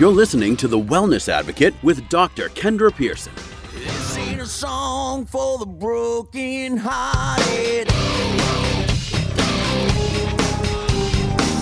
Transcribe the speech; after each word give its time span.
You're 0.00 0.10
listening 0.10 0.56
to 0.56 0.66
The 0.66 0.78
Wellness 0.78 1.28
Advocate 1.28 1.74
with 1.82 2.08
Dr. 2.08 2.48
Kendra 2.48 2.90
Pearson. 2.90 3.34
This 3.74 4.16
ain't 4.16 4.40
a 4.40 4.46
song 4.46 5.26
for 5.26 5.58
the 5.58 5.66
broken 5.66 6.78
hearted. 6.78 7.86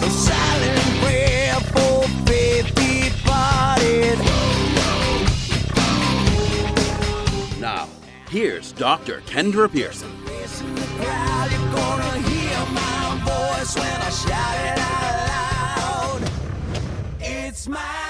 A 0.04 0.08
silent 0.08 1.02
prayer 1.02 1.54
for 1.54 2.06
faith 2.28 2.72
departed. 2.76 4.20
Now, 7.60 7.88
here's 8.30 8.70
Dr. 8.70 9.20
Kendra 9.22 9.68
Pearson. 9.68 10.16
Facing 10.26 10.76
the 10.76 10.86
crowd, 11.02 11.50
you're 11.50 11.72
gonna 11.72 12.20
hear 12.20 12.58
my 12.70 13.18
voice 13.24 13.74
when 13.74 14.00
I 14.00 14.10
shout 14.10 14.54
it 14.64 14.78
out 14.78 16.20
loud. 16.20 16.30
It's 17.20 17.66
my 17.66 18.07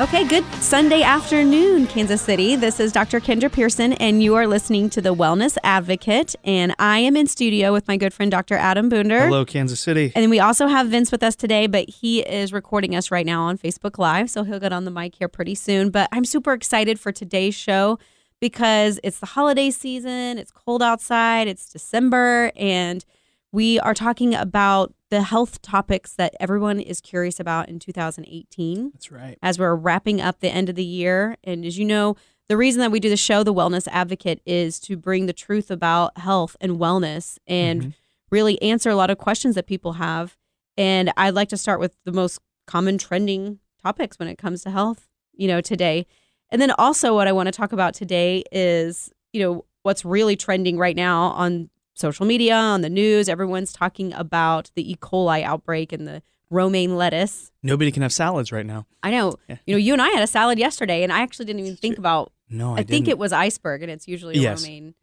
Okay, 0.00 0.26
good 0.26 0.44
Sunday 0.54 1.02
afternoon, 1.02 1.86
Kansas 1.86 2.20
City. 2.20 2.56
This 2.56 2.80
is 2.80 2.90
Dr. 2.90 3.20
Kendra 3.20 3.50
Pearson, 3.50 3.92
and 3.92 4.20
you 4.20 4.34
are 4.34 4.44
listening 4.44 4.90
to 4.90 5.00
The 5.00 5.14
Wellness 5.14 5.56
Advocate. 5.62 6.34
And 6.42 6.74
I 6.80 6.98
am 6.98 7.16
in 7.16 7.28
studio 7.28 7.72
with 7.72 7.86
my 7.86 7.96
good 7.96 8.12
friend, 8.12 8.28
Dr. 8.28 8.56
Adam 8.56 8.90
Boonder. 8.90 9.26
Hello, 9.26 9.44
Kansas 9.44 9.78
City. 9.78 10.10
And 10.16 10.30
we 10.30 10.40
also 10.40 10.66
have 10.66 10.88
Vince 10.88 11.12
with 11.12 11.22
us 11.22 11.36
today, 11.36 11.68
but 11.68 11.88
he 11.88 12.22
is 12.22 12.52
recording 12.52 12.96
us 12.96 13.12
right 13.12 13.24
now 13.24 13.44
on 13.44 13.56
Facebook 13.56 13.96
Live. 13.96 14.30
So 14.30 14.42
he'll 14.42 14.58
get 14.58 14.72
on 14.72 14.84
the 14.84 14.90
mic 14.90 15.14
here 15.14 15.28
pretty 15.28 15.54
soon. 15.54 15.90
But 15.90 16.08
I'm 16.10 16.24
super 16.24 16.54
excited 16.54 16.98
for 16.98 17.12
today's 17.12 17.54
show 17.54 18.00
because 18.40 18.98
it's 19.04 19.20
the 19.20 19.26
holiday 19.26 19.70
season, 19.70 20.38
it's 20.38 20.50
cold 20.50 20.82
outside, 20.82 21.46
it's 21.46 21.70
December, 21.70 22.50
and 22.56 23.04
we 23.52 23.78
are 23.78 23.94
talking 23.94 24.34
about 24.34 24.92
the 25.14 25.22
health 25.22 25.62
topics 25.62 26.12
that 26.14 26.34
everyone 26.40 26.80
is 26.80 27.00
curious 27.00 27.38
about 27.38 27.68
in 27.68 27.78
2018 27.78 28.90
That's 28.90 29.12
right. 29.12 29.38
as 29.42 29.58
we're 29.58 29.74
wrapping 29.74 30.20
up 30.20 30.40
the 30.40 30.48
end 30.50 30.68
of 30.68 30.74
the 30.74 30.84
year. 30.84 31.36
And 31.44 31.64
as 31.64 31.78
you 31.78 31.84
know, 31.84 32.16
the 32.48 32.56
reason 32.56 32.80
that 32.80 32.90
we 32.90 32.98
do 33.00 33.08
the 33.08 33.16
show, 33.16 33.42
The 33.44 33.54
Wellness 33.54 33.86
Advocate, 33.92 34.40
is 34.44 34.80
to 34.80 34.96
bring 34.96 35.26
the 35.26 35.32
truth 35.32 35.70
about 35.70 36.18
health 36.18 36.56
and 36.60 36.72
wellness 36.78 37.38
and 37.46 37.82
Mhm. 37.82 37.94
really 38.30 38.60
answer 38.60 38.90
a 38.90 38.96
lot 38.96 39.08
of 39.10 39.18
questions 39.18 39.54
that 39.54 39.66
people 39.66 39.94
have. 39.94 40.36
And 40.76 41.12
I'd 41.16 41.34
like 41.34 41.48
to 41.50 41.56
start 41.56 41.78
with 41.78 41.94
the 42.04 42.12
most 42.12 42.40
common 42.66 42.98
trending 42.98 43.60
topics 43.82 44.18
when 44.18 44.26
it 44.28 44.36
comes 44.36 44.62
to 44.62 44.70
health, 44.70 45.08
you 45.32 45.46
know, 45.46 45.60
today. 45.60 46.06
And 46.50 46.60
then 46.60 46.72
also, 46.72 47.14
what 47.14 47.28
I 47.28 47.32
want 47.32 47.46
to 47.46 47.52
talk 47.52 47.72
about 47.72 47.94
today 47.94 48.42
is, 48.50 49.10
you 49.32 49.40
know, 49.42 49.64
what's 49.84 50.04
really 50.04 50.34
trending 50.34 50.76
right 50.76 50.96
now 50.96 51.28
on 51.28 51.70
social 51.94 52.26
media, 52.26 52.54
on 52.54 52.82
the 52.82 52.90
news. 52.90 53.28
Everyone's 53.28 53.72
talking 53.72 54.12
about 54.12 54.70
the 54.74 54.90
E. 54.92 54.96
coli 54.96 55.42
outbreak 55.42 55.92
and 55.92 56.06
the 56.06 56.22
romaine 56.50 56.96
lettuce. 56.96 57.50
Nobody 57.62 57.90
can 57.90 58.02
have 58.02 58.12
salads 58.12 58.52
right 58.52 58.66
now. 58.66 58.86
I 59.02 59.10
know. 59.10 59.34
Yeah. 59.48 59.56
You 59.66 59.74
know, 59.74 59.78
you 59.78 59.92
and 59.92 60.02
I 60.02 60.08
had 60.10 60.22
a 60.22 60.26
salad 60.26 60.58
yesterday, 60.58 61.02
and 61.02 61.12
I 61.12 61.20
actually 61.22 61.46
didn't 61.46 61.62
even 61.62 61.76
think 61.76 61.94
True. 61.96 62.02
about. 62.02 62.32
No, 62.50 62.74
I, 62.76 62.80
I, 62.80 62.82
think 62.84 63.08
it 63.08 63.18
was 63.18 63.32
iceberg, 63.32 63.82
and 63.82 63.90
it's 63.90 64.06
usually 64.06 64.34
a 64.36 64.40
Yes. 64.40 64.62
romaine 64.62 64.94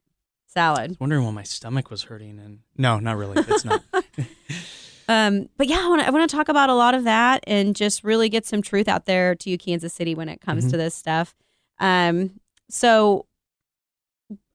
salad. 0.46 0.84
I 0.84 0.88
was 0.90 1.00
wondering 1.00 1.26
why 1.26 1.32
my 1.32 1.44
stomach 1.44 1.90
was 1.90 2.04
hurting, 2.04 2.40
and 2.40 2.60
no, 2.78 3.00
not 3.00 3.18
really. 3.18 3.44
It's 3.48 3.66
not. 3.66 3.84
Um, 5.10 5.50
but 5.58 5.68
yeah, 5.68 5.80
I 5.82 6.10
want 6.10 6.30
to 6.30 6.34
talk 6.34 6.48
about 6.48 6.70
a 6.70 6.74
lot 6.74 6.94
of 6.94 7.04
that 7.04 7.44
and 7.46 7.76
just 7.76 8.02
really 8.02 8.30
get 8.30 8.46
some 8.46 8.62
truth 8.62 8.88
out 8.88 9.06
there 9.08 9.36
to 9.36 9.50
you, 9.50 9.58
Kansas 9.58 9.94
City, 9.94 10.16
when 10.16 10.30
it 10.30 10.40
comes 10.40 10.66
Mhm. 10.66 10.72
to 10.72 10.78
this 10.78 10.96
stuff. 10.96 11.36
Um, 11.80 12.40
so 12.70 13.26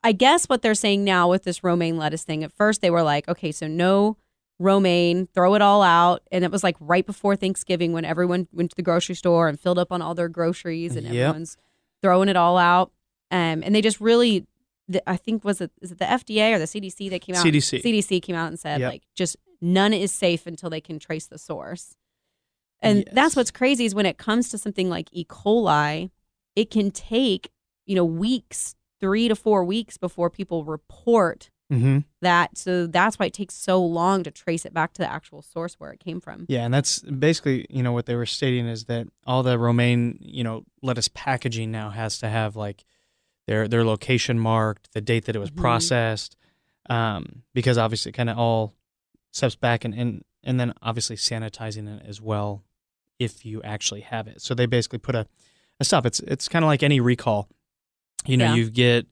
I 0.07 0.13
guess 0.13 0.47
what 0.47 0.63
they're 0.63 0.75
saying 0.75 1.03
now 1.03 1.29
with 1.29 1.43
this 1.43 1.65
romaine 1.65 1.97
lettuce 1.97 2.23
thing, 2.23 2.45
at 2.45 2.53
first 2.53 2.81
they 2.81 2.91
were 2.91 3.03
like, 3.03 3.27
okay, 3.29 3.51
so 3.51 3.67
no 3.67 4.17
romaine, 4.61 5.27
throw 5.35 5.55
it 5.55 5.63
all 5.63 5.83
out, 5.83 6.23
and 6.31 6.45
it 6.45 6.51
was 6.53 6.63
like 6.63 6.77
right 6.81 7.05
before 7.05 7.35
Thanksgiving 7.35 7.93
when 7.93 8.05
everyone 8.05 8.47
went 8.53 8.71
to 8.71 8.77
the 8.77 8.83
grocery 8.83 9.17
store 9.17 9.49
and 9.49 9.59
filled 9.59 9.79
up 9.79 9.91
on 9.91 10.01
all 10.03 10.15
their 10.15 10.29
groceries, 10.29 10.95
and 10.97 11.07
Yep. 11.07 11.15
everyone's 11.15 11.57
throwing 12.03 12.29
it 12.29 12.37
all 12.37 12.57
out. 12.57 12.93
Um, 13.33 13.63
and 13.65 13.75
they 13.75 13.83
just 13.83 14.01
really, 14.01 14.47
the, 14.87 15.03
I 15.11 15.17
think 15.17 15.45
was 15.45 15.61
it 15.61 15.73
is 15.83 15.91
it 15.91 15.99
the 15.99 16.05
FDA 16.05 16.55
or 16.55 16.59
the 16.61 16.67
CDC 16.67 17.11
that 17.11 17.21
came 17.21 17.35
out? 17.35 17.45
CDC. 17.45 17.83
CDC 17.83 18.23
came 18.23 18.37
out 18.37 18.47
and 18.49 18.59
said 18.61 18.81
Yep. 18.81 18.93
like 18.93 19.03
just 19.17 19.37
none 19.61 19.93
is 19.93 20.13
safe 20.13 20.47
until 20.47 20.71
they 20.71 20.81
can 20.81 21.01
trace 21.01 21.27
the 21.27 21.39
source. 21.39 21.97
And 22.81 22.99
Yes. 23.07 23.09
that's 23.13 23.35
what's 23.37 23.51
crazy 23.51 23.85
is 23.87 23.95
when 23.97 24.07
it 24.07 24.19
comes 24.19 24.51
to 24.51 24.59
something 24.59 24.89
like 24.89 25.09
E. 25.11 25.25
coli, 25.25 26.11
it 26.55 26.71
can 26.71 26.93
take 26.93 27.51
you 27.87 27.97
know 27.97 28.05
weeks, 28.05 28.75
three 29.01 29.29
to 29.29 29.37
four 29.37 29.65
weeks 29.65 29.97
before 29.97 30.31
people 30.31 30.65
report 30.65 31.51
hmm 31.71 31.99
that. 32.23 32.57
So 32.57 32.87
that's 32.87 33.19
why 33.19 33.27
it 33.27 33.33
takes 33.35 33.55
so 33.55 33.85
long 33.85 34.23
to 34.23 34.31
trace 34.31 34.65
it 34.65 34.73
back 34.73 34.93
to 34.95 35.03
the 35.03 35.11
actual 35.11 35.43
source 35.43 35.75
where 35.75 35.91
it 35.93 35.99
came 36.01 36.21
from. 36.21 36.47
Yeah, 36.49 36.65
and 36.65 36.73
that's 36.73 37.01
basically 37.01 37.67
you 37.69 37.83
know 37.83 37.93
what 37.93 38.07
they 38.07 38.15
were 38.15 38.27
stating 38.27 38.67
is 38.67 38.85
that 38.85 39.09
all 39.27 39.43
the 39.43 39.59
romaine 39.59 40.19
you 40.21 40.45
know 40.45 40.65
lettuce 40.83 41.09
packaging 41.13 41.71
now 41.73 41.91
has 41.91 42.19
to 42.21 42.29
have 42.29 42.55
like 42.57 42.85
their 43.49 43.67
their 43.69 43.85
location 43.85 44.39
marked, 44.39 44.93
the 44.93 45.01
date 45.01 45.25
that 45.27 45.37
it 45.37 45.41
was 45.41 45.51
Mhm. 45.51 45.57
processed, 45.57 46.37
um, 46.89 47.43
because 47.53 47.79
obviously 47.79 48.13
kind 48.13 48.31
of 48.31 48.39
all 48.39 48.75
steps 49.33 49.57
back 49.57 49.85
and, 49.85 49.93
and 49.95 50.25
and 50.45 50.61
then 50.61 50.73
obviously 50.83 51.17
sanitizing 51.17 51.89
it 51.97 52.07
as 52.07 52.21
well 52.21 52.63
if 53.19 53.45
you 53.45 53.61
actually 53.63 54.03
have 54.03 54.29
it. 54.29 54.41
So 54.41 54.55
they 54.55 54.67
basically 54.67 54.99
put 55.01 55.15
a, 55.17 55.27
a 55.81 55.85
stop. 55.85 56.07
It's 56.07 56.21
it's 56.21 56.49
kind 56.49 56.65
of 56.65 56.69
like 56.69 56.83
any 56.85 57.01
recall. 57.01 57.49
You 58.27 58.37
know, 58.37 58.47
Yeah. 58.47 58.55
you 58.55 58.71
get 58.71 59.07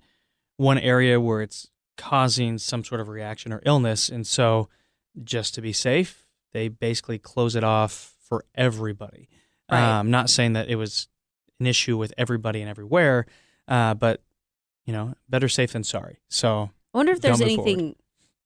one 0.56 0.78
area 0.78 1.20
where 1.20 1.42
it's 1.42 1.68
causing 1.96 2.58
some 2.58 2.84
sort 2.84 3.00
of 3.00 3.08
reaction 3.08 3.52
or 3.52 3.62
illness, 3.64 4.08
and 4.08 4.26
so 4.26 4.68
just 5.22 5.54
to 5.54 5.60
be 5.62 5.72
safe, 5.72 6.26
they 6.52 6.68
basically 6.68 7.18
close 7.18 7.54
it 7.56 7.64
off 7.64 8.14
for 8.28 8.44
everybody. 8.54 9.28
Right. 9.70 9.98
Um, 10.00 10.10
not 10.10 10.28
saying 10.30 10.54
that 10.54 10.68
it 10.68 10.76
was 10.76 11.08
an 11.60 11.66
issue 11.66 11.96
with 11.96 12.12
everybody 12.18 12.60
and 12.60 12.68
everywhere, 12.68 13.26
uh, 13.68 13.94
but 13.94 14.20
you 14.86 14.92
know, 14.92 15.14
better 15.28 15.48
safe 15.48 15.72
than 15.72 15.84
sorry. 15.84 16.18
So 16.28 16.70
I 16.92 16.98
wonder 16.98 17.12
if 17.12 17.20
there's 17.20 17.38
Don't 17.38 17.48
forward. 17.54 17.68
anything, 17.70 17.96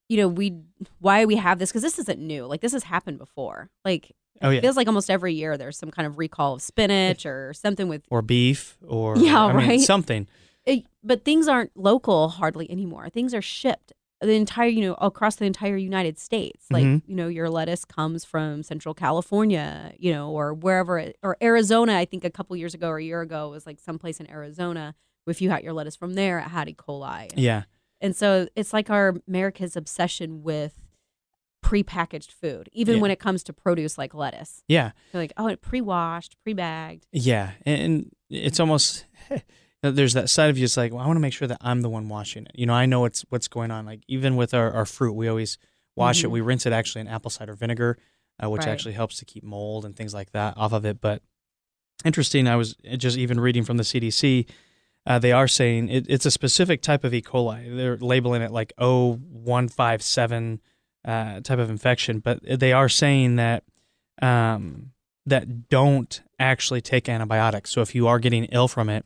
you 0.08 0.18
know, 0.18 0.28
we 0.28 0.54
why 1.00 1.24
we 1.24 1.36
have 1.36 1.58
this 1.58 1.70
because 1.70 1.82
this 1.82 1.98
isn't 1.98 2.20
new. 2.20 2.44
Like 2.46 2.60
this 2.60 2.72
has 2.72 2.84
happened 2.84 3.18
before. 3.18 3.70
Like 3.84 4.14
Oh, 4.40 4.50
it 4.50 4.60
feels 4.60 4.76
like 4.76 4.86
almost 4.86 5.10
every 5.10 5.34
year 5.34 5.56
there's 5.56 5.76
some 5.76 5.90
kind 5.90 6.06
of 6.06 6.16
recall 6.16 6.54
of 6.54 6.62
spinach 6.62 7.26
or 7.26 7.52
something 7.54 7.88
with 7.88 8.02
or 8.08 8.22
beef 8.22 8.78
or 8.86 9.16
Yeah, 9.18 9.46
I 9.46 9.52
mean, 9.52 9.68
right. 9.68 9.80
something. 9.80 10.28
It, 10.68 10.84
but 11.02 11.24
things 11.24 11.48
aren't 11.48 11.76
local 11.76 12.28
hardly 12.28 12.70
anymore. 12.70 13.08
Things 13.08 13.34
are 13.34 13.42
shipped 13.42 13.92
the 14.20 14.32
entire, 14.32 14.68
you 14.68 14.80
know, 14.82 14.94
across 14.94 15.36
the 15.36 15.44
entire 15.44 15.76
United 15.76 16.18
States. 16.18 16.66
Like, 16.70 16.84
Mhm. 16.84 17.02
you 17.06 17.14
know, 17.14 17.28
your 17.28 17.48
lettuce 17.48 17.84
comes 17.84 18.24
from 18.24 18.62
Central 18.64 18.92
California, 18.94 19.92
you 19.98 20.12
know, 20.12 20.30
or 20.30 20.52
wherever, 20.54 20.98
it, 20.98 21.16
or 21.22 21.36
Arizona. 21.40 21.94
I 21.94 22.04
think 22.04 22.24
a 22.24 22.30
couple 22.30 22.56
years 22.56 22.74
ago 22.74 22.88
or 22.88 22.98
a 22.98 23.04
year 23.04 23.20
ago 23.20 23.46
it 23.46 23.50
was 23.52 23.64
like 23.66 23.78
someplace 23.78 24.18
in 24.20 24.28
Arizona. 24.28 24.94
If 25.28 25.40
you 25.40 25.50
had 25.50 25.62
your 25.62 25.72
lettuce 25.72 25.94
from 25.94 26.14
there, 26.14 26.38
it 26.40 26.48
had 26.48 26.68
E. 26.68 26.74
coli. 26.74 27.28
Yeah. 27.36 27.64
And 28.00 28.16
so 28.16 28.48
it's 28.56 28.72
like 28.72 28.90
our 28.90 29.14
America's 29.28 29.76
obsession 29.76 30.42
with 30.42 30.80
prepackaged 31.64 32.30
food, 32.32 32.68
even 32.72 32.96
Yeah. 32.96 33.00
when 33.02 33.10
it 33.10 33.18
comes 33.20 33.42
to 33.44 33.52
produce 33.52 33.98
like 33.98 34.14
lettuce. 34.14 34.62
Yeah. 34.68 34.92
They're 35.12 35.20
like, 35.22 35.32
oh, 35.36 35.46
it 35.48 35.60
pre-washed, 35.60 36.36
pre-bagged. 36.42 37.06
Yeah. 37.12 37.52
And, 37.66 37.80
and 37.82 38.10
it's 38.30 38.58
almost 38.60 39.04
there's 39.82 40.14
that 40.14 40.28
side 40.30 40.50
of 40.50 40.58
you. 40.58 40.64
It's 40.64 40.76
like, 40.76 40.92
well, 40.92 41.02
I 41.02 41.06
want 41.06 41.16
to 41.16 41.20
make 41.20 41.32
sure 41.32 41.48
that 41.48 41.58
I'm 41.60 41.82
the 41.82 41.88
one 41.88 42.08
washing 42.08 42.44
it. 42.46 42.52
You 42.54 42.66
know, 42.66 42.74
I 42.74 42.86
know 42.86 43.00
what's 43.00 43.24
what's 43.28 43.48
going 43.48 43.70
on. 43.70 43.86
Like 43.86 44.00
even 44.08 44.36
with 44.36 44.52
our, 44.54 44.72
our 44.72 44.84
fruit, 44.84 45.12
we 45.12 45.28
always 45.28 45.56
wash 45.96 46.22
it. 46.24 46.28
Mhm. 46.28 46.32
We 46.32 46.40
rinse 46.40 46.66
it 46.66 46.72
actually 46.72 47.02
in 47.02 47.08
apple 47.08 47.30
cider 47.30 47.54
vinegar, 47.54 47.98
uh, 48.42 48.50
which 48.50 48.60
Right. 48.60 48.68
actually 48.68 48.94
helps 48.94 49.18
to 49.18 49.24
keep 49.24 49.44
mold 49.44 49.84
and 49.84 49.94
things 49.96 50.14
like 50.14 50.32
that 50.32 50.54
off 50.56 50.72
of 50.72 50.84
it. 50.84 51.00
But 51.00 51.22
interesting, 52.04 52.46
I 52.48 52.56
was 52.56 52.74
just 52.96 53.16
even 53.18 53.38
reading 53.40 53.64
from 53.64 53.76
the 53.76 53.84
CDC. 53.84 54.46
Uh, 55.06 55.18
they 55.18 55.32
are 55.32 55.48
saying 55.48 55.88
it, 55.88 56.06
it's 56.08 56.26
a 56.26 56.30
specific 56.30 56.82
type 56.82 57.02
of 57.04 57.14
E. 57.14 57.22
coli. 57.22 57.74
They're 57.74 57.96
labeling 57.96 58.42
it 58.42 58.50
like 58.50 58.72
O157 58.78 60.58
uh, 61.04 61.40
type 61.40 61.58
of 61.58 61.70
infection, 61.70 62.18
but 62.18 62.40
they 62.42 62.72
are 62.72 62.88
saying 62.88 63.36
that 63.36 63.64
um, 64.20 64.90
that 65.26 65.68
don't 65.68 66.20
actually 66.38 66.80
take 66.80 67.08
antibiotics. 67.08 67.70
So 67.70 67.80
if 67.80 67.94
you 67.94 68.06
are 68.08 68.18
getting 68.18 68.44
ill 68.46 68.68
from 68.68 68.88
it, 68.88 69.04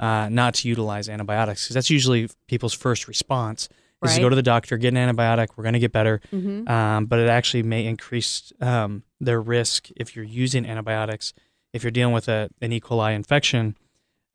uh, 0.00 0.28
not 0.30 0.54
to 0.54 0.68
utilize 0.68 1.08
antibiotics 1.08 1.64
because 1.64 1.74
that's 1.74 1.90
usually 1.90 2.28
people's 2.48 2.74
first 2.74 3.06
response 3.08 3.68
is 4.02 4.16
to 4.16 4.20
go 4.20 4.28
to 4.28 4.36
the 4.36 4.42
doctor, 4.42 4.76
get 4.76 4.92
an 4.94 4.96
antibiotic. 4.96 5.48
We're 5.56 5.64
going 5.64 5.72
to 5.74 5.78
get 5.78 5.92
better, 5.92 6.20
Mm-hmm. 6.30 6.68
um, 6.68 7.06
but 7.06 7.20
it 7.20 7.28
actually 7.30 7.62
may 7.62 7.86
increase 7.86 8.52
um, 8.60 9.02
their 9.18 9.40
risk 9.40 9.88
if 9.96 10.14
you're 10.14 10.26
using 10.26 10.66
antibiotics. 10.66 11.32
If 11.72 11.82
you're 11.82 11.90
dealing 11.90 12.12
with 12.12 12.28
a, 12.28 12.50
an 12.60 12.70
E. 12.72 12.80
coli 12.80 13.14
infection, 13.14 13.76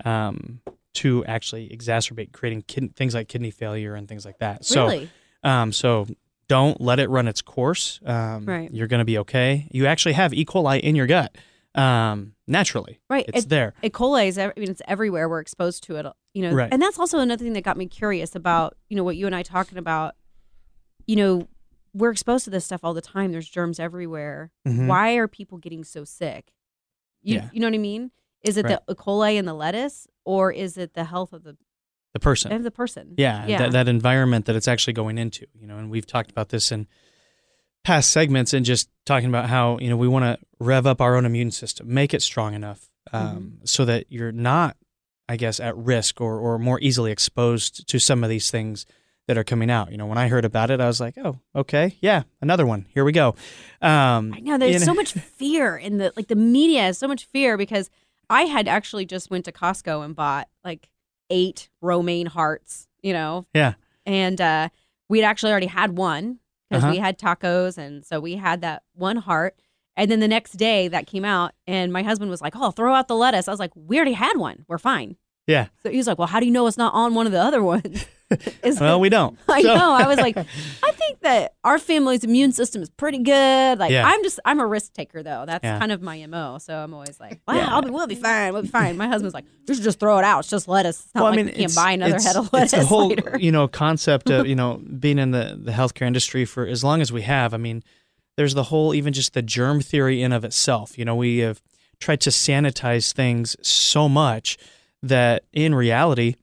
um, 0.06 0.62
to 0.96 1.24
actually 1.26 1.70
exacerbate 1.70 2.32
creating 2.32 2.64
kid- 2.64 2.96
things 2.96 3.14
like 3.14 3.28
kidney 3.28 3.52
failure 3.52 3.94
and 3.96 4.08
things 4.08 4.26
like 4.26 4.40
that. 4.40 4.66
So, 4.66 4.88
really? 4.88 5.10
um, 5.44 5.72
so 5.72 6.08
don't 6.48 6.82
let 6.82 7.00
it 7.00 7.10
run 7.10 7.28
its 7.28 7.42
course. 7.44 8.00
Um, 8.06 8.46
Right. 8.48 8.72
You're 8.74 8.88
going 8.88 9.00
to 9.00 9.06
be 9.06 9.20
okay. 9.20 9.68
You 9.72 9.86
actually 9.86 10.14
have 10.14 10.34
E. 10.34 10.46
coli 10.46 10.80
in 10.80 10.96
your 10.96 11.06
gut 11.06 11.36
um, 11.76 12.34
naturally. 12.48 13.00
Right. 13.10 13.26
It's 13.28 13.46
It- 13.46 13.50
there. 13.50 13.74
E. 13.84 13.90
coli 13.90 14.28
is, 14.28 14.38
I 14.38 14.48
mean, 14.58 14.70
it's 14.70 14.82
everywhere. 14.88 15.30
We're 15.30 15.40
exposed 15.40 15.84
to 15.84 15.96
it, 15.98 16.06
you 16.34 16.42
know. 16.42 16.52
Right. 16.54 16.70
And 16.72 16.82
that's 16.82 16.98
also 17.00 17.20
another 17.20 17.44
thing 17.44 17.54
that 17.54 17.64
got 17.64 17.78
me 17.78 17.86
curious 17.88 18.36
about, 18.36 18.76
you 18.90 18.98
know, 18.98 19.04
what 19.04 19.18
you 19.18 19.26
and 19.26 19.36
I 19.36 19.44
talking 19.44 19.78
about. 19.78 20.16
You 21.06 21.16
know, 21.16 21.48
we're 21.94 22.12
exposed 22.12 22.44
to 22.46 22.50
this 22.52 22.66
stuff 22.66 22.82
all 22.84 22.94
the 22.94 23.02
time. 23.02 23.32
There's 23.32 23.50
germs 23.50 23.80
everywhere. 23.80 24.52
Mhm. 24.68 24.88
Why 24.88 25.14
are 25.16 25.28
people 25.28 25.58
getting 25.58 25.84
so 25.84 26.04
sick? 26.04 26.52
You, 27.22 27.36
Yeah. 27.36 27.50
you 27.52 27.60
know 27.60 27.68
what 27.68 27.74
I 27.76 27.80
mean? 27.80 28.12
Is 28.44 28.58
it 28.58 28.66
Right. 28.66 28.80
the 28.88 28.94
E. 28.94 28.96
coli 28.96 29.36
in 29.36 29.46
the 29.46 29.54
lettuce 29.54 30.08
or 30.24 30.52
is 30.52 30.78
it 30.78 30.94
the 30.94 31.06
health 31.06 31.34
of 31.34 31.44
the 31.44 31.58
the 32.14 32.20
person. 32.20 32.52
of 32.52 32.64
the 32.64 32.72
person? 32.72 33.14
Yeah, 33.18 33.46
Yeah. 33.46 33.58
That, 33.60 33.72
that 33.74 33.88
environment 33.88 34.46
that 34.46 34.56
it's 34.56 34.68
actually 34.68 34.94
going 34.94 35.18
into, 35.20 35.46
you 35.54 35.68
know, 35.68 35.78
and 35.78 35.92
we've 35.92 36.08
talked 36.08 36.32
about 36.32 36.50
this 36.50 36.72
in 36.72 36.88
past 37.90 38.12
segments 38.12 38.54
and 38.54 38.66
just 38.66 38.88
talking 39.04 39.30
about 39.30 39.50
how, 39.50 39.80
you 39.80 39.90
know, 39.90 39.98
we 39.98 40.08
want 40.08 40.24
to 40.24 40.38
rev 40.60 40.86
up 40.86 41.02
our 41.02 41.16
own 41.16 41.26
immune 41.26 41.50
system, 41.50 41.92
make 41.92 42.14
it 42.14 42.22
strong 42.22 42.54
enough 42.54 42.88
um, 43.12 43.58
so 43.64 43.84
that 43.84 44.06
you're 44.10 44.32
not, 44.32 44.78
I 45.28 45.38
guess, 45.38 45.60
at 45.60 45.76
risk 45.76 46.22
or, 46.22 46.38
or 46.38 46.60
more 46.60 46.80
easily 46.82 47.12
exposed 47.12 47.88
to 47.88 47.98
some 47.98 48.24
of 48.24 48.30
these 48.30 48.52
things 48.52 48.86
that 49.28 49.40
are 49.40 49.44
coming 49.44 49.72
out. 49.72 49.92
You 49.92 49.98
know, 49.98 50.06
when 50.06 50.20
I 50.20 50.28
heard 50.28 50.46
about 50.46 50.70
it, 50.70 50.80
I 50.80 50.86
was 50.86 51.00
like, 51.00 51.18
oh, 51.18 51.40
okay, 51.56 51.98
yeah, 52.00 52.24
another 52.42 52.68
one. 52.68 52.86
Here 52.94 53.04
we 53.04 53.12
go. 53.12 53.30
Um, 53.82 54.34
I 54.36 54.40
know 54.42 54.60
there's 54.60 54.86
so 54.86 54.94
much 54.94 55.14
fear 55.14 55.76
in 55.76 55.98
the 55.98 56.14
like 56.16 56.28
the 56.28 56.36
media 56.36 56.82
has 56.84 57.00
so 57.00 57.08
much 57.08 57.26
fear 57.26 57.58
because 57.58 57.90
I 58.30 58.44
had 58.44 58.68
actually 58.68 59.06
just 59.08 59.32
went 59.32 59.46
to 59.46 59.52
Costco 59.52 60.06
and 60.06 60.16
bought 60.16 60.48
like 60.64 60.90
eight 61.32 61.70
romaine 61.82 62.28
hearts, 62.28 62.88
you 63.02 63.14
know, 63.14 63.48
Yeah. 63.56 63.74
and 64.06 64.40
uh, 64.40 64.70
we'd 65.10 65.24
actually 65.24 65.52
already 65.52 65.68
had 65.68 65.98
one 65.98 66.38
because 66.70 66.84
Uh-huh. 66.84 66.92
we 66.94 67.00
had 67.00 67.18
tacos, 67.18 67.78
and 67.78 68.06
so 68.06 68.20
we 68.20 68.36
had 68.36 68.62
that 68.62 68.84
one 68.94 69.18
heart. 69.18 69.56
And 69.98 70.10
then 70.10 70.20
the 70.22 70.28
next 70.28 70.54
day 70.54 70.88
that 70.88 71.08
came 71.08 71.26
out, 71.26 71.52
and 71.68 71.92
my 71.92 72.04
husband 72.04 72.30
was 72.32 72.42
like, 72.42 72.54
"Oh, 72.56 72.72
throw 72.72 72.94
out 72.94 73.08
the 73.08 73.16
lettuce." 73.16 73.48
I 73.48 73.52
was 73.52 73.60
like, 73.60 73.72
"We 73.76 73.98
already 73.98 74.14
had 74.14 74.38
one. 74.38 74.66
We're 74.68 74.78
fine." 74.78 75.18
Yeah. 75.48 75.68
So 75.84 75.90
he 75.90 75.98
was 75.98 76.08
like, 76.08 76.18
"Well, 76.18 76.28
how 76.28 76.40
do 76.40 76.46
you 76.46 76.52
know 76.52 76.68
it's 76.68 76.78
not 76.78 76.94
on 76.94 77.16
one 77.16 77.26
of 77.26 77.32
the 77.32 77.42
other 77.42 77.62
ones?" 77.76 78.06
Is 78.64 78.80
Well, 78.80 79.00
we 79.00 79.10
don't. 79.10 79.38
I 79.50 79.62
So- 79.62 79.76
know. 79.76 79.92
I 79.94 80.08
was 80.08 80.18
like, 80.18 80.38
I 80.84 80.92
think 80.92 81.22
that 81.22 81.54
our 81.64 81.80
family's 81.80 82.24
immune 82.24 82.52
system 82.52 82.82
is 82.82 82.90
pretty 82.90 83.18
good. 83.20 83.80
Like, 83.80 83.92
Yeah. 83.92 84.06
I'm 84.08 84.22
just, 84.24 84.40
I'm 84.46 84.60
a 84.60 84.68
risk 84.68 84.94
taker 84.94 85.24
though. 85.24 85.46
That's 85.48 85.64
Yeah. 85.64 85.80
kind 85.80 85.92
of 85.92 86.02
my 86.02 86.26
mo. 86.28 86.58
So 86.60 86.76
I'm 86.78 86.94
always 86.94 87.20
like, 87.20 87.42
well, 87.48 87.58
Yeah. 87.58 87.74
I'll 87.74 87.82
be, 87.82 87.90
we'll 87.90 88.08
be 88.08 88.16
fine. 88.16 88.54
We'll 88.54 88.62
be 88.62 88.68
fine. 88.68 88.98
My 88.98 89.08
husband's 89.08 89.34
like, 89.34 89.46
should 89.68 89.82
just 89.82 90.00
throw 90.00 90.18
it 90.20 90.24
out. 90.24 90.40
It's 90.40 90.50
just 90.50 90.68
lettuce. 90.68 91.00
It's 91.06 91.14
well, 91.16 91.26
I 91.28 91.36
mean, 91.36 91.48
you 91.48 91.54
can't 91.54 91.76
buy 91.76 91.92
another 91.94 92.20
head 92.20 92.36
of 92.36 92.52
lettuce 92.54 92.74
It's 92.74 92.82
the 92.84 92.88
whole, 92.88 93.10
later. 93.10 93.38
you 93.40 93.52
know, 93.52 93.68
concept 93.68 94.30
of 94.30 94.46
you 94.48 94.56
know 94.62 94.82
being 95.00 95.18
in 95.20 95.32
the 95.32 95.58
the 95.62 95.72
healthcare 95.72 96.06
industry 96.08 96.46
for 96.46 96.66
as 96.68 96.84
long 96.84 97.02
as 97.02 97.12
we 97.12 97.24
have. 97.24 97.54
I 97.54 97.58
mean, 97.58 97.84
there's 98.38 98.54
the 98.54 98.64
whole 98.64 98.94
even 98.94 99.12
just 99.14 99.34
the 99.34 99.42
germ 99.42 99.82
theory 99.82 100.22
in 100.22 100.32
of 100.34 100.44
itself. 100.46 100.98
You 100.98 101.06
know, 101.06 101.16
we 101.16 101.40
have 101.40 101.62
tried 102.00 102.22
to 102.22 102.30
sanitize 102.30 103.12
things 103.12 103.56
so 103.68 104.08
much 104.08 104.58
that 105.04 105.44
in 105.54 105.74
reality, 105.76 106.36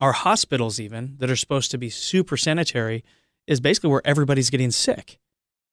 our 0.00 0.12
hospitals 0.12 0.80
even 0.80 1.16
that 1.18 1.30
are 1.30 1.36
supposed 1.36 1.70
to 1.72 1.78
be 1.78 1.90
super 1.90 2.36
sanitary 2.36 3.04
is 3.46 3.60
basically 3.60 3.90
where 3.90 4.02
everybody's 4.04 4.50
getting 4.50 4.70
sick. 4.70 5.18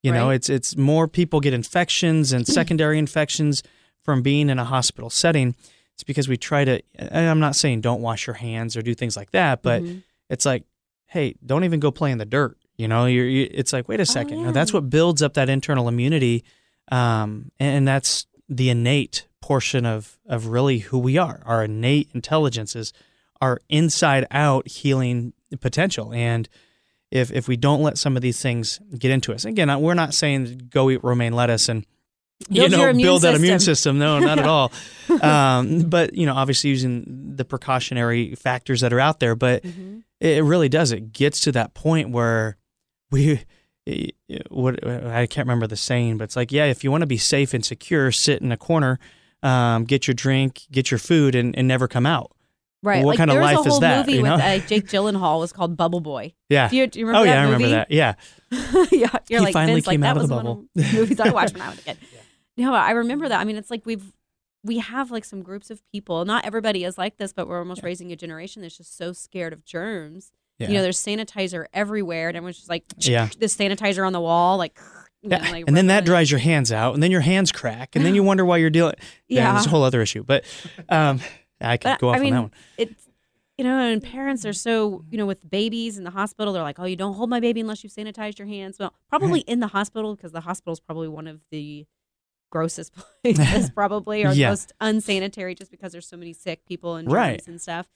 You 0.04 0.12
know, 0.14 0.30
it's 0.30 0.50
it's 0.50 0.78
more 0.78 1.08
people 1.08 1.40
get 1.42 1.54
infections 1.54 2.32
and 2.32 2.48
secondary 2.60 2.98
infections 3.00 3.64
from 4.04 4.22
being 4.22 4.50
in 4.50 4.58
a 4.60 4.64
hospital 4.64 5.10
setting. 5.10 5.56
It's 5.96 6.04
because 6.04 6.30
we 6.30 6.38
try 6.38 6.64
to. 6.64 6.82
And 6.96 7.28
I'm 7.30 7.40
not 7.40 7.56
saying 7.56 7.82
don't 7.82 8.02
wash 8.02 8.28
your 8.28 8.36
hands 8.36 8.78
or 8.78 8.82
do 8.82 8.94
things 8.94 9.18
like 9.18 9.32
that, 9.32 9.62
but 9.64 9.82
Mhm. 9.82 10.04
it's 10.30 10.46
like, 10.46 10.64
hey, 11.08 11.36
don't 11.46 11.64
even 11.64 11.80
go 11.80 11.92
play 11.92 12.12
in 12.12 12.20
the 12.20 12.26
dirt. 12.26 12.58
You 12.78 12.88
know, 12.88 13.06
you're, 13.06 13.26
you, 13.28 13.50
it's 13.52 13.74
like, 13.74 13.88
wait 13.90 14.00
a 14.00 14.06
second. 14.06 14.38
Now, 14.40 14.46
yeah. 14.48 14.52
that's 14.52 14.72
what 14.72 14.90
builds 14.90 15.22
up 15.24 15.34
that 15.34 15.50
internal 15.50 15.88
immunity, 15.90 16.44
um, 16.92 17.52
and 17.60 17.88
that's 17.88 18.28
the 18.48 18.70
innate 18.70 19.28
portion 19.42 19.86
of 19.86 20.18
of 20.26 20.48
really 20.48 20.80
who 20.80 21.00
we 21.00 21.18
are. 21.18 21.42
Our 21.46 21.64
innate 21.66 22.10
intelligence 22.14 22.76
is 22.76 22.94
our 23.42 23.60
inside 23.70 24.26
out 24.32 24.68
healing 24.68 25.34
potential, 25.62 26.14
and 26.14 26.48
if 27.12 27.32
if 27.32 27.48
we 27.48 27.56
don't 27.58 27.82
let 27.82 27.98
some 27.98 28.16
of 28.16 28.22
these 28.22 28.42
things 28.42 28.80
get 28.98 29.12
into 29.12 29.34
us, 29.34 29.46
again, 29.46 29.80
we're 29.82 29.94
not 29.94 30.14
saying 30.14 30.70
go 30.70 30.90
eat 30.90 31.04
romaine 31.04 31.34
lettuce 31.34 31.70
and 31.70 31.86
you 32.50 32.68
Build 32.70 32.72
know 32.74 32.94
build 32.94 33.22
that 33.24 33.34
immune 33.36 33.60
system. 33.60 33.98
system. 33.98 34.00
No, 34.00 34.20
not 34.20 34.38
at 34.40 34.46
all. 34.46 34.72
um, 35.22 35.82
but 35.90 36.14
you 36.14 36.26
know, 36.26 36.36
obviously 36.36 36.70
using 36.70 37.34
the 37.36 37.46
precautionary 37.46 38.36
factors 38.36 38.82
that 38.82 38.94
are 38.94 39.00
out 39.00 39.20
there, 39.20 39.36
but 39.36 39.64
Mhm. 39.64 40.04
it 40.20 40.44
really 40.44 40.70
does. 40.70 40.92
It 40.92 41.12
gets 41.14 41.40
to 41.42 41.52
that 41.54 41.74
point 41.74 42.10
where 42.12 42.58
we, 43.10 43.42
what 44.50 44.86
I 44.86 45.26
can't 45.28 45.48
remember 45.48 45.66
the 45.68 45.78
saying, 45.78 46.18
but 46.18 46.26
it's 46.26 46.36
like, 46.36 46.52
yeah, 46.52 46.66
if 46.66 46.84
you 46.84 46.92
want 46.92 47.02
to 47.02 47.08
be 47.08 47.18
safe 47.18 47.54
and 47.54 47.66
secure, 47.66 48.12
sit 48.12 48.42
in 48.42 48.52
a 48.52 48.58
corner, 48.58 49.00
um, 49.44 49.86
get 49.86 50.08
your 50.08 50.14
drink, 50.14 50.64
get 50.72 50.92
your 50.92 50.98
food, 51.00 51.36
and, 51.36 51.58
and 51.58 51.68
never 51.68 51.88
come 51.88 52.06
out. 52.06 52.32
Right. 52.88 53.04
what 53.04 53.12
like, 53.12 53.18
kind 53.18 53.30
of 53.30 53.36
there 53.36 53.42
was 53.42 53.52
life 53.54 53.58
a 53.58 53.68
is 53.68 53.74
whole 53.74 53.80
that, 53.82 54.06
movie 54.06 54.18
you 54.18 54.24
with 54.24 54.32
uh, 54.32 54.60
Jake 54.60 54.86
Gyllenhaal 54.88 55.40
was 55.40 55.52
called 55.52 55.76
Bubble 55.76 56.00
Boy. 56.00 56.34
Yeah. 56.50 56.70
Do 56.70 56.78
you, 56.78 56.88
do 56.88 57.00
you 57.00 57.06
remember 57.06 57.24
oh 57.24 57.26
that 57.26 57.36
yeah, 57.36 57.42
I 57.42 57.46
remember 57.46 57.70
that. 57.70 57.92
Yeah. 57.92 58.14
yeah, 58.92 59.10
you're 59.30 59.40
He 59.40 59.46
like 59.46 59.54
finally 59.54 59.76
Vince, 59.76 59.88
like, 59.88 59.94
came 59.94 60.02
that 60.02 60.16
out 60.16 60.18
of 60.18 60.28
the 60.28 60.36
one 60.36 60.46
bubble. 60.46 60.66
movies 60.76 61.20
I 61.20 61.30
watched 61.30 61.54
when 61.54 61.62
I 61.62 61.70
was 61.70 61.80
a 61.80 61.82
kid. 61.82 61.98
No, 62.56 62.74
I 62.74 62.92
remember 62.92 63.28
that. 63.30 63.40
I 63.40 63.44
mean, 63.44 63.56
it's 63.58 63.70
like 63.70 63.86
we've 63.86 64.14
we 64.64 64.80
have 64.80 65.12
like 65.12 65.26
some 65.26 65.44
groups 65.44 65.70
of 65.70 65.82
people. 65.92 66.26
Not 66.26 66.46
everybody 66.46 66.84
is 66.84 66.98
like 66.98 67.18
this, 67.18 67.34
but 67.34 67.48
we're 67.48 67.60
almost 67.60 67.84
raising 67.84 68.12
a 68.12 68.16
generation 68.16 68.62
that's 68.62 68.78
just 68.78 68.98
so 68.98 69.14
scared 69.14 69.54
of 69.54 69.64
germs. 69.66 70.32
Yeah. 70.60 70.70
You 70.70 70.74
know, 70.76 70.82
there's 70.82 70.98
sanitizer 71.00 71.66
everywhere, 71.74 72.30
and 72.30 72.38
everyone's 72.38 72.58
just 72.58 72.70
like, 72.70 72.84
Yeah. 73.00 73.30
this 73.40 73.56
sanitizer 73.56 74.06
on 74.06 74.14
the 74.14 74.22
wall, 74.22 74.58
like, 74.58 74.80
know, 75.24 75.38
Yeah. 75.38 75.52
like 75.52 75.66
and 75.68 75.78
then 75.78 75.88
that 75.88 76.06
dries 76.06 76.32
your 76.32 76.40
hands 76.40 76.72
out, 76.72 76.94
and 76.94 77.04
then 77.04 77.12
your 77.12 77.22
hands 77.22 77.52
crack, 77.52 77.96
and 77.96 78.04
then 78.06 78.16
you 78.16 78.24
wonder 78.32 78.44
why 78.46 78.58
you're 78.58 78.70
dealing. 78.70 78.96
Yeah, 79.28 79.42
Yeah. 79.44 79.54
that's 79.54 79.68
a 79.68 79.70
whole 79.70 79.84
other 79.84 80.02
issue. 80.02 80.24
But 80.24 80.46
um, 80.90 81.20
I 81.62 81.78
could 81.78 81.92
But, 81.92 82.00
go 82.00 82.10
off 82.10 82.18
I 82.18 82.20
mean, 82.20 82.34
on 82.34 82.36
that 82.36 82.42
one. 82.52 82.52
it's 82.78 83.10
you 83.58 83.64
know, 83.64 83.80
and 83.80 84.04
parents 84.04 84.46
are 84.46 84.54
so 84.54 85.04
you 85.10 85.18
know 85.18 85.26
with 85.26 85.48
babies 85.50 85.98
in 85.98 86.04
the 86.04 86.12
hospital, 86.12 86.54
they're 86.54 86.62
like, 86.64 86.78
oh, 86.80 86.86
you 86.86 86.96
don't 86.96 87.16
hold 87.16 87.30
my 87.30 87.40
baby 87.40 87.60
unless 87.62 87.84
you've 87.84 87.94
sanitized 87.94 88.38
your 88.38 88.48
hands. 88.48 88.78
Well, 88.80 88.94
probably 89.10 89.40
in 89.42 89.60
the 89.60 89.68
hospital 89.68 90.16
because 90.16 90.32
the 90.32 90.42
hospital 90.42 90.74
is 90.74 90.80
probably 90.80 91.08
one 91.08 91.26
of 91.28 91.42
the 91.52 91.86
grossest 92.52 92.94
places, 93.24 93.72
probably, 93.72 94.24
or 94.24 94.34
Yeah. 94.34 94.50
most 94.50 94.74
unsanitary, 94.80 95.56
just 95.56 95.72
because 95.72 95.92
there's 95.92 96.08
so 96.08 96.18
many 96.18 96.34
sick 96.34 96.66
people 96.66 96.96
and 96.96 97.12
Right. 97.12 97.42
and 97.48 97.60
stuff. 97.60 97.88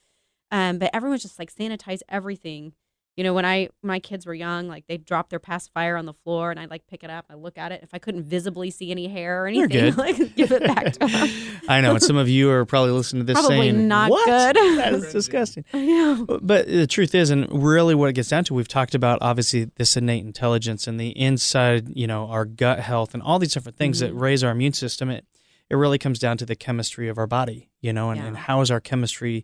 Um, 0.49 0.79
but 0.79 0.89
everyone's 0.93 1.21
just 1.21 1.37
like 1.39 1.53
sanitize 1.53 2.01
everything. 2.09 2.73
You 3.17 3.25
know, 3.25 3.33
when 3.33 3.45
I 3.45 3.67
my 3.83 3.99
kids 3.99 4.25
were 4.25 4.33
young, 4.33 4.69
like 4.69 4.87
they'd 4.87 5.03
drop 5.03 5.29
their 5.29 5.39
pacifier 5.39 5.97
on 5.97 6.05
the 6.05 6.13
floor, 6.13 6.49
and 6.49 6.57
I'd 6.59 6.69
like 6.69 6.87
pick 6.87 7.03
it 7.03 7.09
up, 7.09 7.25
I 7.29 7.33
look 7.33 7.57
at 7.57 7.73
it. 7.73 7.81
If 7.83 7.93
I 7.93 7.99
couldn't 7.99 8.23
visibly 8.23 8.71
see 8.71 8.89
any 8.89 9.07
hair 9.09 9.43
or 9.43 9.47
anything, 9.47 9.93
like 9.97 10.35
give 10.37 10.51
it 10.53 10.63
back 10.63 10.93
to 10.93 10.99
them. 11.07 11.29
I 11.67 11.81
know, 11.81 11.91
and 11.91 12.01
some 12.01 12.15
of 12.15 12.29
you 12.29 12.49
are 12.49 12.65
probably 12.65 12.91
listening 12.91 13.25
to 13.25 13.33
this 13.33 13.37
Probably 13.39 13.69
saying, 13.71 13.87
not 13.87 14.11
"What? 14.11 14.25
good." 14.25 14.55
That 14.77 14.93
is 14.93 15.11
disgusting." 15.13 15.65
yeah. 15.73 16.23
But 16.41 16.67
the 16.67 16.87
truth 16.87 17.13
is, 17.13 17.31
and 17.31 17.47
really 17.51 17.95
what 17.95 18.07
it 18.09 18.13
gets 18.13 18.29
down 18.29 18.45
to, 18.45 18.53
we've 18.53 18.67
talked 18.69 18.95
about 18.95 19.19
obviously 19.21 19.65
this 19.75 19.97
innate 19.97 20.23
intelligence 20.25 20.87
and 20.87 20.97
the 20.97 21.09
inside, 21.09 21.89
you 21.95 22.07
know, 22.07 22.27
our 22.27 22.45
gut 22.45 22.79
health 22.79 23.13
and 23.13 23.21
all 23.21 23.39
these 23.39 23.53
different 23.53 23.77
things 23.77 23.99
that 23.99 24.13
Mhm. 24.13 24.21
raise 24.21 24.41
our 24.43 24.51
immune 24.51 24.73
system. 24.73 25.09
It 25.09 25.25
it 25.69 25.75
really 25.75 25.97
comes 25.97 26.17
down 26.17 26.37
to 26.37 26.45
the 26.45 26.55
chemistry 26.55 27.09
of 27.09 27.17
our 27.17 27.27
body, 27.27 27.69
you 27.81 27.91
know, 27.93 28.09
and, 28.09 28.19
Yeah. 28.21 28.27
and 28.27 28.37
how 28.37 28.61
is 28.61 28.71
our 28.71 28.79
chemistry 28.81 29.43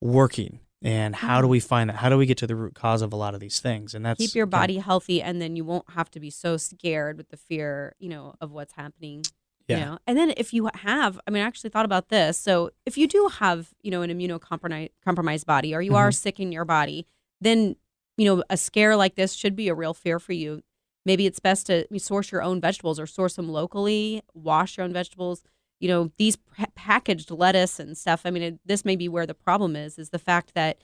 working 0.00 0.60
and 0.82 1.14
how 1.16 1.40
do 1.40 1.48
we 1.48 1.60
find 1.60 1.88
that? 1.90 1.96
How 1.96 2.08
do 2.08 2.18
we 2.18 2.26
get 2.26 2.38
to 2.38 2.46
the 2.46 2.56
root 2.56 2.74
cause 2.74 3.02
of 3.02 3.12
a 3.12 3.16
lot 3.16 3.34
of 3.34 3.40
these 3.40 3.60
things? 3.60 3.94
And 3.94 4.04
that's 4.04 4.18
keep 4.18 4.34
your 4.34 4.46
kind 4.46 4.54
of- 4.54 4.60
body 4.60 4.78
healthy 4.78 5.22
and 5.22 5.40
then 5.40 5.56
you 5.56 5.64
won't 5.64 5.90
have 5.90 6.10
to 6.12 6.20
be 6.20 6.30
so 6.30 6.56
scared 6.56 7.16
with 7.16 7.28
the 7.30 7.36
fear 7.36 7.94
you 7.98 8.08
know 8.08 8.34
of 8.40 8.50
what's 8.52 8.74
happening 8.74 9.24
Yeah. 9.68 9.78
you 9.78 9.84
know 9.86 9.98
and 10.06 10.18
then 10.18 10.34
if 10.36 10.52
you 10.52 10.68
have 10.74 11.18
i 11.26 11.30
mean 11.30 11.42
i 11.42 11.46
actually 11.46 11.70
thought 11.70 11.86
about 11.86 12.08
this 12.10 12.36
so 12.38 12.70
if 12.84 12.98
you 12.98 13.06
do 13.06 13.28
have 13.40 13.70
you 13.82 13.90
know 13.90 14.02
an 14.02 14.10
immunocompromised 14.10 15.46
body 15.46 15.74
or 15.74 15.80
you 15.80 15.94
are 15.94 16.10
Mhm. 16.10 16.14
sick 16.16 16.38
in 16.40 16.52
your 16.52 16.64
body 16.66 17.06
then 17.40 17.76
you 18.18 18.26
know 18.26 18.42
a 18.50 18.56
scare 18.56 18.94
like 18.96 19.14
this 19.14 19.32
should 19.32 19.56
be 19.56 19.68
a 19.68 19.74
real 19.74 19.94
fear 19.94 20.18
for 20.18 20.32
you 20.34 20.62
maybe 21.06 21.26
it's 21.26 21.40
best 21.40 21.66
to 21.66 21.86
source 21.98 22.30
your 22.30 22.42
own 22.42 22.60
vegetables 22.60 22.98
or 23.00 23.06
source 23.06 23.36
them 23.36 23.48
locally 23.48 24.22
wash 24.34 24.76
your 24.76 24.84
own 24.84 24.92
vegetables 24.92 25.42
you 25.80 25.88
know 25.88 26.10
these 26.18 26.36
pa- 26.36 26.66
packaged 26.74 27.30
lettuce 27.30 27.78
and 27.78 27.96
stuff 27.96 28.22
i 28.24 28.30
mean 28.30 28.42
it, 28.42 28.60
this 28.64 28.84
may 28.84 28.96
be 28.96 29.08
where 29.08 29.26
the 29.26 29.34
problem 29.34 29.76
is 29.76 29.98
is 29.98 30.10
the 30.10 30.18
fact 30.18 30.54
that 30.54 30.78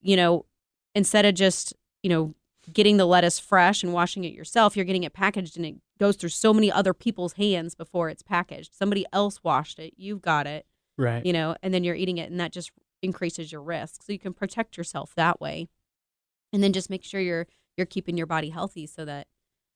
you 0.00 0.16
know 0.16 0.44
instead 0.94 1.24
of 1.24 1.34
just 1.34 1.74
you 2.02 2.10
know 2.10 2.34
getting 2.72 2.96
the 2.96 3.06
lettuce 3.06 3.38
fresh 3.38 3.82
and 3.82 3.92
washing 3.92 4.24
it 4.24 4.32
yourself 4.32 4.76
you're 4.76 4.84
getting 4.84 5.04
it 5.04 5.12
packaged 5.12 5.56
and 5.56 5.66
it 5.66 5.76
goes 5.98 6.16
through 6.16 6.30
so 6.30 6.52
many 6.52 6.70
other 6.70 6.94
people's 6.94 7.34
hands 7.34 7.74
before 7.74 8.08
it's 8.08 8.22
packaged. 8.22 8.74
Somebody 8.74 9.06
else 9.12 9.42
washed 9.42 9.78
it. 9.78 9.94
You've 9.96 10.22
got 10.22 10.46
it 10.46 10.66
right. 10.96 11.24
you 11.24 11.32
know 11.32 11.56
and 11.62 11.72
then 11.72 11.84
you're 11.84 11.94
eating 11.94 12.18
it 12.18 12.30
and 12.30 12.40
that 12.40 12.52
just 12.52 12.72
increases 13.02 13.52
your 13.52 13.62
risk. 13.62 14.02
So 14.02 14.12
you 14.12 14.18
can 14.18 14.32
protect 14.32 14.76
yourself 14.76 15.14
that 15.16 15.40
way. 15.40 15.68
And 16.52 16.62
then 16.62 16.72
just 16.72 16.90
make 16.90 17.04
sure 17.04 17.20
you're 17.20 17.46
you're 17.76 17.86
keeping 17.86 18.16
your 18.16 18.26
body 18.26 18.50
healthy 18.50 18.86
so 18.86 19.04
that 19.04 19.26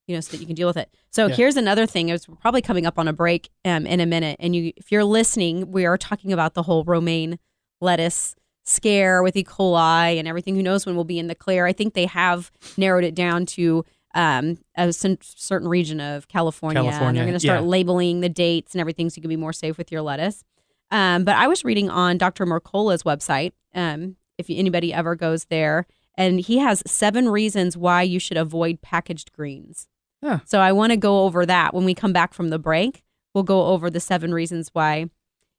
you 0.08 0.14
know 0.14 0.20
so 0.20 0.32
that 0.32 0.40
you 0.40 0.46
can 0.46 0.54
deal 0.54 0.66
with 0.66 0.76
it 0.76 0.92
so 1.10 1.26
Yeah. 1.26 1.34
here's 1.34 1.56
another 1.56 1.86
thing 1.86 2.08
it's 2.08 2.26
probably 2.40 2.62
coming 2.62 2.86
up 2.86 2.98
on 2.98 3.06
a 3.06 3.12
break 3.12 3.50
um, 3.64 3.86
in 3.86 4.00
a 4.00 4.06
minute 4.06 4.36
and 4.40 4.56
you 4.56 4.72
if 4.76 4.90
you're 4.90 5.04
listening 5.04 5.70
we 5.70 5.86
are 5.86 5.96
talking 5.96 6.32
about 6.32 6.54
the 6.54 6.64
whole 6.64 6.84
romaine 6.84 7.38
lettuce 7.80 8.34
scare 8.64 9.22
with 9.22 9.36
E. 9.36 9.44
coli 9.44 10.18
and 10.18 10.26
everything 10.26 10.54
who 10.56 10.62
knows 10.62 10.84
when 10.84 10.94
we'll 10.94 11.04
be 11.04 11.18
in 11.18 11.28
the 11.28 11.34
clear 11.34 11.66
i 11.66 11.72
think 11.72 11.94
they 11.94 12.06
have 12.06 12.50
narrowed 12.76 13.04
it 13.04 13.14
down 13.14 13.46
to 13.46 13.84
um, 14.14 14.58
a 14.76 14.92
certain 14.92 15.68
region 15.68 16.00
of 16.00 16.28
California. 16.28 16.80
and 16.80 16.88
California, 16.90 17.20
they're 17.20 17.26
going 17.26 17.38
to 17.38 17.40
start 17.40 17.60
yeah. 17.60 17.66
labeling 17.66 18.20
the 18.20 18.28
dates 18.28 18.74
and 18.74 18.80
everything 18.80 19.10
so 19.10 19.16
you 19.16 19.22
can 19.22 19.28
be 19.28 19.36
more 19.36 19.52
safe 19.52 19.78
with 19.78 19.92
your 19.92 20.02
lettuce. 20.02 20.44
Um, 20.90 21.24
but 21.24 21.36
I 21.36 21.46
was 21.46 21.64
reading 21.64 21.90
on 21.90 22.18
Dr. 22.18 22.46
Mercola's 22.46 23.02
website, 23.02 23.52
um, 23.74 24.16
if 24.38 24.46
anybody 24.48 24.92
ever 24.92 25.14
goes 25.14 25.44
there, 25.46 25.86
and 26.16 26.40
he 26.40 26.58
has 26.58 26.82
seven 26.86 27.28
reasons 27.28 27.76
why 27.76 28.02
you 28.02 28.18
should 28.18 28.36
avoid 28.36 28.80
packaged 28.82 29.32
greens. 29.32 29.88
Huh. 30.22 30.40
So 30.44 30.58
I 30.60 30.72
want 30.72 30.90
to 30.92 30.96
go 30.96 31.24
over 31.24 31.46
that 31.46 31.74
when 31.74 31.84
we 31.84 31.94
come 31.94 32.12
back 32.12 32.34
from 32.34 32.48
the 32.48 32.58
break. 32.58 33.04
we'll 33.34 33.44
go 33.44 33.66
over 33.66 33.88
the 33.90 34.00
seven 34.00 34.32
reasons 34.34 34.70
why 34.72 35.06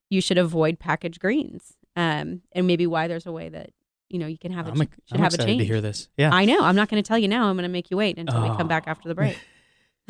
you 0.10 0.22
should 0.22 0.38
avoid 0.38 0.80
packaged 0.80 1.20
greens, 1.20 1.74
um, 1.96 2.42
and 2.52 2.66
maybe 2.68 2.86
why 2.88 3.08
there's 3.08 3.26
a 3.26 3.32
way 3.32 3.48
that 3.50 3.70
you 4.10 4.18
know 4.20 4.28
you 4.28 4.38
can 4.38 4.52
have 4.52 4.68
a 4.68 4.72
I'm, 4.72 4.78
should 4.78 4.90
I'm 5.12 5.20
have 5.22 5.34
a 5.34 5.38
change. 5.38 5.62
to 5.62 5.66
hear 5.66 5.82
this. 5.82 6.10
Yeah. 6.18 6.32
I 6.34 6.46
know. 6.46 6.60
I'm 6.62 6.76
not 6.76 6.90
going 6.90 7.02
to 7.02 7.08
tell 7.08 7.18
you 7.20 7.28
now. 7.28 7.48
I'm 7.48 7.56
going 7.56 7.64
to 7.64 7.70
make 7.70 7.90
you 7.92 7.98
wait 7.98 8.18
until 8.18 8.42
we 8.42 8.50
come 8.58 8.68
back 8.68 8.84
Oh. 8.88 8.92
after 8.92 9.08
the 9.08 9.16
break. 9.16 9.38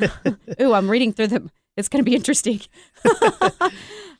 Ooh, 0.60 0.72
I'm 0.72 0.90
reading 0.90 1.12
through 1.12 1.26
them. 1.28 1.50
It's 1.76 1.88
going 1.88 2.02
to 2.02 2.10
be 2.10 2.16
interesting. 2.16 2.60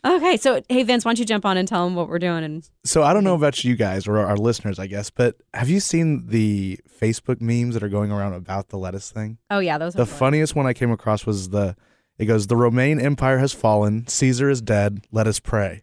okay, 0.05 0.37
so 0.37 0.61
hey 0.69 0.83
Vince, 0.83 1.05
why 1.05 1.11
don't 1.11 1.19
you 1.19 1.25
jump 1.25 1.45
on 1.45 1.57
and 1.57 1.67
tell 1.69 1.85
them 1.85 1.95
what 1.95 2.09
we're 2.09 2.19
doing? 2.19 2.45
And 2.45 2.69
So 2.85 3.03
I 3.03 3.13
don't 3.13 3.25
know 3.25 3.35
about 3.35 3.63
you 3.65 3.77
guys 3.77 4.07
or 4.07 4.19
our 4.19 4.37
listeners, 4.37 4.79
I 4.79 4.87
guess, 4.87 5.11
but 5.11 5.37
have 5.55 5.69
you 5.69 5.81
seen 5.81 6.27
the 6.29 6.79
Facebook 7.01 7.41
memes 7.41 7.75
that 7.75 7.83
are 7.83 7.89
going 7.89 8.11
around 8.13 8.35
about 8.35 8.69
the 8.69 8.77
lettuce 8.79 9.11
thing? 9.11 9.39
oh 9.51 9.59
yeah, 9.59 9.79
those 9.79 9.95
are 9.95 9.99
The 9.99 10.07
fun. 10.07 10.19
funniest 10.19 10.55
one 10.55 10.67
I 10.67 10.73
came 10.73 10.91
across 10.91 11.27
was 11.27 11.51
the 11.51 11.77
it 12.19 12.27
goes, 12.27 12.47
The 12.49 12.57
Romaine 12.57 13.01
Empire 13.01 13.39
has 13.39 13.53
fallen, 13.53 14.07
Caesar 14.07 14.51
is 14.51 14.61
dead, 14.61 15.05
let 15.11 15.27
us 15.27 15.41
pray. 15.41 15.83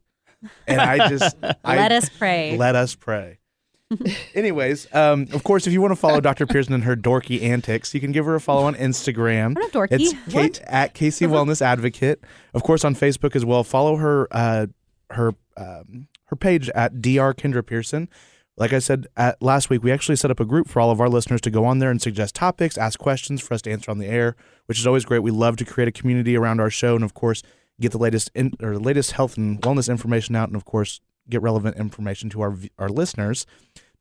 And 0.68 0.80
I 0.80 1.10
just 1.10 1.36
I, 1.64 1.76
Let 1.78 1.92
us 1.92 2.10
pray. 2.10 2.56
Let 2.58 2.76
us 2.76 2.94
pray. 2.94 3.40
Anyways, 4.36 4.94
um, 4.94 5.28
of 5.32 5.44
course, 5.44 5.68
if 5.68 5.74
you 5.74 5.82
want 5.82 5.92
to 5.92 5.96
follow 5.96 6.20
Dr. 6.20 6.46
Pearson 6.46 6.74
and 6.74 6.84
her 6.84 6.96
dorky 6.96 7.42
antics, 7.42 7.94
you 7.94 8.00
can 8.00 8.12
give 8.12 8.26
her 8.26 8.36
a 8.36 8.42
follow 8.42 8.64
on 8.64 8.76
Instagram. 8.76 9.56
We're 9.56 9.62
not 9.62 9.72
dorky. 9.72 9.88
It's? 9.92 10.14
Kate, 10.30 10.62
at 10.66 10.94
KC 10.94 11.28
Wellness 11.28 11.62
Advocate. 11.62 12.24
Of 12.54 12.64
course, 12.64 12.84
on 12.84 12.96
Facebook 12.96 13.36
as 13.36 13.46
well. 13.46 13.64
Follow 13.64 13.98
her 13.98 14.28
uh, 14.32 14.68
her 15.12 15.34
um, 15.56 16.08
her 16.26 16.36
page 16.36 16.70
at 16.70 17.02
Dr. 17.02 17.34
Kendra 17.34 17.66
Pearson. 17.66 18.10
Like 18.58 18.74
I 18.74 18.80
said 18.80 19.06
at 19.16 19.42
last 19.42 19.70
week, 19.70 19.84
we 19.84 19.92
actually 19.92 20.16
set 20.16 20.32
up 20.32 20.40
a 20.40 20.46
group 20.46 20.68
for 20.68 20.80
all 20.80 20.90
of 20.90 21.00
our 21.00 21.10
listeners 21.10 21.42
to 21.42 21.52
go 21.52 21.64
on 21.64 21.78
there 21.78 21.92
and 21.92 22.02
suggest 22.02 22.34
topics, 22.34 22.78
ask 22.78 23.00
questions 23.00 23.40
for 23.40 23.54
us 23.54 23.62
to 23.64 23.72
answer 23.72 23.92
on 23.92 24.00
the 24.00 24.08
air, 24.08 24.36
which 24.66 24.80
is 24.80 24.88
always 24.88 25.06
great. 25.06 25.20
We 25.20 25.32
love 25.32 25.58
to 25.58 25.66
create 25.66 25.88
a 25.88 25.92
community 25.92 26.36
around 26.36 26.60
our 26.60 26.72
show, 26.72 26.96
and 26.96 27.04
of 27.04 27.14
course, 27.14 27.44
get 27.80 27.92
the 27.92 28.00
latest 28.00 28.32
in, 28.34 28.54
or 28.62 28.74
the 28.74 28.80
latest 28.80 29.12
health 29.12 29.38
and 29.38 29.62
wellness 29.62 29.90
information 29.90 30.36
out, 30.36 30.50
and 30.50 30.56
of 30.56 30.66
course, 30.66 31.02
get 31.30 31.42
relevant 31.42 31.78
information 31.78 32.30
to 32.32 32.42
our 32.42 32.58
our 32.78 32.90
listeners. 32.90 33.46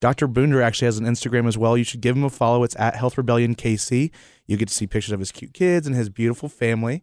Dr. 0.00 0.28
Boonder 0.28 0.62
actually 0.62 0.87
has 0.87 0.99
an 0.99 1.06
Instagram 1.06 1.49
as 1.49 1.56
well. 1.56 1.76
You 1.76 1.85
should 1.85 2.02
give 2.02 2.16
him 2.16 2.25
a 2.25 2.28
follow. 2.30 2.62
It's 2.64 2.76
at 2.78 2.97
Health 2.97 3.16
Rebellion 3.16 3.54
KC. 3.54 4.11
You 4.47 4.56
get 4.59 4.68
to 4.68 4.75
see 4.75 4.87
pictures 4.87 5.12
of 5.12 5.21
his 5.21 5.33
cute 5.33 5.54
kids 5.54 5.87
and 5.87 5.97
his 5.97 6.11
beautiful 6.11 6.49
family, 6.50 7.02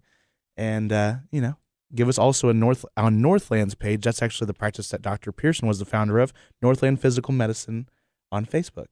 and 0.56 0.92
uh, 0.94 1.16
you 1.32 1.42
know, 1.42 1.56
give 1.96 2.08
us 2.08 2.18
also 2.20 2.50
a 2.50 2.54
North 2.54 2.86
on 2.96 3.20
Northland's 3.22 3.74
page. 3.76 4.04
That's 4.04 4.22
actually 4.22 4.46
the 4.48 4.54
practice 4.54 4.90
that 4.90 5.02
Dr. 5.02 5.32
Pearson 5.32 5.68
was 5.68 5.80
the 5.80 5.86
founder 5.86 6.20
of, 6.20 6.34
Northland 6.62 7.02
Physical 7.02 7.34
Medicine 7.34 7.90
on 8.32 8.46
Facebook. 8.46 8.88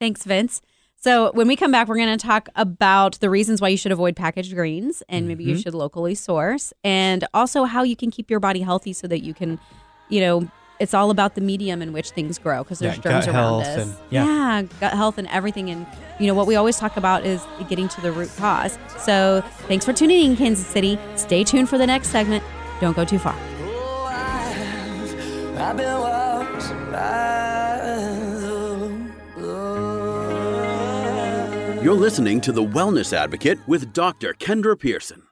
Thanks, 0.00 0.24
Vince. 0.24 0.62
So 1.00 1.30
when 1.32 1.46
we 1.46 1.54
come 1.54 1.70
back, 1.70 1.86
we're 1.86 1.96
going 1.96 2.16
to 2.18 2.26
talk 2.26 2.48
about 2.56 3.20
the 3.20 3.30
reasons 3.30 3.60
why 3.60 3.68
you 3.68 3.76
should 3.76 3.92
avoid 3.92 4.16
packaged 4.16 4.54
greens, 4.54 5.02
and 5.08 5.28
maybe 5.28 5.44
you 5.44 5.54
Mhm. 5.54 5.62
should 5.62 5.74
locally 5.74 6.14
source, 6.16 6.72
and 6.82 7.24
also 7.32 7.64
how 7.64 7.82
you 7.84 7.94
can 7.94 8.10
keep 8.10 8.30
your 8.30 8.40
body 8.40 8.60
healthy 8.62 8.92
so 8.92 9.06
that 9.06 9.20
you 9.22 9.32
can, 9.32 9.60
you 10.08 10.20
know. 10.20 10.48
It's 10.80 10.94
all 10.94 11.10
about 11.10 11.34
the 11.34 11.40
medium 11.40 11.82
in 11.82 11.92
which 11.92 12.10
things 12.10 12.38
grow 12.38 12.62
because 12.62 12.78
there's 12.78 12.98
Yeah, 12.98 13.02
germs 13.02 13.26
gut 13.26 13.34
around 13.34 13.42
health 13.64 13.66
us. 13.66 13.82
and- 13.82 13.96
yeah. 14.10 14.62
gut 14.78 14.92
health 14.92 15.18
and 15.18 15.26
everything. 15.26 15.70
And 15.70 15.84
you 16.20 16.28
know 16.28 16.34
what 16.34 16.46
we 16.46 16.54
always 16.54 16.76
talk 16.78 16.96
about 16.96 17.26
is 17.26 17.42
getting 17.68 17.88
to 17.88 18.00
the 18.00 18.12
root 18.12 18.30
cause. 18.36 18.78
So 18.96 19.42
thanks 19.66 19.84
for 19.84 19.92
tuning 19.92 20.22
in, 20.30 20.36
Kansas 20.36 20.64
City. 20.64 20.96
Stay 21.16 21.42
tuned 21.42 21.68
for 21.68 21.78
the 21.78 21.86
next 21.88 22.10
segment. 22.10 22.44
Don't 22.80 22.94
go 22.94 23.04
too 23.04 23.18
far. 23.18 23.34
Oh, 23.64 24.04
I've, 24.08 25.58
I've 25.60 25.76
been 25.76 26.00
lost 26.00 26.70
by. 26.92 27.88
You're 31.82 31.94
listening 31.94 32.40
to 32.42 32.52
The 32.52 32.62
Wellness 32.62 33.12
Advocate 33.12 33.58
with 33.66 33.92
Dr. 33.92 34.32
Kendra 34.34 34.78
Pearson. 34.78 35.22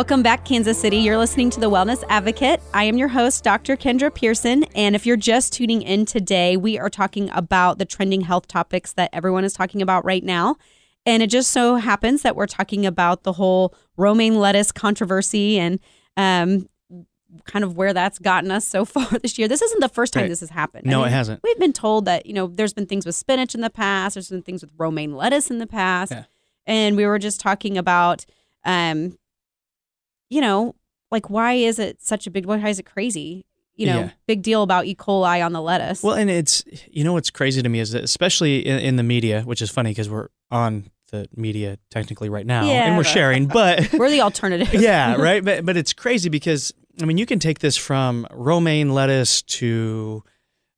Welcome 0.00 0.22
back, 0.22 0.46
Kansas 0.46 0.80
City. 0.80 0.96
You're 0.96 1.18
listening 1.18 1.50
to 1.50 1.60
The 1.60 1.68
Wellness 1.68 2.02
Advocate. 2.08 2.62
I 2.72 2.84
am 2.84 2.96
your 2.96 3.08
host, 3.08 3.44
Dr. 3.44 3.76
Kendra 3.76 4.12
Pearson. 4.12 4.64
And 4.74 4.96
if 4.96 5.04
you're 5.04 5.18
just 5.18 5.52
tuning 5.52 5.82
in 5.82 6.06
today, 6.06 6.56
we 6.56 6.78
are 6.78 6.88
talking 6.88 7.28
about 7.34 7.78
the 7.78 7.84
trending 7.84 8.22
health 8.22 8.46
topics 8.46 8.94
that 8.94 9.10
everyone 9.12 9.44
is 9.44 9.52
talking 9.52 9.82
about 9.82 10.06
right 10.06 10.24
now. 10.24 10.56
And 11.04 11.22
it 11.22 11.26
just 11.26 11.50
so 11.50 11.74
happens 11.76 12.22
that 12.22 12.34
we're 12.34 12.46
talking 12.46 12.86
about 12.86 13.24
the 13.24 13.34
whole 13.34 13.74
romaine 13.98 14.36
lettuce 14.36 14.72
controversy 14.72 15.58
and 15.58 15.78
um, 16.16 16.66
kind 17.44 17.62
of 17.62 17.76
where 17.76 17.92
that's 17.92 18.18
gotten 18.18 18.50
us 18.50 18.66
so 18.66 18.84
far 18.86 19.06
this 19.18 19.38
year. 19.38 19.48
This 19.48 19.60
isn't 19.60 19.80
the 19.80 19.90
first 19.90 20.14
time 20.14 20.22
Right. 20.22 20.30
this 20.30 20.40
has 20.40 20.48
happened. 20.48 20.86
No, 20.86 21.04
it 21.04 21.10
hasn't. 21.10 21.42
We've 21.44 21.58
been 21.58 21.74
told 21.74 22.06
that, 22.06 22.24
you 22.24 22.32
know, 22.32 22.46
there's 22.46 22.72
been 22.72 22.86
things 22.86 23.04
with 23.04 23.16
spinach 23.16 23.54
in 23.54 23.60
the 23.60 23.68
past, 23.68 24.14
there's 24.14 24.30
been 24.30 24.40
things 24.40 24.62
with 24.62 24.72
romaine 24.78 25.14
lettuce 25.14 25.50
in 25.50 25.58
the 25.58 25.66
past. 25.66 26.10
Yeah. 26.10 26.24
And 26.66 26.96
we 26.96 27.04
were 27.04 27.18
just 27.18 27.38
talking 27.38 27.76
about, 27.76 28.24
um, 28.64 29.18
you 30.30 30.40
know, 30.40 30.74
like 31.10 31.28
why 31.28 31.52
is 31.54 31.78
it 31.78 32.00
such 32.00 32.26
a 32.26 32.30
big, 32.30 32.46
why 32.46 32.56
is 32.68 32.78
it 32.78 32.86
crazy? 32.86 33.44
You 33.76 33.86
know, 33.86 34.00
Yeah. 34.00 34.10
big 34.26 34.42
deal 34.42 34.62
about 34.62 34.86
E. 34.86 34.94
coli 34.94 35.44
on 35.44 35.52
the 35.52 35.60
lettuce. 35.62 36.02
Well, 36.02 36.14
and 36.14 36.30
it's 36.30 36.64
you 36.90 37.02
know 37.04 37.12
what's 37.14 37.30
crazy 37.30 37.60
to 37.62 37.68
me 37.68 37.80
is 37.80 37.92
that 37.92 38.04
especially 38.04 38.60
in, 38.66 38.78
in 38.78 38.96
the 38.96 39.02
media, 39.02 39.42
which 39.42 39.60
is 39.62 39.70
funny 39.70 39.90
because 39.90 40.08
we're 40.08 40.28
on 40.50 40.90
the 41.12 41.28
media 41.34 41.76
technically 41.90 42.28
right 42.28 42.46
now 42.46 42.66
Yeah, 42.70 42.86
and 42.88 42.96
we're 42.96 43.04
sharing, 43.04 43.46
but 43.60 43.92
we're 43.94 44.10
the 44.10 44.20
alternative. 44.20 44.72
yeah, 44.80 45.16
right. 45.16 45.44
But 45.44 45.64
but 45.66 45.76
it's 45.76 45.92
crazy 45.92 46.28
because 46.28 46.72
I 47.02 47.04
mean 47.06 47.18
you 47.18 47.26
can 47.26 47.38
take 47.38 47.58
this 47.60 47.76
from 47.76 48.26
romaine 48.32 48.92
lettuce 48.94 49.42
to 49.42 50.22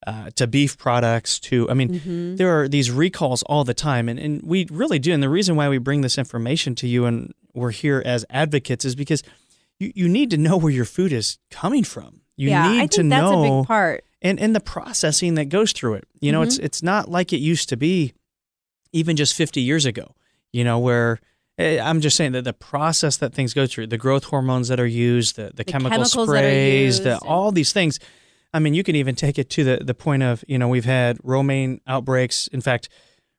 uh, 0.07 0.31
to 0.37 0.47
beef 0.47 0.79
products 0.79 1.39
to 1.41 1.69
I 1.71 1.75
mean 1.75 1.89
Mhm. 2.01 2.37
there 2.39 2.61
are 2.61 2.69
these 2.69 2.91
recalls 2.91 3.43
all 3.45 3.65
the 3.65 3.75
time 3.75 4.09
and, 4.09 4.19
and 4.19 4.43
we 4.43 4.67
really 4.71 4.99
do 4.99 5.13
and 5.13 5.23
the 5.23 5.29
reason 5.29 5.55
why 5.57 5.69
we 5.69 5.79
bring 5.79 6.01
this 6.01 6.17
information 6.19 6.75
to 6.77 6.87
you 6.89 7.05
and 7.07 7.33
we're 7.55 7.71
here 7.71 8.03
as 8.07 8.25
advocates 8.31 8.85
is 8.85 8.95
because 8.95 9.23
you, 9.83 9.93
you 9.95 10.09
need 10.09 10.31
to 10.31 10.37
know 10.37 10.57
where 10.57 10.73
your 10.73 10.85
food 10.85 11.13
is 11.13 11.39
coming 11.51 11.85
from. 11.85 12.21
You 12.37 12.51
yeah, 12.51 12.69
need 12.71 12.77
I 12.77 12.79
think 12.81 12.91
to 12.93 13.03
that's 13.05 13.23
know 13.23 13.45
a 13.45 13.61
big 13.61 13.67
part. 13.67 14.05
and 14.23 14.41
and 14.41 14.55
the 14.55 14.61
processing 14.61 15.35
that 15.35 15.47
goes 15.47 15.73
through 15.73 15.95
it. 15.95 16.05
You 16.21 16.33
know, 16.33 16.43
it's 16.43 16.57
Mm-hmm. 16.57 16.65
it's 16.67 16.83
not 16.83 17.09
like 17.11 17.33
it 17.33 17.39
used 17.39 17.69
to 17.69 17.77
be, 17.77 18.15
even 18.93 19.17
just 19.17 19.35
50 19.35 19.61
years 19.61 19.85
ago. 19.85 20.15
You 20.53 20.65
know, 20.65 20.79
where 20.79 21.19
eh, 21.59 21.79
I'm 21.81 22.01
just 22.01 22.17
saying 22.17 22.33
that 22.33 22.45
the 22.45 22.53
process 22.53 23.17
that 23.19 23.35
things 23.35 23.55
go 23.55 23.67
through, 23.67 23.87
the 23.89 23.99
growth 23.99 24.25
hormones 24.25 24.69
that 24.69 24.81
are 24.81 24.87
used, 24.87 25.37
the 25.37 25.51
the, 25.55 25.65
chemical 25.65 25.91
chemicals 25.91 26.29
sprays, 26.29 26.85
used 26.99 27.05
the 27.05 27.19
all 27.19 27.53
these 27.53 27.73
things. 27.73 27.99
I 28.55 28.59
mean, 28.59 28.75
you 28.75 28.83
can 28.83 28.97
even 28.97 29.15
take 29.15 29.39
it 29.39 29.49
to 29.51 29.65
the 29.65 29.85
the 29.85 29.95
point 29.95 30.23
of 30.23 30.45
you 30.49 30.59
know 30.59 30.69
we've 30.69 30.85
had 30.85 31.19
romaine 31.23 31.81
outbreaks. 31.87 32.49
In 32.49 32.61
fact, 32.61 32.89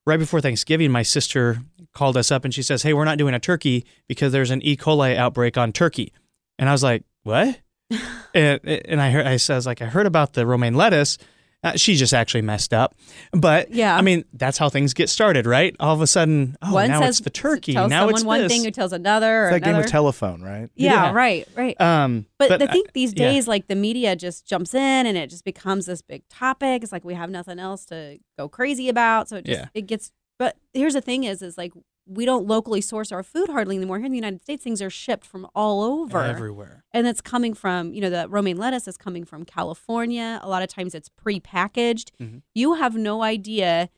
right 0.05 0.17
before 0.19 0.41
Thanksgiving, 0.41 0.91
my 0.91 1.03
sister 1.03 1.61
called 1.93 2.17
us 2.17 2.31
up 2.31 2.45
and 2.45 2.53
she 2.53 2.63
says, 2.63 2.81
"Hey, 2.83 2.93
we're 2.93 3.05
not 3.05 3.17
doing 3.19 3.33
a 3.35 3.39
turkey 3.39 3.85
because 4.07 4.31
there's 4.31 4.49
an 4.51 4.61
E. 4.63 4.75
coli 4.77 5.15
outbreak 5.15 5.55
on 5.57 5.71
turkey," 5.71 6.11
and 6.59 6.69
I 6.69 6.71
was 6.71 6.83
like, 6.83 7.03
"What?" 7.23 7.59
and 8.33 8.59
and 8.63 9.01
I 9.01 9.09
heard 9.11 9.25
I 9.27 9.37
says 9.37 9.65
like 9.65 9.81
I 9.81 9.85
heard 9.85 10.05
about 10.07 10.33
the 10.33 10.45
romaine 10.45 10.73
lettuce. 10.75 11.17
Uh, 11.65 11.77
she 11.77 11.95
just 11.95 12.13
actually 12.13 12.41
messed 12.41 12.73
up, 12.73 12.93
but 13.31 13.71
Yeah. 13.71 13.95
I 13.95 14.01
mean 14.01 14.25
that's 14.33 14.57
how 14.57 14.67
things 14.67 14.93
get 14.93 15.07
started, 15.09 15.45
right? 15.45 15.73
All 15.79 15.95
of 15.95 16.01
a 16.01 16.07
sudden, 16.07 16.57
oh, 16.61 16.73
one 16.73 16.89
now 16.89 16.99
says 16.99 17.19
it's 17.19 17.23
the 17.23 17.29
turkey. 17.29 17.71
Tells 17.71 17.89
Now 17.89 18.01
someone 18.01 18.15
it's 18.15 18.23
one 18.25 18.41
this. 18.41 18.51
thing 18.51 18.65
who 18.65 18.71
tells 18.71 18.91
another. 18.91 19.45
Or 19.45 19.49
It's 19.51 19.61
that 19.61 19.71
game 19.71 19.75
of 19.79 19.85
telephone, 19.85 20.41
right? 20.41 20.69
yeah, 20.75 21.05
Yeah. 21.05 21.11
right, 21.13 21.47
right. 21.55 21.79
um, 21.79 22.25
But, 22.37 22.61
I 22.61 22.65
uh, 22.65 22.71
think 22.73 22.91
these 22.91 23.13
yeah. 23.15 23.29
days, 23.31 23.47
like 23.47 23.67
the 23.67 23.75
media 23.75 24.13
just 24.17 24.45
jumps 24.45 24.73
in 24.73 25.05
and 25.07 25.17
it 25.17 25.29
just 25.29 25.45
becomes 25.45 25.85
this 25.85 26.01
big 26.01 26.27
topic. 26.27 26.83
It's 26.83 26.91
like 26.91 27.05
we 27.05 27.13
have 27.13 27.29
nothing 27.29 27.59
else 27.59 27.85
to 27.85 28.17
go 28.37 28.49
crazy 28.49 28.89
about. 28.89 29.29
So 29.29 29.37
it 29.37 29.45
just 29.45 29.59
Yeah. 29.61 29.67
it 29.73 29.83
gets. 29.87 30.11
But 30.37 30.57
here's 30.73 30.95
the 30.95 31.01
thing: 31.01 31.23
is 31.23 31.41
is 31.41 31.57
like 31.57 31.71
we 32.05 32.25
don't 32.25 32.45
locally 32.47 32.81
source 32.81 33.11
our 33.11 33.23
food 33.23 33.49
hardly 33.49 33.77
anymore. 33.77 33.97
Here 33.97 34.05
in 34.07 34.11
the 34.11 34.17
United 34.17 34.41
States, 34.41 34.63
things 34.63 34.81
are 34.81 34.89
shipped 34.89 35.25
from 35.25 35.47
all 35.55 35.81
over, 35.83 36.21
everywhere. 36.21 36.83
and 36.91 37.07
it's 37.07 37.21
coming 37.21 37.53
from 37.53 37.93
you 37.93 38.01
know 38.01 38.09
the 38.09 38.27
romaine 38.27 38.57
lettuce 38.57 38.87
is 38.87 38.97
coming 38.97 39.23
from 39.25 39.45
California. 39.45 40.39
A 40.43 40.49
lot 40.49 40.61
of 40.63 40.69
times 40.69 40.93
it's 40.93 41.09
pre-packaged. 41.09 42.11
Mhm. 42.19 42.41
You 42.53 42.73
have 42.73 42.95
no 42.95 43.23
idea 43.23 43.89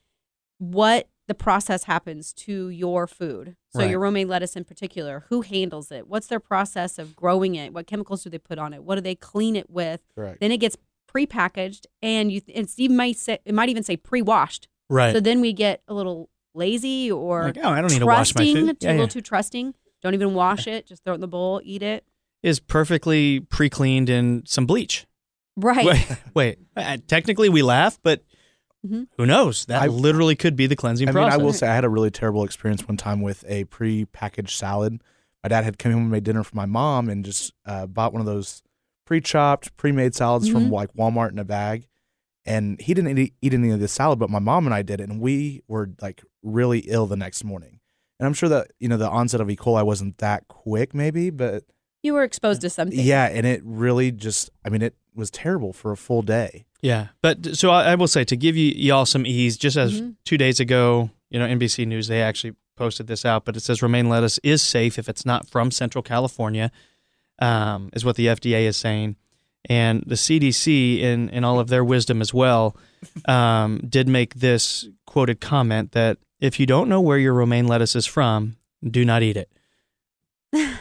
what 0.58 1.10
the 1.28 1.34
process 1.34 1.86
happens 1.86 2.32
to 2.34 2.70
your 2.70 3.08
food. 3.08 3.56
So 3.74 3.80
Right. 3.80 3.90
your 3.90 4.00
romaine 4.00 4.28
lettuce 4.28 4.56
in 4.56 4.64
particular, 4.64 5.26
who 5.30 5.42
handles 5.42 5.92
it? 5.92 6.08
What's 6.08 6.28
their 6.28 6.40
process 6.40 7.00
of 7.00 7.16
growing 7.16 7.56
it? 7.56 7.74
What 7.74 7.88
chemicals 7.88 8.24
do 8.24 8.30
they 8.30 8.38
put 8.38 8.60
on 8.60 8.74
it? 8.74 8.84
What 8.84 8.96
do 8.96 9.02
they 9.02 9.16
clean 9.16 9.56
it 9.56 9.70
with? 9.70 10.02
Correct. 10.14 10.40
Then 10.40 10.52
it 10.52 10.58
gets 10.58 10.78
pre-packaged, 11.08 11.88
and 12.02 12.32
you 12.32 12.42
it's 12.48 12.78
even 12.78 12.96
might 12.98 13.18
say 13.18 13.40
it 13.44 13.56
might 13.56 13.70
even 13.70 13.84
say 13.84 13.98
pre-washed. 13.98 14.68
Right. 14.90 15.14
So 15.14 15.20
then 15.20 15.42
we 15.42 15.52
get 15.54 15.82
a 15.88 15.94
little 15.96 16.30
lazy 16.56 17.12
or 17.12 17.44
like, 17.44 17.58
oh, 17.62 17.70
I 17.70 17.82
don't 17.82 17.92
need 17.92 18.00
to 18.00 18.06
wash 18.06 18.34
my 18.36 18.44
food. 18.46 18.80
too, 18.82 18.86
Yeah, 18.88 18.92
a 18.92 18.94
little 18.94 19.06
yeah. 19.06 19.10
too 19.10 19.22
trusting. 19.22 19.74
Don't 20.02 20.14
even 20.14 20.34
wash 20.34 20.68
it; 20.68 20.88
just 20.88 21.04
throw 21.04 21.14
it 21.14 21.16
in 21.16 21.22
the 21.22 21.28
bowl, 21.28 21.62
eat 21.64 21.84
it. 21.84 22.06
Is 22.44 22.60
perfectly 22.60 23.40
pre-cleaned 23.40 24.10
in 24.10 24.44
some 24.46 24.66
bleach. 24.66 25.06
Right. 25.58 25.86
Wait, 25.86 26.08
wait. 26.34 26.60
Uh, 26.76 26.98
technically, 27.08 27.50
we 27.50 27.62
laugh, 27.64 27.98
but 28.04 28.24
Who 28.84 29.26
knows? 29.26 29.66
That 29.66 29.82
I- 29.82 29.88
literally 29.88 30.36
could 30.36 30.56
be 30.56 30.68
the 30.68 30.76
cleansing 30.76 31.08
I 31.08 31.12
mean, 31.12 31.14
process. 31.24 31.40
I 31.40 31.44
will 31.44 31.54
say 31.54 31.68
I 31.68 31.74
had 31.74 31.86
a 31.86 31.90
really 31.90 32.12
terrible 32.12 32.44
experience 32.44 32.88
one 32.88 32.98
time 32.98 33.22
with 33.22 33.44
a 33.48 33.64
pre-packaged 33.66 34.52
salad. 34.56 35.02
My 35.44 35.48
dad 35.50 35.64
had 35.64 35.80
come 35.80 35.92
home 35.92 36.02
and 36.04 36.12
made 36.12 36.24
dinner 36.24 36.44
for 36.44 36.56
my 36.56 36.66
mom 36.68 37.10
and 37.10 37.26
just 37.26 37.54
uh, 37.66 37.88
bought 37.88 38.14
one 38.14 38.20
of 38.20 38.28
those 38.28 38.62
pre-chopped, 39.06 39.76
pre-made 39.78 40.14
salads 40.14 40.50
Mhm. 40.50 40.52
from 40.54 40.70
like 40.72 40.94
Walmart 40.94 41.32
in 41.32 41.40
a 41.40 41.46
bag. 41.46 41.88
And 42.46 42.80
he 42.80 42.94
didn't 42.94 43.18
eat, 43.18 43.34
eat 43.42 43.54
any 43.56 43.72
of 43.72 43.80
the 43.80 43.88
salad, 43.88 44.20
but 44.20 44.30
my 44.30 44.38
mom 44.40 44.68
and 44.68 44.74
I 44.76 44.84
did 44.84 45.02
it, 45.02 45.10
and 45.10 45.20
we 45.20 45.62
were 45.68 45.90
like 46.00 46.24
really 46.46 46.80
ill 46.88 47.06
the 47.08 47.18
next 47.18 47.44
morning. 47.44 47.80
And 48.20 48.26
I'm 48.28 48.34
sure 48.34 48.48
that 48.50 48.68
you 48.80 48.88
know 48.88 48.96
the 48.98 49.10
onset 49.10 49.42
of 49.42 49.50
E. 49.50 49.56
coli 49.58 49.86
wasn't 49.86 50.20
that 50.20 50.48
quick, 50.48 50.94
maybe, 50.94 51.30
but 51.32 51.64
You 52.04 52.14
were 52.14 52.24
exposed 52.24 52.62
to 52.62 52.70
something. 52.70 52.98
yeah, 52.98 53.26
and 53.26 53.46
it 53.46 53.62
really 53.66 54.12
just, 54.12 54.50
I 54.64 54.70
mean, 54.70 54.82
it 54.82 54.96
was 55.16 55.30
terrible 55.32 55.74
for 55.74 55.92
a 55.92 55.98
full 55.98 56.22
day. 56.22 56.66
Yeah, 56.82 57.08
but 57.22 57.56
so 57.58 57.72
I, 57.72 57.92
I 57.92 57.96
will 57.96 58.08
say 58.08 58.24
to 58.26 58.36
give 58.38 58.56
you 58.56 58.72
y'all 58.72 59.06
some 59.06 59.26
ease, 59.26 59.58
just 59.58 59.76
as 59.76 60.00
Mhm. 60.02 60.16
two 60.24 60.38
days 60.38 60.60
ago, 60.62 61.10
you 61.30 61.40
know, 61.40 61.46
NBC 61.48 61.86
News 61.86 62.08
they 62.08 62.22
actually 62.22 62.54
posted 62.78 63.08
this 63.08 63.26
out, 63.26 63.44
but 63.46 63.56
it 63.58 63.62
says 63.62 63.82
romaine 63.82 64.08
lettuce 64.08 64.40
is 64.44 64.62
safe 64.62 65.00
if 65.00 65.10
it's 65.10 65.26
not 65.26 65.50
from 65.50 65.72
Central 65.72 66.02
California, 66.04 66.72
um, 67.40 67.90
is 67.94 68.06
what 68.06 68.16
the 68.16 68.28
FDA 68.28 68.66
is 68.66 68.78
saying, 68.78 69.16
and 69.68 70.04
the 70.06 70.16
CDC, 70.16 71.02
in 71.02 71.30
in 71.30 71.44
all 71.44 71.60
of 71.60 71.68
their 71.70 71.84
wisdom 71.84 72.22
as 72.22 72.34
well, 72.34 72.78
um, 73.28 73.82
did 73.90 74.08
make 74.08 74.36
this 74.36 74.88
quoted 75.06 75.42
comment 75.42 75.92
that 75.94 76.18
if 76.40 76.60
you 76.60 76.66
don't 76.66 76.90
know 76.90 77.02
where 77.02 77.18
your 77.18 77.34
romaine 77.34 77.68
lettuce 77.68 77.96
is 77.96 78.06
from, 78.06 78.58
do 78.86 79.06
not 79.06 79.24
eat 79.24 79.38
it. 79.38 79.50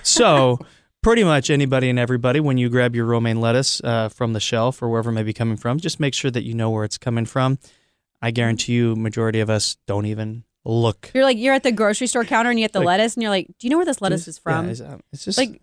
So. 0.02 0.58
Pretty 1.02 1.22
much 1.22 1.50
anybody 1.50 1.90
and 1.90 1.98
everybody, 1.98 2.40
when 2.40 2.56
you 2.56 2.70
grab 2.70 2.96
your 2.96 3.04
romaine 3.04 3.38
lettuce 3.38 3.78
uh, 3.84 4.08
from 4.08 4.32
the 4.32 4.40
shelf 4.40 4.80
or 4.80 4.88
wherever 4.88 5.10
it 5.10 5.12
may 5.12 5.22
be 5.22 5.34
coming 5.34 5.58
from, 5.58 5.78
just 5.78 6.00
make 6.00 6.14
sure 6.14 6.30
that 6.30 6.44
you 6.44 6.54
know 6.54 6.70
where 6.70 6.82
it's 6.82 6.96
coming 6.96 7.26
from. 7.26 7.58
I 8.22 8.30
guarantee 8.30 8.72
you, 8.72 8.96
majority 8.96 9.40
of 9.40 9.50
us 9.50 9.76
don't 9.86 10.06
even 10.06 10.44
look. 10.64 11.10
You're 11.12 11.24
like 11.24 11.36
you're 11.36 11.52
at 11.52 11.62
the 11.62 11.72
grocery 11.72 12.06
store 12.06 12.24
counter 12.24 12.48
and 12.48 12.58
you 12.58 12.64
get 12.64 12.72
the 12.72 12.78
Like- 12.78 12.86
lettuce 12.86 13.16
and 13.16 13.22
you're 13.22 13.28
like, 13.28 13.48
do 13.58 13.66
you 13.66 13.70
know 13.70 13.76
where 13.76 13.84
this 13.84 14.00
lettuce 14.00 14.26
is 14.26 14.38
from? 14.38 14.64
Yeah, 14.64 14.70
it's, 14.70 14.80
uh, 14.80 14.98
it's 15.12 15.26
just 15.26 15.36
like 15.36 15.60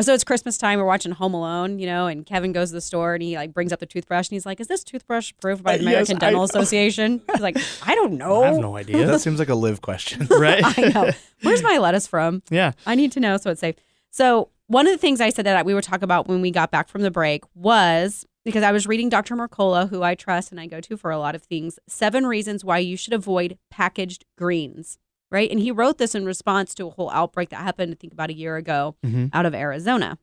so 0.00 0.14
it's 0.14 0.24
Christmas 0.24 0.56
time. 0.58 0.78
We're 0.78 0.84
watching 0.84 1.12
Home 1.12 1.34
Alone, 1.34 1.78
you 1.78 1.86
know, 1.86 2.06
and 2.06 2.24
Kevin 2.26 2.52
goes 2.52 2.70
to 2.70 2.74
the 2.74 2.80
store 2.80 3.14
and 3.14 3.22
he 3.22 3.36
like 3.36 3.52
brings 3.52 3.72
up 3.72 3.80
the 3.80 3.86
toothbrush 3.86 4.28
and 4.28 4.34
he's 4.34 4.46
like, 4.46 4.58
"Is 4.60 4.66
this 4.66 4.82
toothbrush 4.84 5.32
approved 5.32 5.62
by 5.62 5.76
the 5.76 5.84
Uh, 5.86 5.90
yes, 5.90 5.92
American 5.92 6.16
I 6.16 6.20
Dental 6.20 6.40
know. 6.40 6.44
Association?" 6.44 7.22
He's 7.32 7.40
like, 7.42 7.56
"I 7.86 7.94
don't 7.94 8.14
know. 8.14 8.42
I 8.42 8.46
have 8.48 8.58
no 8.58 8.76
idea. 8.76 9.06
That 9.06 9.20
seems 9.20 9.38
like 9.38 9.48
a 9.48 9.54
live 9.54 9.80
question. 9.82 10.26
right? 10.30 10.62
I 10.64 10.88
know. 10.88 11.10
Where's 11.42 11.62
my 11.62 11.78
lettuce 11.78 12.06
from? 12.06 12.42
yeah. 12.50 12.72
I 12.86 12.94
need 12.94 13.12
to 13.12 13.20
know 13.20 13.36
so 13.36 13.50
it's 13.50 13.60
safe." 13.60 13.76
So 14.10 14.48
one 14.66 14.86
of 14.86 14.92
the 14.92 14.98
things 14.98 15.20
I 15.20 15.28
said 15.30 15.44
that 15.46 15.66
we 15.66 15.74
were 15.74 15.82
talking 15.82 16.04
about 16.04 16.28
when 16.28 16.40
we 16.40 16.50
got 16.50 16.70
back 16.70 16.88
from 16.88 17.02
the 17.02 17.10
break 17.10 17.44
was 17.54 18.26
because 18.44 18.62
I 18.62 18.72
was 18.72 18.86
reading 18.86 19.08
Dr. 19.08 19.36
Mercola, 19.36 19.88
who 19.88 20.02
I 20.02 20.14
trust 20.14 20.50
and 20.50 20.60
I 20.60 20.66
go 20.66 20.80
to 20.80 20.96
for 20.96 21.10
a 21.10 21.18
lot 21.18 21.34
of 21.34 21.42
things, 21.42 21.78
seven 21.88 22.26
reasons 22.26 22.64
why 22.64 22.78
you 22.78 22.96
should 22.96 23.12
avoid 23.12 23.56
packaged 23.70 24.24
greens. 24.36 24.98
Right. 25.32 25.50
And 25.50 25.58
he 25.58 25.70
wrote 25.72 25.98
this 25.98 26.14
in 26.14 26.24
response 26.26 26.74
to 26.76 26.86
a 26.86 26.90
whole 26.90 27.10
outbreak 27.10 27.48
that 27.48 27.62
happened, 27.62 27.92
I 27.92 27.96
think, 27.98 28.12
about 28.12 28.30
a 28.30 28.34
year 28.34 28.56
ago 28.56 28.94
hmm 29.02 29.26
out 29.32 29.46
of 29.46 29.54
Arizona. 29.54 30.18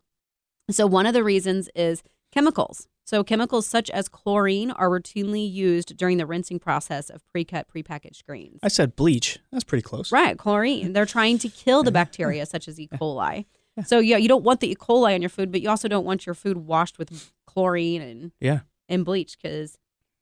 So, 0.70 0.86
one 0.86 1.06
of 1.08 1.14
the 1.14 1.24
reasons 1.24 1.68
is 1.76 2.04
chemicals. 2.32 2.88
So, 3.06 3.24
chemicals 3.24 3.66
such 3.66 3.90
as 3.90 4.08
chlorine 4.08 4.70
are 4.70 4.88
routinely 4.88 5.52
used 5.52 5.98
during 5.98 6.18
the 6.18 6.28
rinsing 6.28 6.60
process 6.60 7.10
of 7.10 7.28
pre 7.32 7.44
cut, 7.44 7.68
prepackaged 7.68 8.24
greens. 8.28 8.60
I 8.62 8.68
said 8.68 8.96
bleach. 8.96 9.40
That's 9.52 9.64
pretty 9.64 9.82
close. 9.82 10.12
Right, 10.12 10.38
chlorine. 10.38 10.94
They're 10.94 11.08
trying 11.08 11.40
to 11.40 11.50
kill 11.50 11.82
the 11.82 11.92
bacteria 11.92 12.46
such 12.46 12.68
as 12.68 12.80
E. 12.80 12.88
coli. 12.94 13.46
So, 13.88 13.98
yeah, 13.98 14.18
you 14.18 14.28
don't 14.28 14.44
want 14.44 14.60
the 14.60 14.70
E. 14.70 14.76
coli 14.76 15.16
on 15.16 15.24
your 15.24 15.30
food, 15.30 15.52
but 15.52 15.62
you 15.62 15.70
also 15.72 15.88
don't 15.88 16.06
want 16.06 16.28
your 16.28 16.36
food 16.36 16.58
washed 16.58 17.00
with 17.00 17.32
chlorine 17.48 18.02
and, 18.04 18.32
Yeah. 18.40 18.60
and 18.88 19.04
bleach 19.04 19.38
because 19.42 19.76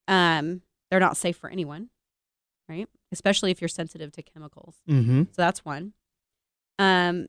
um, 0.08 0.62
they're 0.90 1.02
not 1.02 1.18
safe 1.18 1.36
for 1.36 1.50
anyone, 1.50 1.90
right? 2.70 2.88
Especially 3.12 3.52
if 3.52 3.62
you're 3.62 3.68
sensitive 3.70 4.12
to 4.14 4.22
chemicals. 4.22 4.76
Mm-hmm. 4.90 5.24
So 5.24 5.34
that's 5.38 5.64
one. 5.64 5.94
Um, 6.80 7.28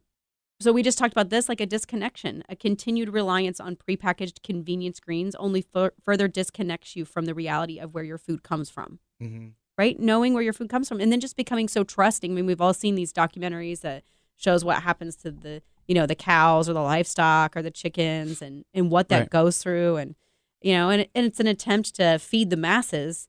so 0.60 0.72
we 0.72 0.82
just 0.82 0.98
talked 0.98 1.12
about 1.12 1.30
this 1.30 1.48
like 1.48 1.60
a 1.60 1.66
disconnection, 1.66 2.42
a 2.48 2.56
continued 2.56 3.10
reliance 3.10 3.60
on 3.60 3.76
prepackaged 3.76 4.42
convenience 4.42 4.98
greens 4.98 5.34
only 5.36 5.62
fur- 5.62 5.92
further 6.04 6.26
disconnects 6.26 6.96
you 6.96 7.04
from 7.04 7.26
the 7.26 7.34
reality 7.34 7.78
of 7.78 7.94
where 7.94 8.02
your 8.02 8.18
food 8.18 8.42
comes 8.42 8.68
from, 8.68 8.98
Mhm. 9.22 9.52
right? 9.76 10.00
Knowing 10.00 10.34
where 10.34 10.42
your 10.42 10.52
food 10.52 10.68
comes 10.68 10.88
from, 10.88 11.00
and 11.00 11.12
then 11.12 11.20
just 11.20 11.36
becoming 11.36 11.68
so 11.68 11.84
trusting. 11.84 12.32
I 12.32 12.34
mean, 12.34 12.46
we've 12.46 12.60
all 12.60 12.74
seen 12.74 12.96
these 12.96 13.12
documentaries 13.12 13.80
that 13.82 14.02
shows 14.36 14.64
what 14.64 14.82
happens 14.82 15.14
to 15.16 15.30
the 15.30 15.62
you 15.86 15.94
know 15.94 16.06
the 16.06 16.14
cows 16.14 16.68
or 16.68 16.72
the 16.74 16.82
livestock 16.82 17.56
or 17.56 17.62
the 17.62 17.70
chickens 17.70 18.42
and 18.42 18.64
and 18.74 18.90
what 18.90 19.08
that 19.08 19.20
Right. 19.20 19.30
goes 19.30 19.58
through 19.58 19.96
and 19.96 20.16
you 20.60 20.72
know 20.74 20.90
and, 20.90 21.08
and 21.14 21.24
it's 21.24 21.40
an 21.40 21.46
attempt 21.46 21.94
to 21.96 22.18
feed 22.18 22.50
the 22.50 22.56
masses 22.56 23.26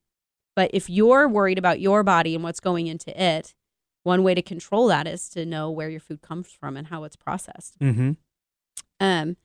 but 0.55 0.69
if 0.73 0.89
you're 0.89 1.27
worried 1.27 1.57
about 1.57 1.79
your 1.79 2.03
body 2.03 2.35
and 2.35 2.43
what's 2.43 2.59
going 2.59 2.87
into 2.87 3.11
it 3.21 3.53
one 4.03 4.23
way 4.23 4.33
to 4.33 4.41
control 4.41 4.87
that 4.87 5.07
is 5.07 5.29
to 5.29 5.45
know 5.45 5.69
where 5.69 5.89
your 5.89 5.99
food 5.99 6.21
comes 6.21 6.51
from 6.51 6.75
and 6.77 6.87
how 6.87 7.03
it's 7.03 7.15
processed 7.15 7.77
Mm-hmm. 7.79 8.11
um 8.99 9.37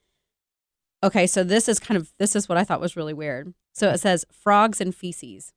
okay 1.03 1.27
so 1.27 1.45
this 1.45 1.69
is 1.69 1.79
kind 1.79 1.97
of 1.99 2.13
this 2.19 2.35
is 2.37 2.49
what 2.49 2.57
i 2.59 2.65
thought 2.65 2.81
was 2.81 2.97
really 2.97 3.13
weird 3.15 3.53
so 3.73 3.91
it 3.91 3.99
says 4.01 4.25
frogs 4.33 4.81
and 4.81 4.95
feces 4.95 5.53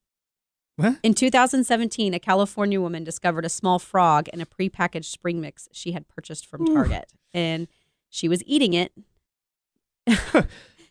What? 0.75 0.97
in 1.03 1.13
2017 1.13 2.13
a 2.13 2.19
california 2.19 2.81
woman 2.81 3.03
discovered 3.03 3.45
a 3.45 3.49
small 3.49 3.79
frog 3.79 4.27
in 4.33 4.41
a 4.41 4.45
prepackaged 4.45 5.05
spring 5.05 5.39
mix 5.39 5.67
she 5.71 5.91
had 5.93 6.07
purchased 6.07 6.45
from 6.45 6.65
target 6.65 7.13
and 7.33 7.67
she 8.09 8.27
was 8.27 8.43
eating 8.45 8.73
it 8.73 8.91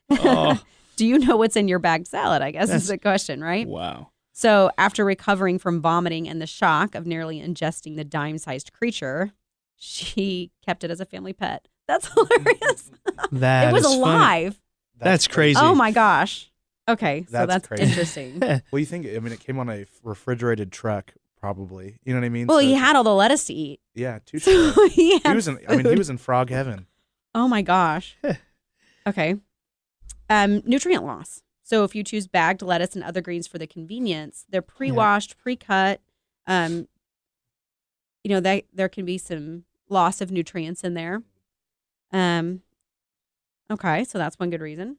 Oh. 0.09 0.63
do 0.97 1.07
you 1.07 1.19
know 1.19 1.37
what's 1.37 1.57
in 1.57 1.67
your 1.69 1.79
bagged 1.81 2.07
salad 2.07 2.41
i 2.41 2.51
guess 2.53 2.65
is 2.65 2.69
That's- 2.69 2.87
the 2.89 2.99
question 2.99 3.43
right 3.43 3.67
Wow. 3.67 4.11
So, 4.39 4.71
after 4.77 5.03
recovering 5.03 5.59
from 5.59 5.81
vomiting 5.81 6.29
and 6.29 6.43
the 6.43 6.47
shock 6.47 6.95
of 6.95 7.07
nearly 7.07 7.41
ingesting 7.41 7.97
the 7.97 8.05
dime 8.05 8.37
sized 8.37 8.71
creature, 8.75 9.33
she 9.77 10.51
kept 10.65 10.85
it 10.85 10.91
as 10.91 11.01
a 11.01 11.07
family 11.07 11.33
pet. 11.33 11.69
That's 11.89 12.09
hilarious. 12.13 12.91
That 13.33 13.69
it 13.71 13.73
was 13.73 13.87
is 13.87 13.93
funny. 13.93 14.03
alive. 14.03 14.61
That's 14.99 15.27
crazy. 15.27 15.59
Oh 15.59 15.75
my 15.75 15.91
gosh. 15.91 16.51
Okay, 16.89 17.23
so 17.25 17.33
That's 17.33 17.49
that's, 17.53 17.67
crazy. 17.69 17.83
interesting. 17.85 18.41
Well, 18.71 18.79
you 18.79 18.85
think? 18.87 19.07
I 19.07 19.19
mean, 19.21 19.33
it 19.33 19.41
came 19.41 19.59
on 19.59 19.69
a 19.71 19.87
refrigerated 20.05 20.71
truck, 20.71 21.15
probably. 21.41 21.99
You 22.05 22.13
know 22.13 22.21
what 22.21 22.27
I 22.27 22.29
mean? 22.29 22.47
well, 22.47 22.59
So- 22.59 22.65
he 22.67 22.75
had 22.75 22.95
all 22.95 23.05
the 23.05 23.15
lettuce 23.15 23.45
to 23.47 23.55
eat. 23.55 23.81
Yeah, 23.95 24.19
too. 24.27 24.39
So 24.41 24.89
he, 24.89 25.19
he 25.19 25.33
was 25.35 25.49
in. 25.49 25.59
I 25.69 25.77
mean, 25.77 25.87
he 25.87 25.97
was 25.97 26.11
in 26.11 26.19
frog 26.19 26.51
heaven. 26.51 26.87
Oh 27.35 27.49
my 27.49 27.63
gosh. 27.63 28.17
okay. 29.07 29.37
Um, 30.29 30.63
nutrient 30.67 31.05
loss. 31.05 31.43
So 31.67 31.83
if 31.83 31.97
you 31.97 32.05
choose 32.05 32.29
bagged 32.29 32.63
lettuce 32.63 32.95
and 32.95 33.03
other 33.03 33.21
greens 33.21 33.49
for 33.49 33.59
the 33.59 33.67
convenience, 33.67 34.47
they're 34.49 34.63
pre-washed, 34.63 35.37
pre-cut. 35.37 36.01
Um, 36.47 36.87
you 38.23 38.29
know, 38.29 38.39
that 38.39 38.67
there 38.73 38.89
can 38.89 39.05
be 39.05 39.19
some 39.19 39.65
loss 39.89 40.21
of 40.21 40.31
nutrients 40.31 40.85
in 40.85 40.95
there. 40.95 41.25
Um, 42.13 42.63
okay, 43.69 44.05
so 44.05 44.17
that's 44.17 44.39
one 44.39 44.51
good 44.51 44.61
reason. 44.61 44.99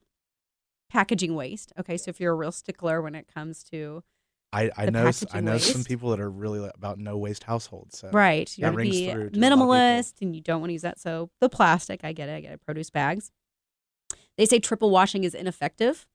Packaging 0.89 1.35
waste. 1.35 1.71
Okay, 1.79 1.95
so 1.95 2.09
if 2.09 2.19
you're 2.19 2.33
a 2.33 2.35
real 2.35 2.51
stickler 2.51 3.01
when 3.01 3.15
it 3.15 3.33
comes 3.33 3.63
to 3.71 4.03
I, 4.51 4.69
I 4.75 4.89
know 4.89 5.09
I 5.31 5.39
know 5.39 5.57
some 5.59 5.85
people 5.85 6.09
that 6.09 6.19
are 6.19 6.29
really 6.29 6.69
about 6.75 6.99
no 6.99 7.17
waste 7.17 7.43
households. 7.43 7.97
So. 7.97 8.09
Right. 8.11 8.53
You 8.57 8.65
want 8.65 8.77
to 8.77 8.81
be 8.83 9.05
a 9.05 9.13
lot 9.13 9.21
of 9.21 9.31
people. 9.31 9.49
minimalist 9.49 10.15
and 10.21 10.35
you 10.35 10.41
don't 10.41 10.59
want 10.59 10.69
to 10.69 10.73
use 10.73 10.81
that. 10.81 10.99
So 10.99 11.29
the 11.39 11.47
plastic, 11.47 12.01
I 12.03 12.11
get 12.11 12.27
it. 12.27 12.33
I 12.33 12.41
get 12.41 12.51
it. 12.51 12.61
Produce 12.65 12.89
bags. 12.89 13.31
They 14.37 14.45
say 14.45 14.59
triple 14.59 14.89
washing 14.89 15.23
is 15.23 15.33
ineffective. 15.33 16.05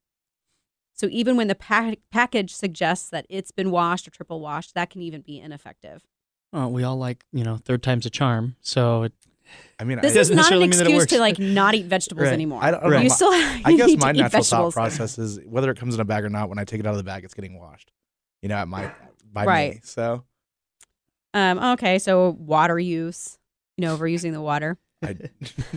So 0.95 1.07
even 1.11 1.37
when 1.37 1.47
the 1.47 1.55
pack- 1.55 1.99
package 2.11 2.53
suggests 2.55 3.09
that 3.09 3.25
it's 3.29 3.51
been 3.51 3.71
washed 3.71 4.07
or 4.07 4.11
triple 4.11 4.39
washed, 4.39 4.75
that 4.75 4.89
can 4.89 5.01
even 5.01 5.21
be 5.21 5.39
ineffective. 5.39 6.03
Well, 6.51 6.71
we 6.71 6.83
all 6.83 6.97
like 6.97 7.23
you 7.33 7.43
know 7.43 7.57
third 7.57 7.81
time's 7.83 8.05
a 8.05 8.09
charm. 8.11 8.55
So 8.61 9.03
it, 9.03 9.13
I 9.79 9.83
mean, 9.83 9.99
This 10.01 10.15
I, 10.15 10.19
is 10.21 10.29
doesn't 10.29 10.33
an 10.33 10.37
necessarily 10.37 10.67
mean 10.67 10.77
that 10.77 10.87
it 10.87 10.93
excuse 10.93 11.05
to 11.07 11.19
like 11.19 11.39
not 11.39 11.73
eat 11.75 11.87
vegetables 11.87 12.25
Right. 12.25 12.33
anymore. 12.33 12.63
I 12.63 12.71
don't, 12.71 12.79
I 12.79 12.83
don't 12.83 12.91
Right. 12.91 12.97
know. 12.97 13.03
You 13.03 13.09
My- 13.09 13.15
still 13.15 13.29
I 13.33 13.69
you 13.71 13.77
guess 13.77 13.97
my 13.99 14.11
to 14.13 14.19
eat 14.19 14.21
natural 14.21 14.43
thought 14.43 14.73
process 14.73 15.17
is 15.17 15.39
whether 15.45 15.71
it 15.71 15.77
comes 15.79 15.95
in 15.95 15.99
a 16.01 16.05
bag 16.05 16.23
or 16.23 16.29
not. 16.29 16.47
When 16.49 16.59
I 16.59 16.63
take 16.63 16.79
it 16.79 16.85
out 16.85 16.91
of 16.91 16.97
the 16.97 17.03
bag, 17.03 17.23
it's 17.23 17.33
getting 17.33 17.57
washed. 17.59 17.91
You 18.43 18.49
know, 18.49 18.55
at 18.55 18.67
my 18.67 18.91
by 19.33 19.45
Right. 19.45 19.73
me. 19.75 19.79
So 19.83 20.23
Um, 21.33 21.57
okay, 21.73 21.97
so 21.97 22.29
water 22.39 22.77
use, 22.77 23.39
you 23.77 23.81
know, 23.85 23.97
overusing 23.97 24.31
the 24.33 24.41
water. 24.41 24.77
I, 25.01 25.17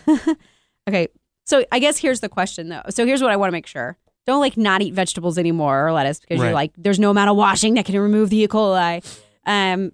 okay, 0.88 1.08
so 1.46 1.64
I 1.72 1.78
guess 1.78 1.96
here's 1.98 2.20
the 2.20 2.28
question 2.28 2.68
though. 2.68 2.82
So 2.90 3.06
here's 3.06 3.22
what 3.22 3.30
I 3.30 3.36
want 3.36 3.48
to 3.48 3.52
make 3.52 3.66
sure: 3.66 3.96
don't 4.26 4.40
like 4.40 4.56
not 4.56 4.82
eat 4.82 4.94
vegetables 4.94 5.38
anymore 5.38 5.86
or 5.86 5.92
lettuce 5.92 6.20
because 6.20 6.40
Right. 6.40 6.46
you're 6.46 6.54
like, 6.54 6.72
there's 6.76 6.98
no 6.98 7.10
amount 7.10 7.30
of 7.30 7.36
washing 7.36 7.74
that 7.74 7.84
can 7.86 7.98
remove 7.98 8.30
the 8.30 8.38
E. 8.38 8.48
coli. 8.48 9.02
Um, 9.46 9.92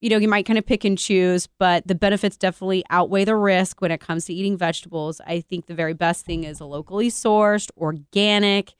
you 0.00 0.10
know, 0.10 0.18
you 0.18 0.28
might 0.28 0.44
kind 0.44 0.58
of 0.58 0.66
pick 0.66 0.84
and 0.84 0.98
choose, 0.98 1.46
but 1.58 1.86
the 1.86 1.94
benefits 1.94 2.36
definitely 2.36 2.84
outweigh 2.90 3.24
the 3.24 3.36
risk 3.36 3.80
when 3.80 3.90
it 3.90 4.00
comes 4.00 4.26
to 4.26 4.34
eating 4.34 4.56
vegetables. 4.56 5.20
I 5.26 5.40
think 5.40 5.66
the 5.66 5.74
very 5.74 5.94
best 5.94 6.26
thing 6.26 6.44
is 6.44 6.60
a 6.60 6.66
locally 6.66 7.10
sourced, 7.10 7.70
organic 7.78 8.74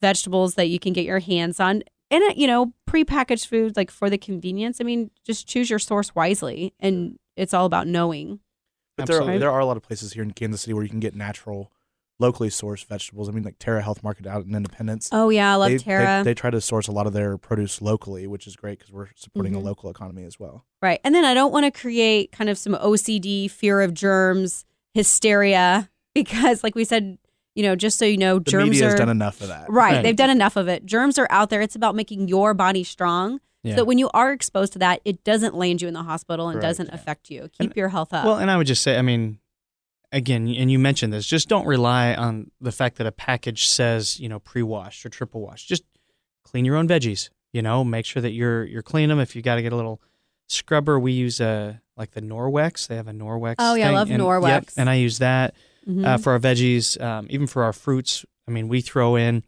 vegetables 0.00 0.54
that 0.54 0.68
you 0.68 0.78
can 0.78 0.92
get 0.92 1.04
your 1.04 1.18
hands 1.18 1.58
on. 1.60 1.82
And, 2.10 2.22
uh, 2.24 2.32
you 2.36 2.46
know, 2.46 2.72
prepackaged 2.88 3.46
foods 3.46 3.76
like 3.76 3.90
for 3.90 4.08
the 4.08 4.18
convenience. 4.18 4.80
I 4.80 4.84
mean, 4.84 5.10
just 5.26 5.46
choose 5.48 5.68
your 5.68 5.78
source 5.80 6.14
wisely. 6.14 6.72
And 6.80 7.18
it's 7.36 7.52
all 7.52 7.66
about 7.66 7.86
knowing. 7.86 8.40
but 8.96 9.06
there 9.06 9.20
are, 9.22 9.38
there 9.38 9.50
are 9.50 9.60
a 9.60 9.66
lot 9.66 9.76
of 9.76 9.82
places 9.82 10.12
here 10.12 10.22
in 10.22 10.32
Kansas 10.32 10.62
City 10.62 10.74
where 10.74 10.82
you 10.84 10.88
can 10.90 11.00
get 11.00 11.14
natural 11.14 11.70
locally 12.20 12.48
sourced 12.48 12.84
vegetables. 12.86 13.28
I 13.28 13.32
mean, 13.32 13.44
like 13.44 13.58
Terra 13.58 13.82
Health 13.82 14.02
Market 14.02 14.26
out 14.26 14.44
in 14.44 14.54
Independence. 14.54 15.08
Oh 15.12 15.28
yeah, 15.28 15.52
I 15.52 15.56
love 15.56 15.70
they, 15.70 15.76
they- 15.78 16.22
They, 16.24 16.34
try 16.34 16.50
to 16.50 16.60
source 16.60 16.88
a 16.88 16.92
lot 16.92 17.06
of 17.06 17.12
their 17.12 17.38
produce 17.38 17.80
locally, 17.80 18.26
which 18.26 18.46
is 18.46 18.56
great 18.56 18.78
because 18.78 18.92
we're 18.92 19.08
supporting 19.14 19.52
Mhm. 19.52 19.56
a 19.56 19.60
local 19.60 19.90
economy 19.90 20.24
as 20.24 20.38
well. 20.38 20.64
Right. 20.82 21.00
And 21.04 21.14
then 21.14 21.24
I 21.24 21.34
don't 21.34 21.52
want 21.52 21.64
to 21.72 21.80
create 21.80 22.32
kind 22.32 22.50
of 22.50 22.58
some 22.58 22.74
OCD, 22.74 23.48
fear 23.48 23.80
of 23.80 23.94
germs, 23.94 24.64
hysteria, 24.94 25.88
because 26.14 26.62
like 26.64 26.74
we 26.74 26.84
said, 26.84 27.18
you 27.54 27.62
know, 27.62 27.74
just 27.76 27.98
so 27.98 28.04
you 28.04 28.16
know, 28.18 28.38
The 28.38 28.50
germs 28.50 28.70
media 28.70 28.92
are 28.92 28.96
done 28.96 29.08
enough 29.08 29.40
of 29.40 29.48
that. 29.48 29.68
right. 29.70 29.94
Right. 29.94 30.02
They've 30.02 30.14
done 30.16 30.30
enough 30.30 30.56
of 30.56 30.68
it. 30.68 30.84
Germs 30.86 31.18
are 31.18 31.26
out 31.30 31.50
there. 31.50 31.60
It's 31.60 31.74
about 31.76 31.94
making 31.96 32.28
your 32.28 32.54
body 32.54 32.84
strong. 32.84 33.40
Yeah. 33.64 33.72
So 33.72 33.76
that 33.78 33.84
when 33.86 33.98
you 33.98 34.08
are 34.14 34.32
exposed 34.32 34.72
to 34.74 34.78
that, 34.80 35.00
it 35.04 35.24
doesn't 35.24 35.54
land 35.56 35.82
you 35.82 35.88
in 35.88 35.94
the 35.94 36.04
hospital 36.04 36.48
and 36.48 36.54
Correct, 36.60 36.62
doesn't 36.70 36.88
yeah. 36.88 36.94
affect 36.94 37.30
you. 37.30 37.42
Keep 37.58 37.70
And- 37.70 37.76
your 37.76 37.88
health 37.88 38.12
up. 38.12 38.24
Well, 38.24 38.36
and 38.38 38.50
I 38.50 38.56
would 38.56 38.68
just 38.68 38.82
say, 38.82 38.96
I 38.96 39.02
mean, 39.02 39.38
again, 40.12 40.48
and 40.48 40.70
you 40.70 40.78
mentioned 40.78 41.12
this, 41.12 41.26
just 41.26 41.48
don't 41.48 41.66
rely 41.66 42.14
on 42.14 42.50
the 42.60 42.72
fact 42.72 42.96
that 42.96 43.06
a 43.06 43.12
package 43.12 43.66
says, 43.66 44.18
you 44.20 44.28
know, 44.28 44.38
pre-washed 44.38 45.04
or 45.04 45.08
triple 45.08 45.40
washed. 45.40 45.68
Just 45.68 45.84
clean 46.44 46.64
your 46.64 46.76
own 46.76 46.88
veggies. 46.88 47.30
You 47.52 47.62
know, 47.62 47.82
make 47.82 48.04
sure 48.04 48.20
that 48.20 48.32
you're 48.32 48.64
you're 48.64 48.82
cleaning 48.82 49.08
them. 49.08 49.20
If 49.20 49.34
you 49.34 49.40
got 49.42 49.54
to 49.56 49.62
get 49.62 49.72
a 49.72 49.76
little 49.76 50.02
scrubber, 50.48 50.98
we 50.98 51.12
use 51.12 51.40
a 51.40 51.80
like 51.96 52.10
the 52.12 52.20
Norwex. 52.20 52.86
They 52.86 52.96
have 52.96 53.08
a 53.08 53.12
Norwex. 53.12 53.56
Oh, 53.58 53.74
yeah, 53.74 53.88
I 53.88 53.92
love 53.94 54.10
and, 54.10 54.22
Norwex. 54.22 54.48
Yep, 54.48 54.68
and 54.76 54.90
I 54.90 54.94
use 54.96 55.18
that 55.18 55.54
Mhm. 55.88 56.04
uh, 56.04 56.18
for 56.18 56.32
our 56.32 56.38
veggies, 56.38 57.00
um, 57.00 57.26
even 57.30 57.46
for 57.46 57.62
our 57.64 57.72
fruits. 57.72 58.24
I 58.46 58.50
mean, 58.50 58.68
we 58.68 58.82
throw 58.82 59.16
in 59.16 59.44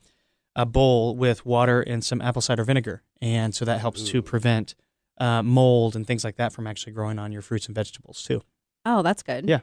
a 0.56 0.64
bowl 0.64 1.14
with 1.14 1.44
water 1.44 1.82
and 1.82 2.02
some 2.04 2.22
apple 2.22 2.40
cider 2.42 2.64
vinegar, 2.64 3.02
and 3.20 3.54
so 3.54 3.64
that 3.66 3.80
helps 3.80 4.02
to 4.08 4.22
prevent 4.22 4.74
uh, 5.18 5.42
mold 5.42 5.94
and 5.94 6.06
things 6.06 6.24
like 6.24 6.36
that 6.36 6.50
from 6.54 6.66
actually 6.66 6.94
growing 6.94 7.18
on 7.18 7.30
your 7.30 7.42
fruits 7.42 7.66
and 7.66 7.74
vegetables 7.74 8.22
too. 8.22 8.40
Oh, 8.86 9.02
that's 9.02 9.22
good. 9.22 9.46
Yeah. 9.46 9.60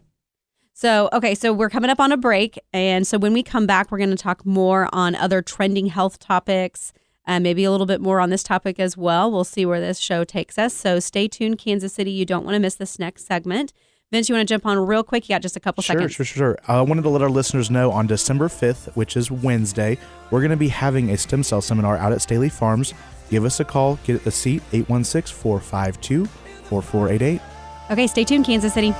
So, 0.80 1.10
okay, 1.12 1.34
so 1.34 1.54
we're 1.54 1.72
coming 1.72 1.90
up 1.90 2.00
on 2.00 2.12
a 2.12 2.18
break. 2.18 2.60
And 2.72 3.08
so 3.08 3.18
when 3.18 3.34
we 3.34 3.42
come 3.42 3.66
back, 3.66 3.92
we're 3.92 3.98
going 3.98 4.12
to 4.12 4.16
talk 4.16 4.46
more 4.46 4.88
on 4.94 5.16
other 5.16 5.42
trending 5.42 5.88
health 5.88 6.20
topics, 6.20 6.94
uh, 7.26 7.40
maybe 7.40 7.64
a 7.64 7.72
little 7.72 7.88
bit 7.88 8.00
more 8.00 8.20
on 8.20 8.30
this 8.30 8.44
topic 8.44 8.80
as 8.80 8.96
well. 8.96 9.32
We'll 9.32 9.44
see 9.44 9.66
where 9.66 9.80
this 9.80 9.98
show 9.98 10.24
takes 10.24 10.60
us. 10.60 10.76
So 10.76 11.00
stay 11.00 11.28
tuned, 11.28 11.58
Kansas 11.58 11.94
City. 11.94 12.12
You 12.12 12.26
don't 12.26 12.46
want 12.46 12.54
to 12.54 12.60
miss 12.60 12.76
this 12.76 13.00
next 13.00 13.26
segment. 13.26 13.74
Vince, 14.12 14.30
you 14.30 14.36
want 14.36 14.48
to 14.48 14.54
jump 14.54 14.68
on 14.68 14.78
real 14.78 15.02
quick? 15.02 15.28
You 15.28 15.34
got 15.34 15.42
just 15.42 15.56
a 15.56 15.60
couple 15.60 15.82
Sure, 15.82 15.96
seconds. 15.96 16.14
sure, 16.14 16.24
sure, 16.24 16.56
sure. 16.56 16.58
I 16.68 16.80
wanted 16.82 17.02
to 17.02 17.10
let 17.10 17.24
our 17.24 17.30
listeners 17.32 17.72
know 17.72 17.90
on 17.92 18.06
December 18.06 18.48
5th, 18.48 18.96
which 18.96 19.18
is 19.18 19.32
Wednesday, 19.32 19.98
we're 20.30 20.42
going 20.42 20.52
to 20.52 20.58
be 20.58 20.68
having 20.68 21.10
a 21.10 21.18
stem 21.18 21.42
cell 21.42 21.60
seminar 21.60 21.98
out 21.98 22.12
at 22.12 22.22
Staley 22.22 22.50
Farms. 22.50 22.94
Give 23.32 23.46
us 23.46 23.60
a 23.60 23.66
call, 23.66 23.98
get 24.06 24.24
a 24.28 24.32
seat, 24.32 24.62
816 24.74 25.36
452 25.36 26.26
4488. 26.26 27.42
Okay, 27.90 28.06
stay 28.06 28.24
tuned, 28.24 28.46
Kansas 28.46 28.76
City. 28.76 28.94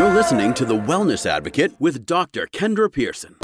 You're 0.00 0.14
listening 0.14 0.54
to 0.54 0.64
The 0.64 0.78
Wellness 0.78 1.26
Advocate 1.26 1.78
with 1.78 2.06
Dr. 2.06 2.46
Kendra 2.46 2.90
Pearson. 2.90 3.36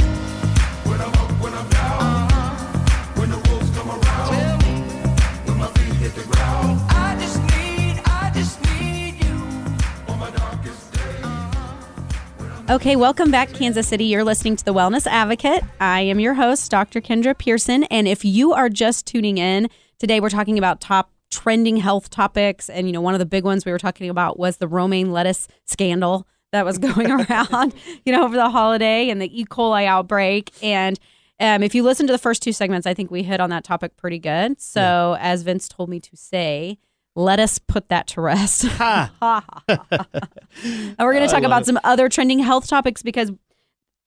Okay, 12.71 12.97
welcome 12.97 13.31
back, 13.31 13.53
Kansas 13.53 13.87
City. 13.87 14.07
You're 14.07 14.25
listening 14.25 14.57
to 14.57 14.65
The 14.65 14.73
Wellness 14.73 15.07
Advocate. 15.07 15.63
I 15.79 16.01
am 16.01 16.19
your 16.19 16.33
host, 16.33 16.71
Dr. 16.71 17.03
Kendra 17.03 17.37
Pearson. 17.37 17.85
And 17.85 18.09
if 18.09 18.25
you 18.25 18.55
are 18.55 18.71
just 18.71 19.07
tuning 19.07 19.37
in, 19.37 19.69
today 19.99 20.21
we're 20.21 20.31
talking 20.31 20.57
about 20.57 20.81
top 20.81 21.11
trending 21.31 21.77
health 21.77 22.09
topics. 22.09 22.71
And, 22.71 22.87
you 22.87 22.95
know, 22.95 23.03
one 23.03 23.15
of 23.15 23.19
the 23.19 23.27
big 23.27 23.45
ones 23.45 23.67
we 23.67 23.73
were 23.73 23.79
talking 23.79 24.09
about 24.09 24.39
was 24.39 24.57
the 24.57 24.67
romaine 24.67 25.13
lettuce 25.13 25.49
scandal 25.67 26.27
that 26.57 26.65
was 26.65 26.79
going 26.97 27.11
around, 27.11 27.75
you 28.05 28.13
know, 28.13 28.25
over 28.25 28.37
the 28.37 28.51
holiday 28.51 29.09
and 29.11 29.21
the 29.21 29.41
E. 29.41 29.45
coli 29.45 29.87
outbreak. 29.87 30.53
And 30.63 30.99
um, 31.39 31.63
if 31.63 31.75
you 31.75 31.83
listen 31.83 32.07
to 32.07 32.13
the 32.13 32.19
first 32.19 32.43
two 32.43 32.53
segments, 32.53 32.87
I 32.87 32.95
think 32.95 33.11
we 33.11 33.23
hit 33.23 33.41
on 33.41 33.51
that 33.51 33.65
topic 33.65 33.97
pretty 33.97 34.19
good. 34.19 34.61
So, 34.61 35.17
as 35.21 35.43
Vince 35.43 35.69
told 35.69 35.91
me 35.91 36.01
to 36.01 36.17
say, 36.17 36.79
let 37.15 37.41
us 37.41 37.59
put 37.59 37.89
that 37.89 38.07
to 38.09 38.21
rest. 38.21 38.65
and 38.81 39.11
we're 40.99 41.13
going 41.13 41.27
to 41.27 41.29
talk 41.29 41.45
about 41.45 41.67
some 41.67 41.79
other 41.83 42.09
trending 42.09 42.39
health 42.39 42.69
topics 42.69 43.03
because 43.03 43.33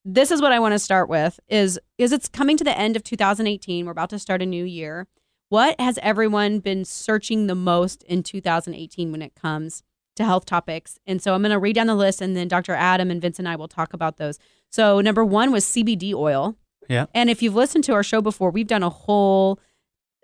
this 0.05 0.31
is 0.31 0.41
what 0.41 0.51
I 0.51 0.59
want 0.59 0.73
to 0.73 0.79
start 0.79 1.09
with 1.09 1.39
is 1.49 1.79
is 1.97 2.11
it's 2.11 2.27
coming 2.27 2.55
to 2.57 2.63
the 2.63 2.77
end 2.77 2.95
of 2.95 3.03
2018. 3.03 3.85
We're 3.85 3.91
about 3.91 4.09
to 4.11 4.19
start 4.19 4.41
a 4.41 4.45
new 4.45 4.63
year. 4.63 5.07
What 5.49 5.79
has 5.81 5.97
everyone 6.01 6.59
been 6.59 6.85
searching 6.85 7.47
the 7.47 7.55
most 7.55 8.03
in 8.03 8.21
2018 8.21 9.11
when 9.11 9.21
it 9.21 9.33
comes 9.35 9.81
to 10.19 10.25
health 10.25 10.45
topics? 10.45 10.99
And 11.07 11.21
so 11.21 11.33
I'm 11.33 11.41
going 11.41 11.51
to 11.51 11.59
read 11.59 11.75
down 11.75 11.87
the 11.87 11.95
list 11.95 12.21
and 12.21 12.35
then 12.35 12.47
Dr. 12.47 12.73
Adam 12.73 13.09
and 13.09 13.21
Vince 13.21 13.39
and 13.39 13.47
I 13.47 13.55
will 13.55 13.67
talk 13.67 13.93
about 13.93 14.17
those. 14.17 14.37
So 14.69 15.01
number 15.01 15.25
1 15.25 15.51
was 15.51 15.65
CBD 15.65 16.13
oil. 16.13 16.55
Yeah. 16.87 17.05
And 17.13 17.29
if 17.29 17.41
you've 17.41 17.55
listened 17.55 17.83
to 17.85 17.93
our 17.93 18.03
show 18.03 18.21
before, 18.21 18.51
we've 18.51 18.67
done 18.67 18.83
a 18.83 18.89
whole 18.89 19.59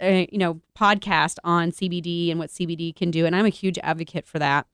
uh, 0.04 0.26
you 0.30 0.38
know 0.38 0.60
podcast 0.78 1.38
on 1.46 1.72
CBD 1.72 2.30
and 2.30 2.38
what 2.38 2.50
CBD 2.50 2.94
can 2.94 3.12
do 3.12 3.26
and 3.26 3.34
I'm 3.34 3.46
a 3.46 3.50
huge 3.50 3.80
advocate 3.82 4.28
for 4.28 4.40
that. 4.40 4.68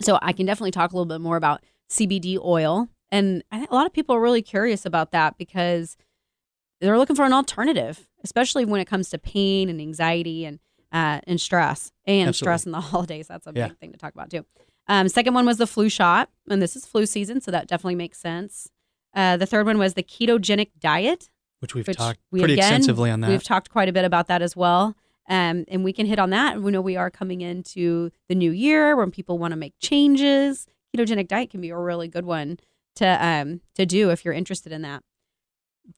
So 0.00 0.18
I 0.22 0.32
can 0.32 0.46
definitely 0.46 0.70
talk 0.70 0.92
a 0.92 0.96
little 0.96 1.06
bit 1.06 1.20
more 1.20 1.36
about 1.36 1.62
CBD 1.90 2.38
oil. 2.42 2.88
And 3.10 3.42
I 3.50 3.58
think 3.58 3.70
a 3.70 3.74
lot 3.74 3.86
of 3.86 3.92
people 3.92 4.14
are 4.14 4.20
really 4.20 4.42
curious 4.42 4.86
about 4.86 5.12
that 5.12 5.38
because 5.38 5.96
they're 6.80 6.98
looking 6.98 7.16
for 7.16 7.24
an 7.24 7.32
alternative, 7.32 8.06
especially 8.22 8.64
when 8.64 8.80
it 8.80 8.86
comes 8.86 9.10
to 9.10 9.18
pain 9.18 9.68
and 9.68 9.80
anxiety 9.80 10.44
and 10.44 10.58
uh, 10.92 11.20
and 11.26 11.40
stress 11.40 11.92
and 12.06 12.28
Absolutely. 12.28 12.44
stress 12.44 12.66
in 12.66 12.72
the 12.72 12.80
holidays. 12.92 13.28
That's 13.28 13.46
a 13.46 13.52
Yeah. 13.54 13.68
big 13.68 13.78
thing 13.78 13.92
to 13.92 13.98
talk 13.98 14.14
about 14.14 14.30
too. 14.30 14.44
Um, 14.88 15.08
second 15.08 15.34
one 15.34 15.46
was 15.46 15.58
the 15.58 15.66
flu 15.66 15.88
shot, 15.88 16.30
and 16.48 16.60
this 16.60 16.74
is 16.74 16.84
flu 16.86 17.06
season, 17.06 17.40
so 17.40 17.50
that 17.52 17.68
definitely 17.68 17.94
makes 17.94 18.18
sense. 18.18 18.68
Uh, 19.14 19.36
the 19.36 19.46
third 19.46 19.66
one 19.66 19.78
was 19.78 19.94
the 19.94 20.02
ketogenic 20.02 20.70
diet, 20.80 21.30
which 21.60 21.74
we've 21.74 21.86
which 21.86 21.96
talked 21.96 22.18
we 22.30 22.40
pretty 22.40 22.54
again, 22.54 22.66
extensively 22.74 23.10
on 23.10 23.20
that. 23.20 23.30
We've 23.30 23.42
talked 23.42 23.70
quite 23.70 23.88
a 23.88 23.92
bit 23.92 24.04
about 24.04 24.26
that 24.28 24.42
as 24.42 24.56
well. 24.56 24.96
Um, 25.28 25.64
and 25.68 25.84
we 25.84 25.92
can 25.92 26.06
hit 26.06 26.18
on 26.18 26.30
that. 26.30 26.60
We 26.60 26.72
know 26.72 26.80
we 26.80 26.96
are 26.96 27.08
coming 27.10 27.40
into 27.40 28.10
the 28.28 28.34
new 28.34 28.50
year 28.50 28.96
when 28.96 29.12
people 29.12 29.38
want 29.38 29.52
to 29.52 29.56
make 29.56 29.74
changes. 29.78 30.66
Ketogenic 30.96 31.28
diet 31.28 31.50
can 31.50 31.60
be 31.60 31.70
a 31.70 31.78
really 31.78 32.08
good 32.08 32.24
one 32.24 32.58
to 32.96 33.06
um, 33.24 33.60
to 33.76 33.86
do 33.86 34.10
if 34.10 34.24
you're 34.24 34.34
interested 34.34 34.72
in 34.72 34.82
that. 34.82 35.04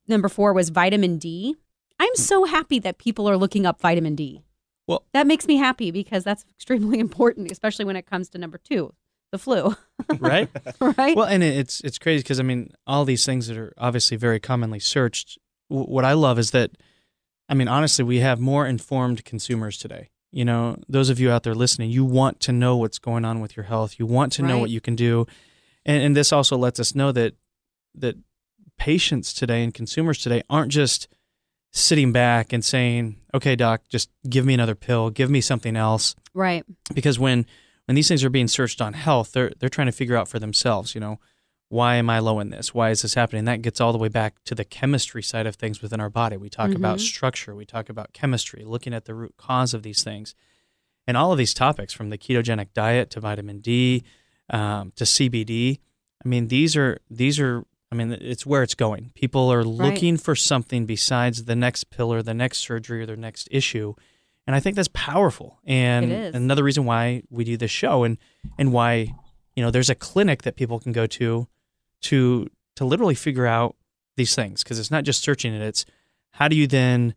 Number 0.06 0.28
four 0.28 0.52
was 0.52 0.68
vitamin 0.68 1.16
D. 1.18 1.56
I'm 1.98 2.14
so 2.14 2.44
happy 2.44 2.78
that 2.80 2.98
people 2.98 3.28
are 3.28 3.36
looking 3.38 3.64
up 3.64 3.80
vitamin 3.80 4.14
D. 4.14 4.42
Well- 4.92 5.04
that 5.12 5.26
makes 5.26 5.46
me 5.46 5.56
happy 5.56 5.90
because 5.90 6.24
that's 6.24 6.44
extremely 6.50 6.98
important, 7.06 7.50
especially 7.50 7.84
when 7.84 7.96
it 7.96 8.06
comes 8.06 8.28
to 8.30 8.38
number 8.38 8.58
two, 8.58 8.92
the 9.30 9.38
flu. 9.38 9.74
right? 10.18 10.48
right? 10.80 11.16
Well, 11.16 11.26
and 11.26 11.42
it's 11.42 11.80
it's 11.80 11.98
crazy 11.98 12.22
because 12.22 12.40
I 12.40 12.42
mean, 12.42 12.72
all 12.86 13.04
these 13.04 13.24
things 13.26 13.46
that 13.48 13.56
are 13.56 13.72
obviously 13.78 14.16
very 14.16 14.40
commonly 14.40 14.80
searched. 14.80 15.38
W- 15.70 15.88
what 15.88 16.04
I 16.04 16.12
love 16.12 16.38
is 16.38 16.50
that, 16.52 16.70
I 17.48 17.54
mean, 17.54 17.68
honestly, 17.68 18.04
we 18.04 18.20
have 18.20 18.40
more 18.40 18.66
informed 18.66 19.24
consumers 19.24 19.78
today. 19.78 20.10
You 20.30 20.44
know, 20.46 20.78
those 20.88 21.10
of 21.10 21.20
you 21.20 21.30
out 21.30 21.42
there 21.42 21.54
listening, 21.54 21.90
you 21.90 22.04
want 22.06 22.40
to 22.40 22.52
know 22.52 22.76
what's 22.76 22.98
going 22.98 23.24
on 23.24 23.40
with 23.40 23.54
your 23.54 23.64
health. 23.64 23.98
You 23.98 24.06
want 24.06 24.32
to 24.34 24.42
know 24.42 24.58
what 24.58 24.70
you 24.70 24.80
can 24.80 24.96
do, 24.96 25.26
and, 25.84 26.02
and 26.02 26.16
this 26.16 26.32
also 26.32 26.56
lets 26.56 26.80
us 26.80 26.94
know 26.94 27.12
that 27.12 27.34
that 27.94 28.16
patients 28.78 29.34
today 29.34 29.62
and 29.62 29.74
consumers 29.74 30.18
today 30.18 30.42
aren't 30.48 30.72
just 30.72 31.06
sitting 31.72 32.12
back 32.12 32.52
and 32.52 32.64
saying, 32.64 33.16
"Okay, 33.34 33.56
doc, 33.56 33.82
just 33.88 34.10
give 34.28 34.44
me 34.44 34.54
another 34.54 34.74
pill, 34.74 35.10
give 35.10 35.30
me 35.30 35.40
something 35.40 35.76
else." 35.76 36.14
right. 36.34 36.64
because 36.94 37.18
when 37.18 37.46
when 37.86 37.94
these 37.96 38.06
things 38.08 38.22
are 38.22 38.30
being 38.30 38.48
searched 38.48 38.80
on 38.80 38.92
health, 38.92 39.32
they're 39.32 39.52
they're 39.58 39.68
trying 39.68 39.86
to 39.88 39.92
figure 39.92 40.16
out 40.16 40.28
for 40.28 40.38
themselves, 40.38 40.94
you 40.94 41.00
know, 41.00 41.18
why 41.68 41.96
am 41.96 42.08
I 42.10 42.18
low 42.20 42.38
in 42.40 42.50
this? 42.50 42.72
Why 42.74 42.90
is 42.90 43.02
this 43.02 43.14
happening? 43.14 43.44
That 43.46 43.62
gets 43.62 43.80
all 43.80 43.92
the 43.92 43.98
way 43.98 44.08
back 44.08 44.34
to 44.44 44.54
the 44.54 44.64
chemistry 44.64 45.22
side 45.22 45.46
of 45.46 45.56
things 45.56 45.80
within 45.82 46.00
our 46.00 46.10
body. 46.10 46.36
We 46.36 46.48
talk 46.50 46.72
about 46.72 46.98
Mhm. 46.98 47.00
structure, 47.00 47.54
we 47.54 47.64
talk 47.64 47.88
about 47.88 48.12
chemistry, 48.12 48.62
looking 48.64 48.92
at 48.94 49.06
the 49.06 49.14
root 49.14 49.34
cause 49.36 49.72
of 49.74 49.82
these 49.82 50.04
things, 50.04 50.34
and 51.06 51.16
all 51.16 51.32
of 51.32 51.38
these 51.38 51.54
topics, 51.54 51.92
from 51.92 52.10
the 52.10 52.18
ketogenic 52.18 52.68
diet 52.74 53.10
to 53.10 53.20
vitamin 53.20 53.60
D 53.60 54.04
um, 54.50 54.92
to 54.96 55.04
CBD. 55.04 55.80
I 56.24 56.28
mean, 56.28 56.48
these 56.48 56.76
are 56.76 56.98
these 57.10 57.40
are. 57.40 57.64
I 57.92 57.94
mean, 57.94 58.16
it's 58.22 58.46
where 58.46 58.62
it's 58.62 58.74
going. 58.74 59.12
People 59.14 59.52
are 59.52 59.62
looking 59.62 60.16
for 60.16 60.34
something 60.34 60.86
besides 60.86 61.44
the 61.44 61.54
next 61.54 61.90
pill 61.90 62.10
or 62.10 62.22
the 62.22 62.32
next 62.32 62.60
surgery 62.60 63.02
or 63.02 63.06
their 63.06 63.16
next 63.16 63.48
issue. 63.50 63.92
And 64.46 64.56
I 64.56 64.60
think 64.60 64.76
that's 64.76 64.88
powerful. 64.94 65.58
And 65.66 66.10
another 66.34 66.64
reason 66.64 66.86
why 66.86 67.22
we 67.28 67.44
do 67.44 67.58
this 67.58 67.70
show 67.70 68.02
and 68.02 68.16
and 68.58 68.72
why, 68.72 69.14
you 69.54 69.62
know, 69.62 69.70
there's 69.70 69.90
a 69.90 69.94
clinic 69.94 70.42
that 70.42 70.56
people 70.56 70.80
can 70.80 70.92
go 70.92 71.06
to 71.06 71.46
to 72.02 72.48
to 72.76 72.84
literally 72.86 73.14
figure 73.14 73.46
out 73.46 73.76
these 74.16 74.34
things 74.34 74.62
because 74.62 74.78
it's 74.78 74.90
not 74.90 75.04
just 75.04 75.22
searching 75.22 75.52
it. 75.52 75.60
It's 75.60 75.84
how 76.30 76.48
do 76.48 76.56
you 76.56 76.66
then 76.66 77.14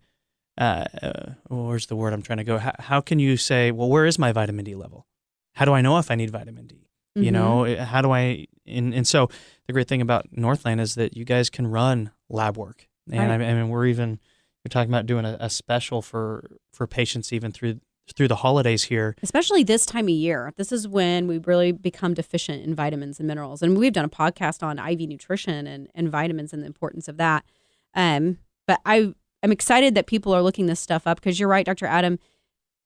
uh, 0.58 0.86
uh 1.02 1.32
where's 1.48 1.86
the 1.88 1.96
word 1.96 2.12
I'm 2.12 2.22
trying 2.22 2.40
to 2.40 2.44
go? 2.44 2.58
How, 2.58 2.74
how 2.80 3.02
can 3.02 3.20
you 3.20 3.38
say, 3.38 3.72
well, 3.72 3.90
where 3.90 4.06
is 4.06 4.20
my 4.20 4.34
vitamin 4.34 4.66
D 4.66 4.76
level? 4.76 5.08
How 5.54 5.64
do 5.64 5.72
I 5.72 5.80
know 5.80 5.98
if 6.00 6.12
I 6.12 6.16
need 6.16 6.32
vitamin 6.32 6.68
D? 6.68 6.85
You 7.16 7.30
Mhm. 7.32 7.34
know, 7.34 7.64
eh, 7.64 7.84
how 7.84 8.02
do 8.02 8.12
I? 8.12 8.46
And, 8.68 8.94
and 8.94 9.08
so 9.08 9.30
the 9.68 9.74
great 9.74 9.88
thing 9.88 10.02
about 10.02 10.28
Northland 10.32 10.82
is 10.82 10.96
that 10.96 11.16
you 11.16 11.24
guys 11.24 11.50
can 11.50 11.68
run 11.68 12.12
lab 12.30 12.58
work, 12.58 12.88
and 13.12 13.32
I, 13.32 13.38
Right. 13.38 13.48
I 13.50 13.54
mean, 13.54 13.70
we're 13.70 13.86
even 13.88 14.20
you're 14.64 14.70
talking 14.70 14.90
about 14.92 15.06
doing 15.06 15.26
a, 15.26 15.38
a 15.40 15.50
special 15.50 16.02
for 16.02 16.58
for 16.74 16.88
patients 16.88 17.32
even 17.32 17.52
through 17.52 17.80
through 18.16 18.28
the 18.28 18.36
holidays 18.38 18.84
here. 18.84 19.16
especially 19.24 19.64
this 19.64 19.84
time 19.86 20.06
of 20.06 20.10
year. 20.12 20.54
This 20.58 20.72
is 20.72 20.88
when 20.88 21.26
we 21.26 21.40
really 21.40 21.72
become 21.72 22.14
deficient 22.14 22.64
in 22.64 22.76
vitamins 22.76 23.20
and 23.20 23.28
minerals. 23.28 23.64
And 23.64 23.76
we've 23.76 23.94
done 23.94 24.06
a 24.06 24.10
podcast 24.10 24.62
on 24.62 24.78
IV 24.78 25.10
nutrition 25.10 25.66
and, 25.66 25.88
and 25.96 26.10
vitamins 26.10 26.54
and 26.54 26.62
the 26.62 26.68
importance 26.68 27.08
of 27.08 27.18
that. 27.18 27.46
Um, 27.96 28.38
but 28.68 28.80
I 28.86 29.14
I'm 29.42 29.52
excited 29.52 29.96
that 29.96 30.06
people 30.06 30.34
are 30.36 30.42
looking 30.44 30.66
this 30.68 30.80
stuff 30.80 31.08
up 31.08 31.20
because 31.20 31.40
you're 31.40 31.50
right, 31.50 31.66
Dr. 31.66 31.86
Adam. 31.88 32.20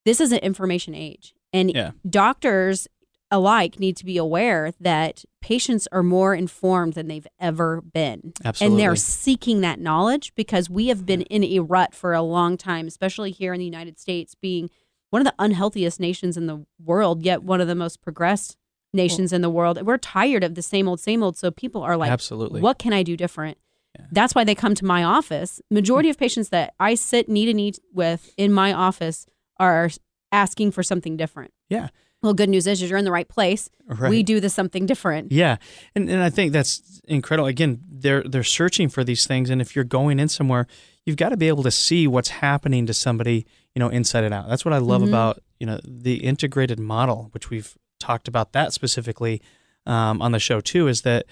This 0.05 0.21
is 0.21 0.31
an 0.31 0.39
information 0.39 0.93
age, 0.95 1.33
and 1.51 1.71
Yeah. 1.73 1.91
doctors 2.09 2.87
alike 3.31 3.79
need 3.79 3.95
to 3.97 4.05
be 4.05 4.17
aware 4.17 4.71
that 4.79 5.23
patients 5.41 5.87
are 5.91 6.03
more 6.03 6.33
informed 6.33 6.93
than 6.93 7.07
they've 7.07 7.27
ever 7.39 7.81
been. 7.81 8.33
Absolutely. 8.43 8.73
And 8.73 8.79
they're 8.79 8.95
seeking 8.95 9.61
that 9.61 9.79
knowledge 9.79 10.33
because 10.35 10.69
we 10.69 10.87
have 10.87 11.05
been 11.05 11.21
in 11.23 11.43
a 11.43 11.59
rut 11.59 11.93
for 11.93 12.13
a 12.13 12.21
long 12.21 12.57
time, 12.57 12.87
especially 12.87 13.31
here 13.31 13.53
in 13.53 13.59
the 13.59 13.65
United 13.65 13.99
States, 13.99 14.35
being 14.35 14.69
one 15.11 15.21
of 15.21 15.25
the 15.25 15.35
unhealthiest 15.39 15.99
nations 15.99 16.37
in 16.37 16.47
the 16.47 16.65
world, 16.83 17.23
yet 17.23 17.43
one 17.43 17.61
of 17.61 17.67
the 17.67 17.75
most 17.75 18.01
progressed 18.01 18.57
nations 18.93 19.31
in 19.31 19.41
the 19.41 19.49
world. 19.49 19.81
We're 19.83 19.97
tired 19.97 20.43
of 20.43 20.55
the 20.55 20.61
same 20.61 20.87
old, 20.87 20.99
same 20.99 21.21
old. 21.21 21.37
So 21.37 21.51
people 21.51 21.83
are 21.83 21.97
like, 21.97 22.11
Absolutely. 22.11 22.61
what 22.61 22.79
can 22.79 22.93
I 22.93 23.03
do 23.03 23.15
different? 23.15 23.57
That's 24.11 24.33
why 24.33 24.43
they 24.43 24.55
come 24.55 24.75
to 24.75 24.85
my 24.85 25.03
office. 25.03 25.61
Majority 25.69 26.09
of 26.09 26.17
patients 26.17 26.49
that 26.49 26.73
I 26.79 26.95
sit 26.95 27.27
knee 27.27 27.45
to 27.45 27.53
knee 27.53 27.73
with 27.93 28.33
in 28.37 28.51
my 28.51 28.71
office 28.71 29.25
are 29.59 29.89
asking 30.31 30.71
for 30.71 30.83
something 30.83 31.17
different. 31.17 31.51
Yeah. 31.69 31.89
Well, 32.21 32.33
good 32.33 32.49
news 32.49 32.67
is 32.67 32.81
you're 32.81 32.97
in 32.99 33.05
the 33.05 33.11
right 33.11 33.27
place. 33.27 33.69
Right. 33.87 34.09
We 34.09 34.23
do 34.23 34.39
this 34.39 34.53
something 34.53 34.85
different. 34.85 35.31
Yeah, 35.31 35.55
and 35.95 36.09
and 36.09 36.21
I 36.21 36.29
think 36.29 36.51
that's 36.51 37.01
incredible. 37.07 37.47
Again, 37.47 37.79
they're 37.89 38.23
they're 38.23 38.43
searching 38.43 38.89
for 38.89 39.03
these 39.03 39.25
things, 39.25 39.49
and 39.49 39.61
if 39.61 39.75
you're 39.75 39.85
going 39.85 40.19
in 40.19 40.27
somewhere, 40.27 40.67
you've 41.05 41.15
got 41.17 41.29
to 41.29 41.37
be 41.37 41.47
able 41.47 41.63
to 41.63 41.71
see 41.71 42.07
what's 42.07 42.29
happening 42.29 42.85
to 42.87 42.93
somebody, 42.93 43.45
you 43.73 43.79
know, 43.79 43.87
inside 43.89 44.25
and 44.25 44.33
out. 44.33 44.49
That's 44.49 44.65
what 44.65 44.73
I 44.73 44.79
love 44.79 45.01
Mhm. 45.01 45.07
about 45.07 45.41
you 45.59 45.65
know 45.65 45.79
the 45.85 46.15
integrated 46.15 46.79
model, 46.79 47.29
which 47.31 47.49
we've 47.49 47.77
talked 47.99 48.27
about 48.27 48.51
that 48.53 48.73
specifically 48.73 49.41
um, 49.85 50.21
on 50.21 50.33
the 50.33 50.39
show 50.39 50.59
too. 50.59 50.87
Is 50.89 51.01
that 51.03 51.25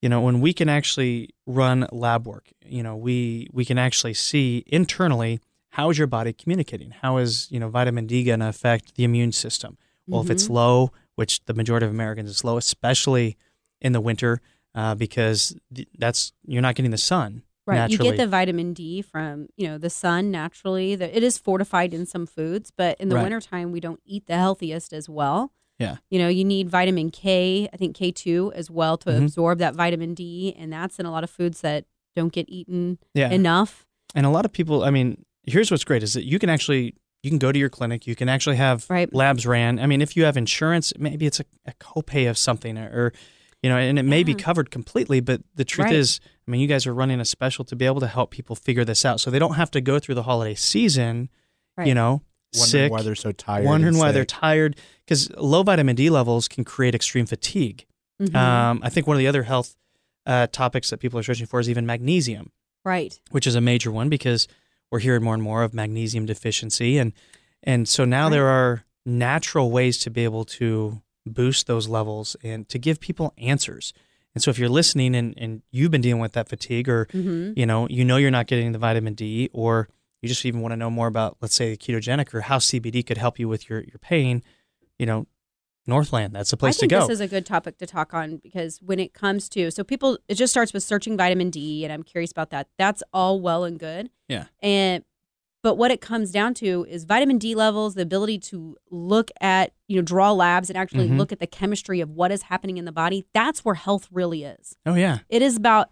you 0.00 0.08
know 0.08 0.20
when 0.20 0.40
we 0.40 0.52
can 0.52 0.68
actually 0.68 1.30
run 1.46 1.86
lab 1.92 2.26
work, 2.26 2.48
you 2.66 2.82
know, 2.82 2.96
we 2.96 3.46
we 3.52 3.64
can 3.64 3.78
actually 3.78 4.14
see 4.14 4.64
internally 4.66 5.38
how 5.70 5.88
is 5.88 5.98
your 5.98 6.08
body 6.08 6.32
communicating? 6.32 6.90
How 7.00 7.18
is 7.18 7.46
you 7.52 7.60
know 7.60 7.68
vitamin 7.68 8.08
D 8.08 8.24
going 8.24 8.40
to 8.40 8.48
affect 8.48 8.96
the 8.96 9.04
immune 9.04 9.30
system? 9.30 9.78
Well, 10.06 10.20
if 10.22 10.30
it's 10.30 10.44
Mm-hmm. 10.44 10.52
low, 10.54 10.90
which 11.16 11.44
the 11.44 11.54
majority 11.54 11.86
of 11.86 11.92
Americans 11.92 12.30
is 12.30 12.44
low, 12.44 12.56
especially 12.56 13.36
in 13.80 13.92
the 13.92 14.00
winter, 14.00 14.40
uh, 14.74 14.94
because 14.94 15.54
that's 15.98 16.32
you're 16.46 16.62
not 16.62 16.74
getting 16.74 16.90
the 16.90 16.98
sun 16.98 17.42
Right. 17.66 17.76
naturally. 17.76 18.10
You 18.10 18.16
get 18.16 18.22
the 18.24 18.28
vitamin 18.28 18.72
D 18.74 19.02
from, 19.02 19.46
you 19.56 19.68
know, 19.68 19.78
the 19.78 19.90
sun 19.90 20.30
naturally. 20.30 20.96
The- 20.96 21.16
It 21.16 21.22
is 21.22 21.38
fortified 21.38 21.94
in 21.94 22.06
some 22.06 22.26
foods, 22.26 22.72
but 22.76 23.00
in 23.00 23.08
the 23.08 23.14
Right. 23.16 23.22
wintertime, 23.22 23.70
we 23.70 23.78
don't 23.80 24.00
eat 24.04 24.26
the 24.26 24.34
healthiest 24.36 24.92
as 24.92 25.08
well. 25.08 25.52
Yeah. 25.78 25.96
You 26.10 26.18
know, 26.18 26.28
you 26.28 26.44
need 26.44 26.68
vitamin 26.68 27.10
K, 27.10 27.68
I 27.72 27.76
think 27.76 27.96
K2 27.96 28.52
as 28.54 28.70
well 28.70 28.96
to 28.98 29.10
Mhm. 29.10 29.22
absorb 29.24 29.58
that 29.58 29.74
vitamin 29.74 30.14
D. 30.14 30.54
And 30.58 30.72
that's 30.72 30.98
in 30.98 31.06
a 31.06 31.10
lot 31.12 31.22
of 31.24 31.30
foods 31.30 31.60
that 31.60 31.84
don't 32.16 32.32
get 32.32 32.46
eaten 32.48 32.98
yeah, 33.14 33.30
enough. 33.30 33.86
and 34.14 34.26
a 34.26 34.30
lot 34.30 34.44
of 34.44 34.52
people. 34.52 34.82
I 34.84 34.90
mean, 34.90 35.24
here's 35.44 35.70
what's 35.70 35.84
great 35.84 36.02
is 36.02 36.12
that 36.14 36.24
you 36.24 36.38
can 36.38 36.50
actually 36.50 36.94
you 37.22 37.30
can 37.30 37.38
go 37.38 37.52
to 37.52 37.58
your 37.58 37.68
clinic. 37.68 38.06
You 38.06 38.16
can 38.16 38.28
actually 38.28 38.56
have 38.56 38.86
Right. 38.90 39.12
labs 39.14 39.46
ran. 39.46 39.78
I 39.78 39.86
mean, 39.86 40.02
if 40.02 40.16
you 40.16 40.24
have 40.24 40.36
insurance, 40.36 40.92
maybe 40.98 41.26
it's 41.26 41.40
a, 41.40 41.44
a 41.66 41.72
copay 41.74 42.28
of 42.28 42.36
something, 42.36 42.76
or 42.76 43.12
you 43.62 43.70
know, 43.70 43.76
and 43.76 43.96
it 43.96 44.02
may 44.02 44.24
be 44.24 44.34
covered 44.34 44.70
completely. 44.72 45.20
But 45.20 45.40
the 45.54 45.64
truth 45.64 45.86
Right. 45.86 45.94
is, 45.94 46.18
I 46.46 46.50
mean, 46.50 46.60
you 46.60 46.66
guys 46.66 46.84
are 46.86 46.92
running 46.94 47.20
a 47.20 47.24
special 47.24 47.64
to 47.66 47.76
be 47.76 47.86
able 47.86 48.00
to 48.00 48.08
help 48.08 48.32
people 48.32 48.56
figure 48.56 48.84
this 48.84 49.04
out, 49.04 49.20
so 49.20 49.30
they 49.30 49.38
don't 49.38 49.54
have 49.54 49.70
to 49.72 49.80
go 49.80 50.00
through 50.00 50.16
the 50.16 50.24
holiday 50.24 50.54
season. 50.56 51.28
You 51.78 51.84
Right. 51.84 51.94
know, 51.94 52.22
Wondering 52.54 52.68
sick, 52.70 52.92
why 52.92 53.02
they're 53.02 53.14
so 53.14 53.32
tired. 53.32 53.64
wondering 53.64 53.94
and 53.94 53.98
why 53.98 54.10
they're 54.12 54.24
tired 54.26 54.76
because 55.06 55.30
low 55.38 55.62
vitamin 55.62 55.94
D 55.96 56.10
levels 56.10 56.48
can 56.48 56.64
create 56.64 56.94
extreme 56.94 57.24
fatigue. 57.24 57.86
Mhm. 58.20 58.34
Um, 58.34 58.80
I 58.82 58.90
think 58.90 59.06
one 59.06 59.16
of 59.16 59.18
the 59.20 59.26
other 59.28 59.44
health 59.44 59.76
uh, 60.26 60.46
topics 60.48 60.90
that 60.90 60.98
people 60.98 61.18
are 61.18 61.22
searching 61.22 61.46
for 61.46 61.58
is 61.60 61.70
even 61.70 61.86
magnesium, 61.86 62.52
right. 62.84 63.18
which 63.30 63.46
is 63.46 63.54
a 63.54 63.60
major 63.60 63.90
one 63.90 64.08
because 64.08 64.46
we're 64.92 65.00
hearing 65.00 65.24
more 65.24 65.34
and 65.34 65.42
more 65.42 65.62
of 65.62 65.74
magnesium 65.74 66.26
deficiency, 66.26 66.98
and 66.98 67.12
and 67.64 67.88
so 67.88 68.04
now 68.04 68.28
there 68.28 68.46
are 68.46 68.84
natural 69.04 69.70
ways 69.70 69.98
to 69.98 70.10
be 70.10 70.22
able 70.22 70.44
to 70.44 71.00
boost 71.26 71.66
those 71.66 71.88
levels 71.88 72.36
and 72.44 72.68
to 72.68 72.78
give 72.78 73.00
people 73.00 73.32
answers. 73.38 73.92
And 74.34 74.42
so 74.42 74.50
if 74.50 74.58
you're 74.58 74.68
listening 74.68 75.14
and, 75.14 75.34
and 75.36 75.62
you've 75.70 75.90
been 75.90 76.00
dealing 76.00 76.20
with 76.20 76.32
that 76.32 76.48
fatigue 76.48 76.88
or 76.88 77.08
hmm 77.10 77.52
you 77.56 77.66
know 77.66 77.88
you 77.88 78.04
know 78.04 78.16
you're 78.16 78.30
not 78.30 78.46
getting 78.46 78.72
the 78.72 78.78
vitamin 78.78 79.14
D 79.14 79.50
or 79.52 79.88
you 80.20 80.28
just 80.28 80.44
even 80.46 80.60
want 80.60 80.72
to 80.72 80.76
know 80.76 80.90
more 80.90 81.06
about 81.08 81.36
let's 81.40 81.54
say 81.54 81.70
the 81.70 81.76
ketogenic 81.76 82.32
or 82.34 82.42
how 82.42 82.58
CBD 82.58 83.04
could 83.04 83.18
help 83.18 83.38
you 83.38 83.48
with 83.48 83.68
your 83.68 83.80
your 83.80 83.98
pain, 84.00 84.42
you 84.98 85.06
know, 85.06 85.26
Northland, 85.86 86.34
that's 86.34 86.50
the 86.50 86.56
place 86.56 86.76
I 86.78 86.80
think 86.80 86.90
to 86.90 86.96
go. 86.96 87.00
this 87.06 87.10
is 87.10 87.20
a 87.20 87.28
good 87.28 87.44
topic 87.46 87.78
to 87.78 87.86
talk 87.86 88.14
on 88.14 88.36
because 88.36 88.78
when 88.82 88.98
it 89.00 89.12
comes 89.14 89.48
to 89.50 89.70
so 89.70 89.82
people 89.84 90.18
it 90.28 90.34
just 90.36 90.52
starts 90.52 90.72
with 90.72 90.82
searching 90.82 91.16
vitamin 91.16 91.50
D 91.50 91.84
and 91.84 91.92
I'm 91.92 92.02
curious 92.02 92.30
about 92.30 92.50
that. 92.50 92.68
That's 92.78 93.02
all 93.12 93.40
well 93.40 93.64
and 93.64 93.78
good. 93.78 94.10
Yeah. 94.28 94.44
And 94.60 95.04
but 95.62 95.76
what 95.76 95.90
it 95.92 96.00
comes 96.00 96.32
down 96.32 96.54
to 96.54 96.84
is 96.88 97.04
vitamin 97.04 97.38
D 97.38 97.54
levels, 97.54 97.94
the 97.94 98.02
ability 98.02 98.38
to 98.50 98.76
look 98.90 99.30
at, 99.40 99.72
you 99.86 99.96
know, 99.96 100.02
draw 100.02 100.32
labs 100.32 100.68
and 100.70 100.76
actually 100.76 101.08
Mhm. 101.08 101.18
look 101.18 101.30
at 101.32 101.38
the 101.38 101.46
chemistry 101.46 102.00
of 102.00 102.10
what 102.10 102.32
is 102.32 102.42
happening 102.42 102.78
in 102.78 102.84
the 102.84 102.90
body. 102.92 103.24
That's 103.32 103.64
where 103.64 103.76
health 103.76 104.08
really 104.10 104.42
is. 104.44 104.76
oh 104.86 104.94
yeah. 104.94 105.18
It 105.28 105.40
is 105.42 105.56
about, 105.56 105.90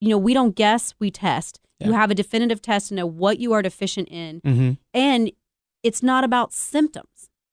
you 0.00 0.08
know, 0.10 0.18
we 0.18 0.32
don't 0.34 0.54
guess, 0.54 0.94
we 0.98 1.10
test. 1.10 1.60
You 1.78 1.92
have 1.92 2.10
a 2.10 2.14
definitive 2.14 2.62
test 2.62 2.88
to 2.88 2.94
know 2.94 3.04
what 3.06 3.38
you 3.38 3.52
are 3.52 3.60
deficient 3.60 4.08
in 4.08 4.40
Mm-hmm. 4.40 4.70
and 4.94 5.30
it's 5.82 6.02
not 6.02 6.24
about 6.24 6.52
symptoms, 6.54 7.06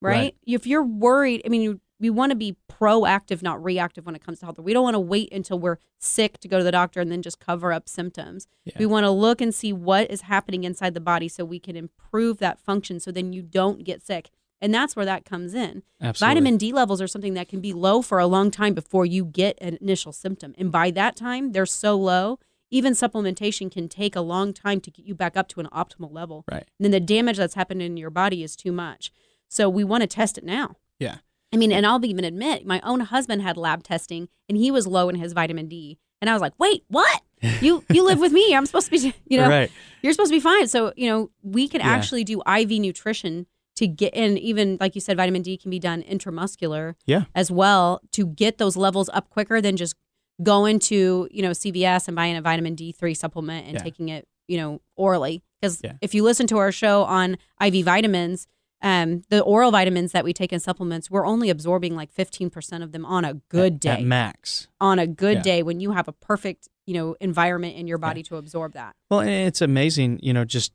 right? 0.03 0.15
Right. 0.15 0.35
If 0.45 0.67
you're 0.67 0.83
worried, 0.83 1.41
I 1.45 1.49
mean, 1.49 1.61
you, 1.61 1.81
we 1.99 2.09
want 2.09 2.31
to 2.31 2.35
be 2.35 2.57
proactive, 2.69 3.41
not 3.41 3.63
reactive 3.63 4.05
when 4.05 4.15
it 4.15 4.23
comes 4.23 4.39
to 4.39 4.45
health. 4.45 4.59
We 4.59 4.73
don't 4.73 4.83
want 4.83 4.95
to 4.95 4.99
wait 4.99 5.31
until 5.31 5.57
we're 5.57 5.77
sick 5.99 6.37
to 6.39 6.47
go 6.47 6.57
to 6.57 6.63
the 6.63 6.71
doctor 6.71 6.99
and 6.99 7.11
then 7.11 7.21
just 7.21 7.39
cover 7.39 7.71
up 7.71 7.87
symptoms. 7.87 8.47
Yeah. 8.65 8.73
We 8.77 8.85
want 8.85 9.05
to 9.05 9.11
look 9.11 9.39
and 9.41 9.55
see 9.55 9.71
what 9.71 10.11
is 10.11 10.21
happening 10.21 10.65
inside 10.65 10.93
the 10.93 10.99
body 10.99 11.27
so 11.27 11.45
we 11.45 11.59
can 11.59 11.75
improve 11.75 12.39
that 12.39 12.59
function 12.59 12.99
so 12.99 13.11
then 13.11 13.31
you 13.31 13.41
don't 13.41 13.83
get 13.83 14.05
sick. 14.05 14.29
And 14.61 14.73
that's 14.73 14.95
where 14.95 15.05
that 15.05 15.25
comes 15.25 15.53
in. 15.53 15.83
Absolutely. 16.01 16.33
Vitamin 16.35 16.57
D 16.57 16.71
levels 16.71 17.01
are 17.01 17.07
something 17.07 17.33
that 17.33 17.49
can 17.49 17.59
be 17.59 17.73
low 17.73 18.01
for 18.01 18.19
a 18.19 18.27
long 18.27 18.49
time 18.49 18.73
before 18.73 19.05
you 19.05 19.25
get 19.25 19.57
an 19.59 19.77
initial 19.81 20.13
symptom. 20.13 20.55
And 20.57 20.71
by 20.71 20.89
that 20.91 21.17
time, 21.17 21.51
they're 21.51 21.65
so 21.65 21.97
low, 21.97 22.39
even 22.71 22.93
supplementation 22.93 23.69
can 23.69 23.89
take 23.89 24.15
a 24.15 24.21
long 24.21 24.53
time 24.53 24.79
to 24.81 24.89
get 24.89 25.05
you 25.05 25.15
back 25.15 25.35
up 25.35 25.47
to 25.49 25.59
an 25.59 25.67
optimal 25.73 26.13
level. 26.13 26.45
Right. 26.49 26.65
And 26.79 26.85
then 26.85 26.91
the 26.91 26.99
damage 27.01 27.37
that's 27.37 27.55
happened 27.55 27.81
in 27.81 27.97
your 27.97 28.09
body 28.09 28.41
is 28.41 28.55
too 28.55 28.71
much. 28.71 29.11
So 29.53 29.69
we 29.69 29.83
want 29.83 30.01
to 30.01 30.07
test 30.07 30.39
it 30.39 30.43
now. 30.43 30.77
Yeah. 30.99 31.17
I 31.53 31.57
mean, 31.57 31.71
and 31.71 31.85
I'll 31.85 32.03
even 32.03 32.25
admit, 32.25 32.65
my 32.65 32.81
own 32.83 33.01
husband 33.01 33.43
had 33.43 33.55
lab 33.55 33.83
testing 33.83 34.27
and 34.49 34.57
he 34.57 34.71
was 34.71 34.87
low 34.87 35.09
in 35.09 35.15
his 35.15 35.33
vitamin 35.33 35.67
D. 35.67 35.99
And 36.21 36.29
I 36.29 36.33
was 36.33 36.41
like, 36.41 36.53
wait, 36.57 36.83
what? 36.87 37.21
You 37.61 37.83
you 37.89 38.03
live 38.03 38.17
with 38.19 38.31
me. 38.31 38.55
I'm 38.55 38.65
supposed 38.65 38.89
to 38.89 38.91
be, 38.91 39.13
you 39.27 39.37
know, 39.37 39.47
right. 39.47 39.71
you're 40.01 40.11
supposed 40.11 40.31
to 40.31 40.35
be 40.35 40.39
fine. 40.39 40.67
So, 40.67 40.91
you 40.95 41.07
know, 41.07 41.29
we 41.43 41.67
can 41.67 41.81
Yeah. 41.81 41.89
actually 41.89 42.23
do 42.23 42.41
IV 42.47 42.71
nutrition 42.81 43.45
to 43.75 43.85
get 43.85 44.15
in, 44.15 44.39
even 44.39 44.77
like 44.79 44.95
you 44.95 45.01
said, 45.01 45.17
vitamin 45.17 45.43
D 45.43 45.55
can 45.57 45.69
be 45.69 45.77
done 45.79 46.01
intramuscular 46.01 46.95
Yeah. 47.05 47.25
as 47.35 47.51
well 47.51 48.01
to 48.13 48.25
get 48.25 48.57
those 48.57 48.75
levels 48.75 49.07
up 49.13 49.29
quicker 49.29 49.61
than 49.61 49.77
just 49.77 49.93
going 50.41 50.79
to, 50.79 51.27
you 51.29 51.43
know, 51.43 51.51
CVS 51.51 52.07
and 52.07 52.15
buying 52.15 52.35
a 52.35 52.41
vitamin 52.41 52.75
D3 52.75 53.15
supplement 53.15 53.67
and 53.67 53.75
Yeah. 53.75 53.83
taking 53.83 54.09
it, 54.09 54.27
you 54.47 54.57
know, 54.57 54.81
orally. 54.95 55.43
Because 55.61 55.79
Yeah. 55.83 55.93
if 56.01 56.15
you 56.15 56.23
listen 56.23 56.47
to 56.47 56.57
our 56.57 56.71
show 56.71 57.03
on 57.03 57.37
IV 57.61 57.83
vitamins, 57.85 58.47
um, 58.83 59.23
the 59.29 59.41
oral 59.41 59.71
vitamins 59.71 60.11
that 60.11 60.23
we 60.23 60.33
take 60.33 60.53
in 60.53 60.59
supplements, 60.59 61.09
we're 61.09 61.25
only 61.25 61.49
absorbing 61.49 61.95
like 61.95 62.13
15% 62.13 62.83
of 62.83 62.91
them 62.91 63.05
on 63.05 63.25
a 63.25 63.35
good 63.49 63.73
At- 63.75 63.79
day. 63.79 63.89
At 63.91 64.03
max. 64.03 64.67
on 64.81 64.99
a 64.99 65.07
good 65.07 65.37
Yeah. 65.37 65.41
day 65.43 65.63
when 65.63 65.79
you 65.79 65.91
have 65.93 66.07
a 66.07 66.11
perfect, 66.11 66.67
you 66.85 66.93
know, 66.93 67.15
environment 67.21 67.75
in 67.77 67.87
your 67.87 67.97
body 67.97 68.21
to 68.23 68.35
absorb 68.35 68.73
that. 68.73 68.95
Well, 69.09 69.21
it's 69.21 69.61
amazing, 69.61 70.19
you 70.21 70.33
know, 70.33 70.43
just 70.45 70.73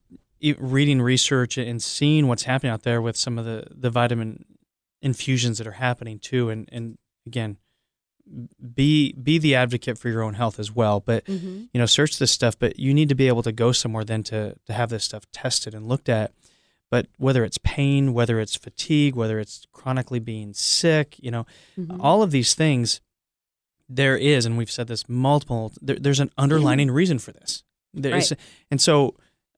reading 0.58 1.02
research 1.02 1.58
and 1.58 1.82
seeing 1.82 2.26
what's 2.28 2.44
happening 2.44 2.72
out 2.72 2.82
there 2.82 3.02
with 3.02 3.16
some 3.16 3.38
of 3.38 3.44
the, 3.44 3.66
the 3.70 3.90
vitamin 3.90 4.44
infusions 5.02 5.58
that 5.58 5.66
are 5.66 5.72
happening 5.72 6.18
too. 6.18 6.48
And, 6.50 6.68
and 6.72 6.96
again, 7.26 7.58
be 8.74 9.12
be 9.14 9.38
the 9.38 9.54
advocate 9.54 9.96
for 9.98 10.08
your 10.10 10.22
own 10.22 10.34
health 10.34 10.58
as 10.58 10.70
well. 10.70 11.00
But 11.00 11.24
Mm-hmm. 11.24 11.62
you 11.72 11.78
know, 11.80 11.86
search 11.86 12.18
this 12.18 12.30
stuff. 12.30 12.58
But 12.58 12.78
you 12.78 12.92
need 12.92 13.08
to 13.08 13.14
be 13.14 13.26
able 13.28 13.42
to 13.42 13.52
go 13.52 13.72
somewhere 13.72 14.04
then 14.04 14.22
to 14.24 14.54
to 14.66 14.72
have 14.72 14.90
this 14.90 15.04
stuff 15.04 15.24
tested 15.32 15.74
and 15.74 15.86
looked 15.86 16.08
at. 16.08 16.32
But 16.90 17.06
whether 17.18 17.44
it's 17.44 17.58
pain, 17.58 18.14
whether 18.14 18.40
it's 18.40 18.56
fatigue, 18.56 19.14
whether 19.14 19.38
it's 19.38 19.66
chronically 19.72 20.20
being 20.20 20.54
sick, 20.54 21.16
you 21.18 21.30
know, 21.30 21.44
Mhm. 21.78 21.98
all 22.00 22.22
of 22.22 22.30
these 22.30 22.54
things, 22.54 23.00
there 23.88 24.16
is, 24.16 24.46
and 24.46 24.56
we've 24.56 24.70
said 24.70 24.86
this 24.88 25.08
multiple. 25.08 25.72
There, 25.80 25.96
there's 25.96 26.20
an 26.20 26.30
underlining 26.38 26.90
reason 26.90 27.18
for 27.18 27.32
this. 27.32 27.62
There 27.94 28.12
is, 28.16 28.34
and 28.70 28.80
so 28.80 29.14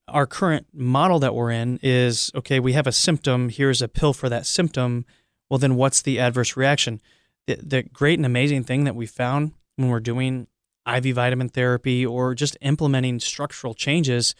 our 0.08 0.26
current 0.26 0.66
model 0.72 1.18
that 1.20 1.34
we're 1.34 1.50
in 1.50 1.78
is 1.82 2.30
okay. 2.34 2.58
We 2.60 2.72
have 2.72 2.86
a 2.86 2.92
symptom. 2.92 3.48
Here's 3.48 3.82
a 3.82 3.88
pill 3.88 4.12
for 4.12 4.28
that 4.28 4.46
symptom. 4.46 5.04
Well, 5.48 5.58
then 5.58 5.74
what's 5.76 6.02
the 6.02 6.18
adverse 6.20 6.56
reaction? 6.56 7.00
The, 7.46 7.56
the 7.56 7.82
great 7.82 8.18
and 8.18 8.26
amazing 8.26 8.64
thing 8.64 8.84
that 8.84 8.94
we 8.96 9.06
found 9.06 9.52
when 9.76 9.88
we're 9.88 10.00
doing 10.00 10.46
IV 10.86 11.14
vitamin 11.14 11.48
therapy 11.48 12.04
or 12.06 12.34
just 12.34 12.56
implementing 12.60 13.18
structural 13.20 13.74
changes, 13.74 14.34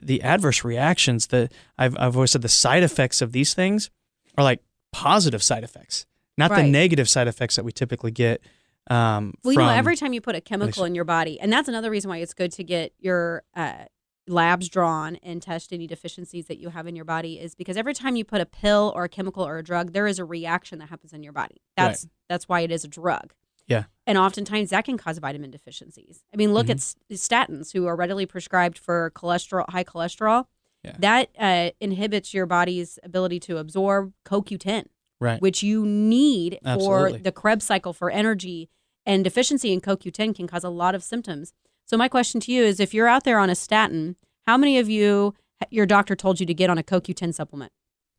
the 0.00 0.22
adverse 0.22 0.64
reactions, 0.64 1.28
that 1.28 1.52
I've 1.78 1.96
I've 1.98 2.16
always 2.16 2.30
said 2.30 2.42
the 2.42 2.48
side 2.48 2.82
effects 2.82 3.20
of 3.20 3.32
these 3.32 3.54
things 3.54 3.90
are 4.38 4.44
like 4.44 4.60
positive 4.92 5.42
side 5.42 5.64
effects, 5.64 6.06
not 6.38 6.50
the 6.50 6.62
negative 6.62 7.08
side 7.08 7.28
effects 7.28 7.56
that 7.56 7.64
we 7.64 7.72
typically 7.72 8.10
get. 8.10 8.42
Um, 8.90 9.34
Well, 9.44 9.52
you 9.52 9.58
know, 9.58 9.68
every 9.68 9.96
time 9.96 10.12
you 10.12 10.20
put 10.20 10.34
a 10.34 10.40
chemical 10.40 10.84
in 10.84 10.94
your 10.94 11.04
body, 11.04 11.38
and 11.40 11.52
that's 11.52 11.68
another 11.68 11.90
reason 11.90 12.08
why 12.08 12.18
it's 12.18 12.34
good 12.34 12.52
to 12.52 12.64
get 12.64 12.92
your 12.98 13.44
uh, 13.54 13.84
labs 14.26 14.68
drawn 14.68 15.16
and 15.16 15.40
test 15.40 15.72
any 15.72 15.86
deficiencies 15.86 16.46
that 16.46 16.58
you 16.58 16.70
have 16.70 16.86
in 16.86 16.96
your 16.96 17.04
body, 17.04 17.38
is 17.38 17.54
because 17.54 17.76
every 17.76 17.94
time 17.94 18.16
you 18.16 18.24
put 18.24 18.40
a 18.40 18.46
pill 18.46 18.92
or 18.96 19.04
a 19.04 19.08
chemical 19.08 19.46
or 19.46 19.58
a 19.58 19.62
drug, 19.62 19.92
there 19.92 20.06
is 20.06 20.18
a 20.18 20.24
reaction 20.24 20.78
that 20.80 20.88
happens 20.88 21.12
in 21.12 21.22
your 21.22 21.32
body. 21.32 21.62
That's 21.76 22.06
that's 22.28 22.48
why 22.48 22.60
it 22.60 22.72
is 22.72 22.84
a 22.84 22.88
drug. 22.88 23.34
Yeah. 23.68 23.84
And 24.06 24.18
oftentimes 24.18 24.70
that 24.70 24.84
can 24.84 24.98
cause 24.98 25.18
vitamin 25.18 25.50
deficiencies. 25.50 26.24
I 26.34 26.36
mean, 26.36 26.52
look 26.52 26.68
at 26.68 26.78
Mm-hmm. 26.78 27.14
s- 27.14 27.28
statins, 27.28 27.72
who 27.72 27.86
are 27.86 27.94
readily 27.96 28.26
prescribed 28.26 28.78
for 28.78 29.12
cholesterol, 29.14 29.68
high 29.70 29.84
cholesterol. 29.84 30.46
Yeah. 30.82 30.96
That 30.98 31.28
uh, 31.38 31.70
inhibits 31.80 32.34
your 32.34 32.44
body's 32.46 32.98
ability 33.04 33.38
to 33.40 33.58
absorb 33.58 34.12
CoQ10 34.26 34.86
right, 35.20 35.40
which 35.40 35.62
you 35.62 35.86
need 35.86 36.58
for 36.64 37.12
the 37.22 37.30
Krebs 37.30 37.64
cycle 37.64 37.92
for 37.92 38.10
energy. 38.10 38.68
And 39.06 39.22
deficiency 39.22 39.72
in 39.72 39.80
CoQ10 39.80 40.34
can 40.34 40.46
cause 40.48 40.64
a 40.64 40.68
lot 40.68 40.94
of 40.96 41.04
symptoms. 41.04 41.52
So 41.84 41.96
my 41.96 42.08
question 42.08 42.40
to 42.40 42.52
you 42.52 42.64
is: 42.64 42.80
If 42.80 42.92
you're 42.92 43.06
out 43.06 43.22
there 43.24 43.38
on 43.38 43.48
a 43.50 43.54
statin, 43.54 44.16
how 44.46 44.56
many 44.56 44.76
of 44.78 44.88
you 44.88 45.34
your 45.70 45.86
doctor 45.86 46.16
told 46.16 46.40
you 46.40 46.46
to 46.46 46.54
get 46.54 46.68
on 46.70 46.78
a 46.78 46.82
CoQ10 46.82 47.32
supplement? 47.32 47.70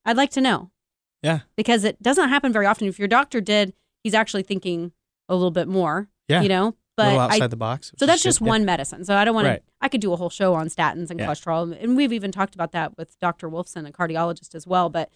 I'd 0.05 0.15
like 0.17 0.31
to 0.31 0.41
know 0.41 0.71
yeah, 1.21 1.39
because 1.57 1.83
it 1.83 2.01
doesn't 2.01 2.29
happen 2.29 2.53
very 2.53 2.65
often. 2.65 2.87
If 2.87 2.97
your 2.99 3.07
doctor 3.09 3.41
did, 3.41 3.73
he's 4.05 4.13
actually 4.13 4.43
thinking 4.43 4.93
a 5.33 5.35
little 5.35 5.51
bit 5.51 5.67
more. 5.67 6.09
yeah, 6.29 6.41
you 6.41 6.49
know. 6.49 6.67
a 6.69 6.73
But 6.95 7.05
little 7.07 7.19
I, 7.19 7.25
outside 7.25 7.49
the 7.49 7.57
box. 7.57 7.91
so 7.97 8.05
that's 8.05 8.21
good. 8.23 8.29
just 8.29 8.39
Yeah. 8.41 8.47
one 8.47 8.65
medicine. 8.65 9.03
So 9.03 9.15
I 9.15 9.25
don't 9.25 9.33
want 9.35 9.47
Right. 9.47 9.57
to. 9.65 9.71
I 9.81 9.89
could 9.89 9.99
do 9.99 10.13
a 10.13 10.15
whole 10.15 10.29
show 10.29 10.53
on 10.53 10.67
statins 10.67 11.09
and 11.09 11.19
Yeah. 11.19 11.27
cholesterol, 11.27 11.75
and 11.81 11.97
we've 11.97 12.13
even 12.13 12.31
talked 12.31 12.53
about 12.55 12.71
that 12.71 12.97
with 12.97 13.19
Dr. 13.19 13.49
Wolfson, 13.49 13.87
a 13.87 13.91
cardiologist 13.91 14.53
as 14.55 14.65
well. 14.67 14.89
But 14.89 15.09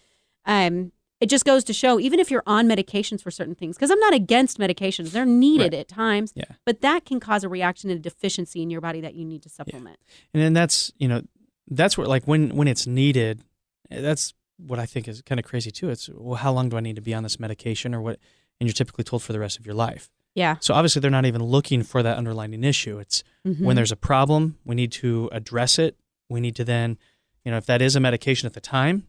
um, 0.44 0.92
it 1.20 1.28
just 1.28 1.44
goes 1.44 1.64
to 1.64 1.72
show, 1.72 1.98
even 2.00 2.20
if 2.20 2.30
you're 2.30 2.42
on 2.46 2.66
medications 2.68 3.22
for 3.22 3.30
certain 3.30 3.54
things, 3.54 3.76
because 3.76 3.90
I'm 3.90 3.98
not 4.00 4.12
against 4.14 4.58
medications, 4.58 5.10
they're 5.12 5.24
needed 5.26 5.72
Right. 5.72 5.80
at 5.80 5.88
times. 5.88 6.32
Yeah. 6.36 6.44
But 6.66 6.80
that 6.82 7.04
can 7.04 7.20
cause 7.20 7.42
a 7.44 7.48
reaction 7.48 7.90
and 7.90 7.98
a 7.98 8.02
deficiency 8.02 8.60
in 8.62 8.70
your 8.70 8.80
body 8.80 9.00
that 9.00 9.14
you 9.14 9.24
need 9.24 9.42
to 9.42 9.48
supplement. 9.48 9.98
and 10.34 10.42
then 10.42 10.52
that's 10.52 10.92
you 10.98 11.08
know 11.08 11.22
that's 11.70 11.96
where 11.98 12.06
like 12.06 12.24
when 12.26 12.56
when 12.56 12.66
it's 12.68 12.86
needed 12.86 13.42
that's 13.90 14.32
what 14.56 14.78
i 14.78 14.86
think 14.86 15.06
is 15.06 15.20
kind 15.22 15.38
of 15.38 15.44
crazy 15.44 15.70
too 15.70 15.88
it's 15.90 16.08
well 16.14 16.34
how 16.36 16.50
long 16.52 16.68
do 16.70 16.76
i 16.76 16.80
need 16.80 16.96
to 16.96 17.02
be 17.02 17.12
on 17.14 17.22
this 17.22 17.38
medication 17.38 17.94
or 17.94 18.00
what 18.00 18.18
and 18.60 18.68
you're 18.68 18.74
typically 18.74 19.04
told 19.04 19.22
for 19.22 19.32
the 19.32 19.38
rest 19.38 19.58
of 19.58 19.66
your 19.66 19.74
life 19.74 20.10
Yeah. 20.34 20.56
so 20.60 20.74
obviously 20.74 21.00
they're 21.00 21.10
not 21.10 21.26
even 21.26 21.42
looking 21.42 21.82
for 21.82 22.02
that 22.02 22.16
underlying 22.16 22.62
issue 22.64 22.98
it's 22.98 23.22
Mhm. 23.46 23.60
when 23.60 23.76
there's 23.76 23.92
a 23.92 23.96
problem 23.96 24.58
we 24.64 24.74
need 24.74 24.92
to 24.92 25.28
address 25.32 25.78
it 25.78 25.96
we 26.28 26.40
need 26.40 26.56
to 26.56 26.64
then 26.64 26.98
you 27.44 27.50
know 27.50 27.56
if 27.56 27.66
that 27.66 27.80
is 27.82 27.96
a 27.96 28.00
medication 28.00 28.46
at 28.46 28.52
the 28.54 28.60
time 28.60 29.06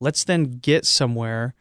let's 0.00 0.24
then 0.24 0.44
get 0.60 0.84
somewhere 0.86 1.54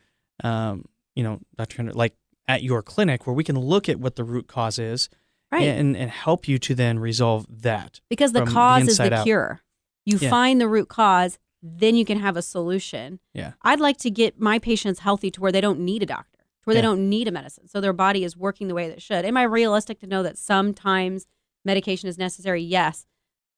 um, 0.43 0.85
you 1.15 1.23
know 1.23 1.39
dr 1.57 1.75
Kendra, 1.75 1.95
like 1.95 2.15
at 2.47 2.63
your 2.63 2.81
clinic 2.81 3.25
where 3.27 3.33
we 3.33 3.43
can 3.43 3.57
look 3.57 3.87
at 3.89 3.99
what 3.99 4.15
the 4.15 4.23
root 4.23 4.47
cause 4.47 4.79
is 4.79 5.09
right. 5.51 5.63
and, 5.63 5.95
and 5.95 6.09
help 6.11 6.47
you 6.47 6.57
to 6.59 6.73
then 6.75 6.99
resolve 6.99 7.45
that 7.49 7.99
because 8.09 8.31
the 8.33 8.39
from 8.39 8.49
the 8.49 8.53
cause 8.53 8.87
is 8.87 8.97
the 8.97 9.13
out. 9.13 9.23
cure. 9.23 9.61
You 10.05 10.17
Yeah. 10.19 10.29
find 10.31 10.59
the 10.59 10.67
root 10.67 10.87
cause, 10.89 11.37
then 11.61 11.93
you 11.95 12.05
can 12.05 12.19
have 12.19 12.35
a 12.37 12.41
solution. 12.41 13.19
Yeah. 13.33 13.51
I'd 13.61 13.79
like 13.79 13.97
to 13.97 14.09
get 14.09 14.39
my 14.39 14.57
patients 14.57 14.99
healthy 15.01 15.29
to 15.31 15.41
where 15.41 15.51
they 15.51 15.61
don't 15.61 15.79
need 15.81 16.01
a 16.01 16.05
doctor, 16.07 16.38
to 16.38 16.38
where 16.65 16.75
Yeah. 16.75 16.81
they 16.81 16.87
don't 16.87 17.09
need 17.09 17.27
a 17.27 17.31
medicine, 17.31 17.67
so 17.67 17.79
their 17.81 17.93
body 17.93 18.23
is 18.23 18.35
working 18.37 18.67
the 18.67 18.75
way 18.75 18.87
that 18.87 18.97
it 18.97 19.01
should. 19.01 19.25
Am 19.25 19.37
I 19.37 19.43
realistic 19.43 19.99
to 19.99 20.07
know 20.07 20.23
that 20.23 20.37
sometimes 20.37 21.25
medication 21.65 22.09
is 22.09 22.17
necessary? 22.17 22.61
Yes. 22.61 23.05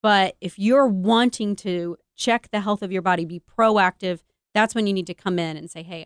But 0.01 0.35
if 0.41 0.57
you're 0.57 0.87
wanting 0.87 1.55
to 1.57 1.97
check 2.15 2.49
the 2.51 2.61
health 2.61 2.81
of 2.81 2.91
your 2.91 3.01
body, 3.01 3.25
be 3.25 3.39
proactive, 3.39 4.19
that's 4.53 4.73
when 4.75 4.87
you 4.87 4.93
need 4.93 5.07
to 5.07 5.13
come 5.13 5.37
in 5.39 5.57
and 5.57 5.69
say, 5.69 5.83
hey, 5.83 6.05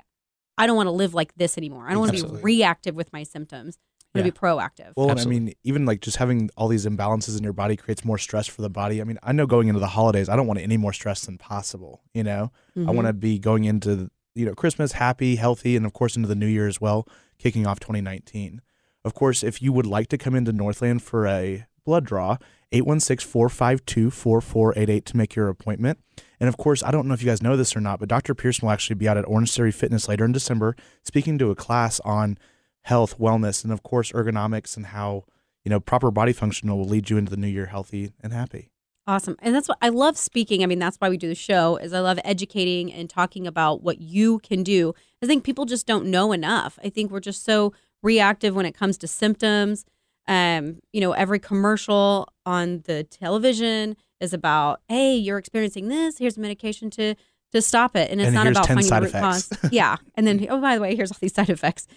I 0.58 0.68
don't 0.68 0.76
want 0.76 0.88
to 0.88 0.92
live 0.92 1.14
like 1.14 1.34
this 1.36 1.58
anymore. 1.58 1.86
I 1.88 1.92
don't 1.92 2.00
want 2.00 2.16
to 2.18 2.24
be 2.28 2.42
reactive 2.42 2.96
with 2.96 3.12
my 3.14 3.24
symptoms. 3.24 3.78
I 4.14 4.20
want 4.20 4.28
to 4.28 4.32
be 4.32 4.38
proactive. 4.40 4.94
Well, 4.96 5.10
and 5.10 5.20
I 5.20 5.26
mean, 5.26 5.54
even 5.66 5.86
like 5.86 6.00
just 6.00 6.16
having 6.18 6.50
all 6.56 6.70
these 6.70 6.86
imbalances 6.86 7.38
in 7.38 7.44
your 7.44 7.52
body 7.52 7.76
creates 7.76 8.06
more 8.06 8.18
stress 8.18 8.48
for 8.48 8.62
the 8.62 8.70
body. 8.70 9.02
I 9.02 9.04
mean, 9.04 9.20
I 9.22 9.34
know 9.34 9.46
going 9.46 9.68
into 9.68 9.82
the 9.82 9.88
holidays, 9.88 10.30
I 10.30 10.38
don't 10.38 10.48
want 10.48 10.60
any 10.62 10.78
more 10.78 10.94
stress 10.94 11.26
than 11.26 11.38
possible. 11.38 12.02
You 12.14 12.24
know, 12.24 12.52
I 12.78 12.80
Mhm. 12.80 12.96
want 12.96 13.08
to 13.08 13.14
be 13.14 13.40
going 13.40 13.66
into 13.66 14.10
you 14.36 14.46
know 14.46 14.54
Christmas 14.54 14.94
happy, 14.94 15.38
healthy, 15.38 15.76
and 15.76 15.86
of 15.86 15.94
course 15.94 16.16
into 16.16 16.28
the 16.28 16.36
new 16.36 16.46
year 16.46 16.68
as 16.68 16.80
well, 16.80 17.08
kicking 17.40 17.66
off 17.66 17.80
2019. 17.80 18.62
Of 19.04 19.14
course, 19.14 19.44
if 19.44 19.62
you 19.62 19.74
would 19.74 19.86
like 19.86 20.08
to 20.10 20.18
come 20.18 20.36
into 20.36 20.52
Northland 20.52 21.04
for 21.04 21.28
a 21.28 21.66
blood 21.86 22.06
draw, 22.06 22.38
816-452-4488 22.74 25.06
to 25.06 25.18
make 25.18 25.36
your 25.36 25.48
appointment. 25.48 26.00
And 26.40 26.50
of 26.50 26.58
course, 26.58 26.84
I 26.84 26.92
don't 26.92 27.08
know 27.08 27.14
if 27.14 27.22
you 27.22 27.30
guys 27.30 27.42
know 27.42 27.56
this 27.56 27.76
or 27.76 27.82
not, 27.82 28.00
but 28.00 28.10
Dr. 28.10 28.34
Pearson 28.34 28.66
will 28.66 28.74
actually 28.74 28.96
be 28.96 29.08
out 29.08 29.18
at 29.18 29.28
Orange 29.28 29.54
Theory 29.54 29.72
Fitness 29.72 30.08
later 30.08 30.26
in 30.26 30.32
December 30.32 30.76
speaking 31.04 31.38
to 31.38 31.52
a 31.52 31.56
class 31.56 32.00
on 32.02 32.38
health, 32.82 33.20
wellness, 33.20 33.64
and 33.64 33.72
of 33.72 33.84
course 33.84 34.12
ergonomics 34.12 34.76
and 34.76 34.88
how, 34.88 35.26
you 35.64 35.70
know, 35.70 35.80
proper 35.80 36.12
body 36.12 36.34
function 36.34 36.70
will 36.70 36.86
lead 36.86 37.10
you 37.10 37.18
into 37.18 37.30
the 37.30 37.38
new 37.38 37.48
year 37.48 37.68
healthy 37.68 38.12
and 38.22 38.34
happy. 38.34 38.72
Awesome. 39.08 39.36
And 39.40 39.54
that's 39.54 39.68
what 39.68 39.78
I 39.82 39.90
love 39.90 40.18
speaking. 40.18 40.64
I 40.64 40.66
mean, 40.66 40.80
that's 40.80 40.98
why 40.98 41.10
we 41.10 41.18
do 41.18 41.28
the 41.28 41.36
show 41.36 41.78
is 41.78 41.94
I 41.94 42.00
love 42.00 42.20
educating 42.24 42.92
and 42.92 43.08
talking 43.10 43.46
about 43.46 43.84
what 43.84 44.02
you 44.02 44.40
can 44.40 44.64
do. 44.64 44.94
I 45.22 45.28
think 45.28 45.44
people 45.44 45.66
just 45.66 45.86
don't 45.86 46.08
know 46.08 46.32
enough. 46.32 46.80
I 46.84 46.90
think 46.90 47.12
we're 47.12 47.20
just 47.20 47.46
so 47.46 47.72
reactive 48.02 48.56
when 48.56 48.66
it 48.66 48.74
comes 48.74 48.98
to 49.00 49.08
symptoms. 49.08 49.86
Um, 50.28 50.80
you 50.92 51.02
know, 51.02 51.12
every 51.12 51.38
commercial 51.38 52.30
on 52.48 52.82
the 52.86 53.04
television 53.04 53.96
is 54.20 54.34
about, 54.34 54.82
hey, 54.90 55.16
you're 55.16 55.38
experiencing 55.38 55.88
this, 55.88 56.18
here's 56.18 56.38
medication 56.38 56.90
to 56.92 57.16
to 57.52 57.62
stop 57.62 57.96
it. 57.96 58.10
And 58.12 58.20
it's 58.20 58.28
And 58.28 58.36
not 58.36 58.48
about 58.48 58.68
finding 58.68 58.88
the 58.88 59.02
root 59.02 59.10
effects. 59.10 59.48
cause. 59.48 59.72
yeah. 59.72 59.98
And 60.16 60.26
then 60.26 60.46
oh 60.50 60.60
by 60.60 60.76
the 60.76 60.82
way, 60.82 60.96
here's 60.96 61.12
all 61.12 61.18
these 61.22 61.34
side 61.34 61.50
effects. 61.52 61.88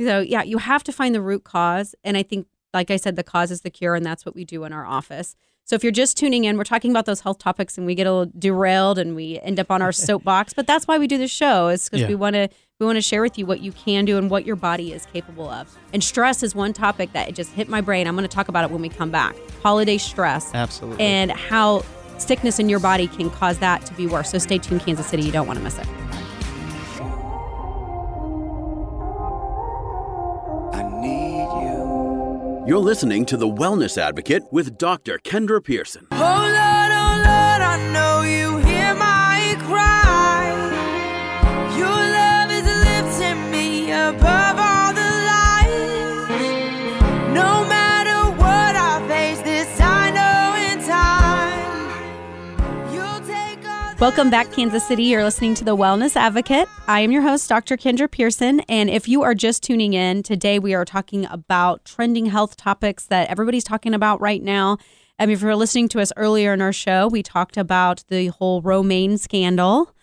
So 0.00 0.20
yeah, 0.20 0.42
you 0.44 0.58
have 0.58 0.84
to 0.84 0.92
find 0.92 1.14
the 1.14 1.20
root 1.20 1.42
cause. 1.42 1.94
And 2.04 2.16
I 2.16 2.22
think, 2.22 2.46
like 2.72 2.90
I 2.92 2.96
said, 2.96 3.16
the 3.16 3.24
cause 3.24 3.50
is 3.50 3.62
the 3.62 3.70
cure, 3.70 3.94
and 3.96 4.06
that's 4.06 4.24
what 4.24 4.34
we 4.36 4.44
do 4.44 4.64
in 4.64 4.72
our 4.72 4.86
office. 4.86 5.34
So 5.66 5.74
if 5.76 5.82
you're 5.82 5.92
just 5.92 6.16
tuning 6.18 6.44
in, 6.44 6.58
we're 6.58 6.64
talking 6.64 6.90
about 6.90 7.06
those 7.06 7.20
health 7.20 7.38
topics, 7.38 7.78
and 7.78 7.86
we 7.86 7.94
get 7.94 8.06
a 8.06 8.12
little 8.12 8.32
derailed, 8.38 8.98
and 8.98 9.16
we 9.16 9.40
end 9.40 9.58
up 9.58 9.70
on 9.70 9.80
our 9.80 9.92
soapbox. 10.06 10.52
But 10.52 10.66
that's 10.66 10.86
why 10.86 10.98
we 10.98 11.06
do 11.06 11.16
the 11.18 11.28
show, 11.28 11.68
is 11.68 11.84
because 11.88 12.02
Yeah. 12.02 12.08
we 12.08 12.14
want 12.14 12.34
to 12.34 12.48
we 12.80 12.86
want 12.86 12.96
to 12.96 13.02
share 13.02 13.22
with 13.22 13.38
you 13.38 13.46
what 13.46 13.60
you 13.60 13.70
can 13.70 14.04
do 14.04 14.18
and 14.18 14.28
what 14.28 14.44
your 14.44 14.56
body 14.56 14.92
is 14.92 15.06
capable 15.06 15.48
of. 15.48 15.74
And 15.92 16.02
stress 16.02 16.42
is 16.42 16.56
one 16.56 16.72
topic 16.72 17.12
that 17.12 17.32
just 17.32 17.52
hit 17.52 17.68
my 17.68 17.80
brain. 17.80 18.08
I'm 18.08 18.16
going 18.16 18.28
to 18.28 18.34
talk 18.34 18.48
about 18.48 18.64
it 18.64 18.70
when 18.72 18.82
we 18.82 18.88
come 18.88 19.10
back. 19.12 19.36
Holiday 19.62 19.96
stress 19.96 20.50
Absolutely. 20.52 21.02
and 21.04 21.30
how 21.30 21.84
sickness 22.18 22.58
in 22.58 22.68
your 22.68 22.80
body 22.80 23.06
can 23.06 23.30
cause 23.30 23.58
that 23.60 23.86
to 23.86 23.94
be 23.94 24.08
worse. 24.08 24.30
So 24.30 24.38
stay 24.38 24.58
tuned, 24.58 24.80
Kansas 24.80 25.06
City. 25.06 25.22
You 25.22 25.30
don't 25.30 25.46
want 25.46 25.58
to 25.60 25.62
miss 25.64 25.78
it. 25.78 25.86
You're 32.66 32.78
listening 32.78 33.26
to 33.26 33.36
The 33.36 33.46
Wellness 33.46 33.98
Advocate 33.98 34.42
with 34.50 34.78
Dr. 34.78 35.18
Kendra 35.18 35.62
Pearson. 35.62 36.06
Welcome 54.04 54.28
back, 54.28 54.52
Kansas 54.52 54.86
City. 54.86 55.04
You're 55.04 55.24
listening 55.24 55.54
to 55.54 55.64
The 55.64 55.74
Wellness 55.74 56.14
Advocate. 56.14 56.68
I 56.86 57.00
am 57.00 57.10
your 57.10 57.22
host, 57.22 57.48
Dr. 57.48 57.78
Kendra 57.78 58.08
Pearson. 58.08 58.60
And 58.68 58.90
if 58.90 59.08
you 59.08 59.22
are 59.22 59.34
just 59.34 59.62
tuning 59.62 59.94
in, 59.94 60.22
today 60.22 60.58
we 60.58 60.74
are 60.74 60.84
talking 60.84 61.24
about 61.30 61.86
trending 61.86 62.26
health 62.26 62.54
topics 62.58 63.06
that 63.06 63.30
everybody's 63.30 63.64
talking 63.64 63.94
about 63.94 64.20
right 64.20 64.42
now. 64.42 64.76
Um, 65.18 65.30
if 65.30 65.40
you 65.40 65.46
were 65.46 65.56
listening 65.56 65.88
to 65.88 66.02
us 66.02 66.12
earlier 66.18 66.52
in 66.52 66.60
our 66.60 66.70
show, 66.70 67.08
we 67.08 67.22
talked 67.22 67.56
about 67.56 68.04
the 68.08 68.26
whole 68.26 68.60
romaine 68.60 69.16
scandal 69.16 69.94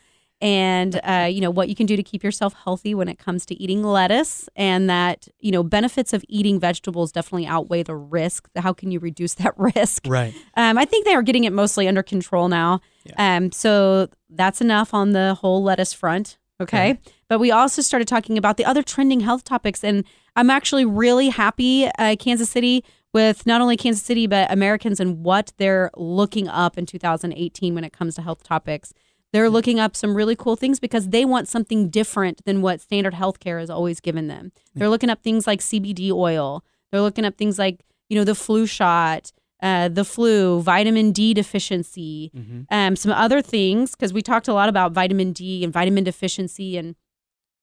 and 0.42 1.00
uh, 1.04 1.28
you 1.30 1.42
know 1.42 1.52
what 1.52 1.70
you 1.70 1.76
can 1.76 1.86
do 1.86 1.96
to 1.96 2.04
keep 2.04 2.24
yourself 2.24 2.54
healthy 2.64 2.94
when 2.96 3.08
it 3.08 3.20
comes 3.20 3.46
to 3.46 3.56
eating 3.62 3.84
lettuce 3.84 4.50
and 4.56 4.90
that 4.90 5.28
you 5.40 5.52
know 5.52 5.64
benefits 5.64 6.14
of 6.14 6.24
eating 6.28 6.60
vegetables 6.60 7.12
definitely 7.12 7.48
outweigh 7.48 7.84
the 7.84 7.96
risk 7.96 8.50
how 8.58 8.74
can 8.74 8.92
you 8.92 9.00
reduce 9.00 9.34
that 9.42 9.54
risk 9.58 10.06
right. 10.08 10.34
um, 10.58 10.78
I 10.78 10.86
think 10.86 11.06
they 11.06 11.14
are 11.14 11.22
getting 11.22 11.44
it 11.44 11.54
mostly 11.54 11.88
under 11.88 12.04
control 12.04 12.48
now. 12.50 12.82
Um, 13.18 13.52
so 13.52 14.10
that's 14.30 14.62
enough 14.62 14.94
on 14.94 15.12
the 15.12 15.36
whole 15.36 15.64
lettuce 15.64 15.94
front. 15.94 16.38
Okay. 16.60 17.00
But 17.28 17.40
we 17.40 17.52
also 17.52 17.82
started 17.82 18.08
talking 18.08 18.38
about 18.38 18.58
the 18.58 18.66
other 18.66 18.84
trending 18.84 19.22
health 19.22 19.44
topics. 19.44 19.84
And 19.84 20.06
I'm 20.36 20.50
actually 20.50 20.86
really 20.86 21.30
happy, 21.30 21.88
uh, 21.98 22.16
Kansas 22.20 22.50
City, 22.50 22.84
with 23.14 23.46
not 23.46 23.62
only 23.62 23.76
Kansas 23.78 24.04
City, 24.04 24.28
but 24.28 24.52
Americans 24.52 25.00
and 25.00 25.24
what 25.24 25.54
they're 25.58 25.90
looking 25.98 26.48
up 26.48 26.78
in 26.78 26.86
2018 26.86 27.74
when 27.74 27.84
it 27.84 27.92
comes 27.92 28.16
to 28.16 28.22
health 28.22 28.44
topics. 28.44 28.94
They're 29.34 29.50
looking 29.50 29.80
up 29.80 29.96
some 29.96 30.14
really 30.16 30.36
cool 30.36 30.56
things 30.56 30.80
because 30.80 31.10
they 31.10 31.24
want 31.26 31.48
something 31.48 31.90
different 31.90 32.44
than 32.46 32.62
what 32.62 32.82
standard 32.82 33.14
healthcare 33.14 33.60
has 33.60 33.70
always 33.70 34.00
given 34.02 34.28
them. 34.28 34.52
They're 34.76 34.90
looking 34.90 35.10
up 35.10 35.22
things 35.24 35.48
like 35.48 35.62
CBD 35.62 36.12
oil. 36.12 36.64
They're 36.92 37.02
looking 37.02 37.24
up 37.26 37.38
things 37.38 37.58
like, 37.58 37.80
you 38.10 38.18
know, 38.18 38.26
the 38.26 38.36
flu 38.36 38.66
shot, 38.66 39.32
uh, 39.64 39.88
the 39.88 40.04
flu, 40.04 40.62
vitamin 40.62 41.12
D 41.14 41.34
deficiency, 41.34 42.32
Mhm. 42.36 42.66
um, 42.70 42.96
some 42.98 43.12
other 43.14 43.42
things 43.42 43.92
because 43.92 44.12
we 44.12 44.22
talked 44.22 44.48
a 44.50 44.54
lot 44.54 44.68
about 44.68 44.92
vitamin 44.92 45.32
D 45.32 45.64
and 45.64 45.72
vitamin 45.72 46.04
deficiency. 46.04 46.76
And 46.78 46.96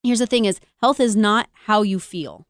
here's 0.02 0.20
the 0.20 0.26
thing: 0.26 0.44
is 0.46 0.60
health 0.80 1.00
is 1.00 1.16
not 1.16 1.48
how 1.66 1.82
you 1.82 1.98
feel, 1.98 2.46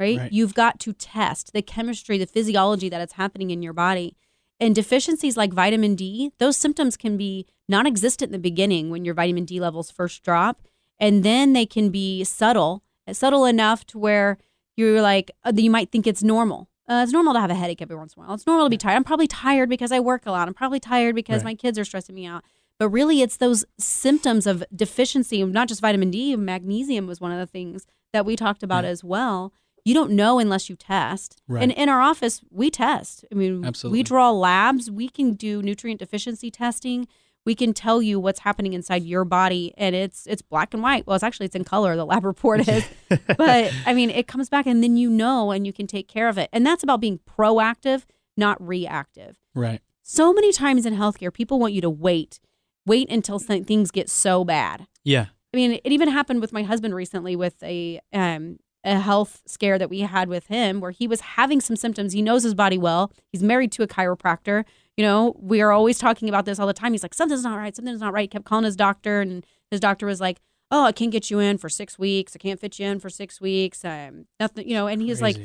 right? 0.00 0.16
Right. 0.18 0.32
You've 0.32 0.54
got 0.54 0.80
to 0.80 0.92
test 0.94 1.52
the 1.52 1.60
chemistry, 1.60 2.16
the 2.18 2.26
physiology 2.26 2.88
that 2.88 3.00
is 3.02 3.12
happening 3.12 3.50
in 3.50 3.62
your 3.62 3.72
body. 3.74 4.16
And 4.64 4.74
deficiencies 4.74 5.36
like 5.36 5.52
vitamin 5.52 5.94
D, 5.94 6.32
those 6.38 6.56
symptoms 6.56 6.96
can 6.96 7.18
be 7.18 7.46
non-existent 7.68 8.30
in 8.30 8.32
the 8.32 8.38
beginning 8.38 8.88
when 8.88 9.04
your 9.04 9.12
vitamin 9.12 9.44
D 9.44 9.60
levels 9.60 9.90
first 9.90 10.22
drop, 10.22 10.62
and 10.98 11.22
then 11.22 11.52
they 11.52 11.66
can 11.66 11.90
be 11.90 12.24
subtle, 12.24 12.82
subtle 13.12 13.44
enough 13.44 13.84
to 13.88 13.98
where 13.98 14.38
you're 14.74 15.02
like 15.02 15.30
uh, 15.44 15.52
you 15.54 15.70
might 15.70 15.92
think 15.92 16.06
it's 16.06 16.22
normal. 16.22 16.70
Uh, 16.88 17.02
it's 17.02 17.12
normal 17.12 17.34
to 17.34 17.40
have 17.40 17.50
a 17.50 17.54
headache 17.54 17.82
every 17.82 17.96
once 17.96 18.14
in 18.14 18.22
a 18.22 18.26
while. 18.26 18.34
It's 18.34 18.46
normal 18.46 18.64
to 18.64 18.70
be 18.70 18.78
tired. 18.78 18.96
I'm 18.96 19.04
probably 19.04 19.26
tired 19.26 19.68
because 19.68 19.92
I 19.92 20.00
work 20.00 20.24
a 20.24 20.30
lot. 20.30 20.48
I'm 20.48 20.54
probably 20.54 20.80
tired 20.80 21.14
because 21.14 21.44
Right. 21.44 21.52
my 21.52 21.54
kids 21.54 21.78
are 21.78 21.84
stressing 21.84 22.14
me 22.14 22.24
out. 22.24 22.42
But 22.78 22.88
really, 22.88 23.20
it's 23.20 23.36
those 23.36 23.66
symptoms 23.78 24.46
of 24.46 24.64
deficiency, 24.74 25.44
not 25.44 25.68
just 25.68 25.82
vitamin 25.82 26.10
D. 26.10 26.36
Magnesium 26.36 27.06
was 27.06 27.20
one 27.20 27.32
of 27.32 27.38
the 27.38 27.46
things 27.46 27.86
that 28.14 28.24
we 28.24 28.34
talked 28.34 28.62
about 28.62 28.86
as 28.86 29.04
well. 29.04 29.52
You 29.84 29.92
don't 29.94 30.12
know 30.12 30.38
unless 30.38 30.70
you 30.70 30.76
test. 30.76 31.42
Right. 31.46 31.62
And 31.62 31.70
in 31.72 31.88
our 31.88 32.00
office, 32.00 32.40
we 32.50 32.70
test. 32.70 33.24
I 33.30 33.34
mean, 33.34 33.64
Absolutely. 33.64 33.98
we 33.98 34.02
draw 34.02 34.30
labs. 34.30 34.90
We 34.90 35.08
can 35.08 35.34
do 35.34 35.60
nutrient 35.62 35.98
deficiency 36.00 36.50
testing. 36.50 37.06
We 37.44 37.54
can 37.54 37.74
tell 37.74 38.00
you 38.00 38.18
what's 38.18 38.40
happening 38.40 38.72
inside 38.72 39.02
your 39.02 39.26
body, 39.26 39.74
and 39.76 39.94
it's 39.94 40.26
it's 40.26 40.40
black 40.40 40.72
and 40.72 40.82
white. 40.82 41.06
Well, 41.06 41.14
it's 41.14 41.22
actually 41.22 41.44
it's 41.46 41.54
in 41.54 41.64
color. 41.64 41.94
The 41.94 42.06
lab 42.06 42.24
report 42.24 42.66
is, 42.68 42.88
but 43.36 43.70
I 43.84 43.92
mean, 43.92 44.08
it 44.08 44.26
comes 44.26 44.48
back, 44.48 44.64
and 44.66 44.82
then 44.82 44.96
you 44.96 45.10
know, 45.10 45.50
and 45.50 45.66
you 45.66 45.72
can 45.74 45.86
take 45.86 46.08
care 46.08 46.28
of 46.30 46.38
it. 46.38 46.48
And 46.54 46.64
that's 46.64 46.82
about 46.82 47.02
being 47.02 47.20
proactive, 47.28 48.04
not 48.38 48.56
reactive 48.66 49.36
Right. 49.54 49.82
so 50.02 50.32
many 50.32 50.52
times 50.52 50.86
in 50.86 50.94
healthcare, 50.96 51.30
people 51.30 51.58
want 51.60 51.74
you 51.74 51.82
to 51.82 51.90
wait, 51.90 52.40
wait 52.86 53.10
until 53.10 53.38
things 53.38 53.90
get 53.90 54.08
so 54.08 54.42
bad. 54.44 54.86
Yeah. 55.04 55.26
I 55.52 55.56
mean, 55.58 55.72
it 55.84 55.92
even 55.92 56.08
happened 56.08 56.40
with 56.40 56.52
my 56.54 56.62
husband 56.62 56.94
recently 56.94 57.36
with 57.36 57.62
a 57.62 58.00
um, 58.14 58.58
a 58.84 58.98
health 59.00 59.42
scare 59.46 59.78
that 59.78 59.90
we 59.90 60.00
had 60.00 60.28
with 60.28 60.46
him, 60.46 60.80
where 60.80 60.90
he 60.90 61.08
was 61.08 61.20
having 61.20 61.60
some 61.60 61.76
symptoms. 61.76 62.12
He 62.12 62.22
knows 62.22 62.42
his 62.42 62.54
body 62.54 62.78
well. 62.78 63.12
He's 63.32 63.42
married 63.42 63.72
to 63.72 63.82
a 63.82 63.86
chiropractor. 63.86 64.64
You 64.96 65.04
know, 65.04 65.34
we 65.40 65.60
are 65.60 65.72
always 65.72 65.98
talking 65.98 66.28
about 66.28 66.44
this 66.44 66.58
all 66.58 66.66
the 66.66 66.72
time. 66.72 66.92
He's 66.92 67.02
like, 67.02 67.14
something's 67.14 67.42
not 67.42 67.56
right. 67.56 67.74
Something's 67.74 68.00
not 68.00 68.12
right. 68.12 68.22
He 68.22 68.28
kept 68.28 68.44
calling 68.44 68.64
his 68.64 68.76
doctor, 68.76 69.20
and 69.20 69.44
his 69.70 69.80
doctor 69.80 70.06
was 70.06 70.20
like, 70.20 70.40
"Oh, 70.70 70.84
I 70.84 70.92
can't 70.92 71.10
get 71.10 71.30
you 71.30 71.38
in 71.38 71.58
for 71.58 71.68
six 71.68 71.98
weeks. 71.98 72.36
I 72.36 72.38
can't 72.38 72.60
fit 72.60 72.78
you 72.78 72.86
in 72.86 73.00
for 73.00 73.10
six 73.10 73.40
weeks. 73.40 73.84
Um, 73.84 74.26
nothing. 74.38 74.68
You 74.68 74.74
know." 74.74 74.86
And 74.86 75.02
he's 75.02 75.22
like, 75.22 75.36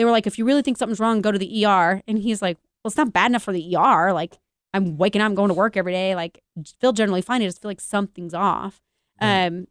they 0.00 0.04
were 0.06 0.10
like, 0.10 0.26
if 0.26 0.38
you 0.38 0.46
really 0.46 0.62
think 0.62 0.78
something's 0.78 0.98
wrong, 0.98 1.20
go 1.20 1.30
to 1.30 1.38
the 1.38 1.66
ER. 1.66 2.00
And 2.08 2.18
he's 2.18 2.40
like, 2.40 2.56
well, 2.82 2.88
it's 2.88 2.96
not 2.96 3.12
bad 3.12 3.30
enough 3.30 3.42
for 3.42 3.52
the 3.52 3.76
ER. 3.76 4.14
Like, 4.14 4.38
I'm 4.72 4.96
waking 4.96 5.20
up, 5.20 5.26
I'm 5.26 5.34
going 5.34 5.48
to 5.48 5.54
work 5.54 5.76
every 5.76 5.92
day. 5.92 6.14
Like, 6.14 6.42
feel 6.80 6.94
generally 6.94 7.20
fine. 7.20 7.42
I 7.42 7.44
just 7.44 7.60
feel 7.60 7.68
like 7.68 7.82
something's 7.82 8.32
off. 8.32 8.80
Right. 9.20 9.44
Um, 9.46 9.66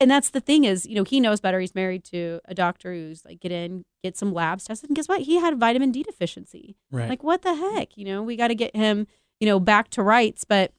and 0.00 0.10
that's 0.10 0.30
the 0.30 0.40
thing 0.40 0.64
is, 0.64 0.86
you 0.86 0.94
know, 0.94 1.04
he 1.04 1.20
knows 1.20 1.40
better. 1.40 1.58
He's 1.60 1.74
married 1.74 2.04
to 2.06 2.40
a 2.46 2.54
doctor 2.54 2.92
who's 2.92 3.24
like, 3.24 3.40
get 3.40 3.52
in, 3.52 3.84
get 4.04 4.16
some 4.16 4.32
labs 4.34 4.64
tested. 4.64 4.90
And 4.90 4.96
guess 4.96 5.08
what? 5.08 5.22
He 5.22 5.36
had 5.36 5.58
vitamin 5.58 5.90
D 5.92 6.02
deficiency. 6.02 6.76
right. 6.90 7.08
Like, 7.08 7.22
what 7.22 7.42
the 7.42 7.54
heck? 7.54 7.96
You 7.96 8.04
know, 8.04 8.22
we 8.22 8.36
got 8.36 8.48
to 8.48 8.54
get 8.54 8.74
him, 8.76 9.06
you 9.40 9.46
know, 9.46 9.58
back 9.58 9.88
to 9.90 10.02
rights. 10.02 10.44
But 10.44 10.72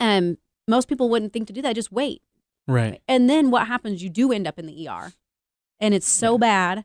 um, 0.00 0.38
most 0.68 0.88
people 0.88 1.08
wouldn't 1.08 1.32
think 1.32 1.46
to 1.46 1.52
do 1.52 1.62
that. 1.62 1.74
Just 1.74 1.92
wait. 1.92 2.22
right. 2.68 3.00
And 3.08 3.30
then 3.30 3.50
what 3.50 3.66
happens? 3.68 4.02
You 4.02 4.10
do 4.10 4.32
end 4.32 4.46
up 4.46 4.58
in 4.58 4.66
the 4.66 4.88
ER, 4.88 5.12
and 5.80 5.94
it's 5.94 6.08
so 6.08 6.32
Yeah. 6.32 6.38
bad, 6.38 6.84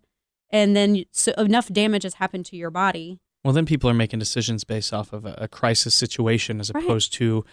and 0.52 0.76
then 0.76 0.94
you- 0.96 1.06
so 1.12 1.32
enough 1.34 1.68
damage 1.70 2.04
has 2.04 2.16
happened 2.16 2.46
to 2.48 2.56
your 2.56 2.70
body. 2.70 3.20
Well, 3.44 3.54
then 3.54 3.66
people 3.66 3.90
are 3.90 3.94
making 3.96 4.20
decisions 4.20 4.64
based 4.64 4.94
off 4.94 5.12
of 5.12 5.26
a, 5.26 5.34
a 5.40 5.48
crisis 5.48 5.96
situation 5.96 6.60
as 6.60 6.72
Right. 6.72 6.84
opposed 6.84 7.12
to 7.14 7.44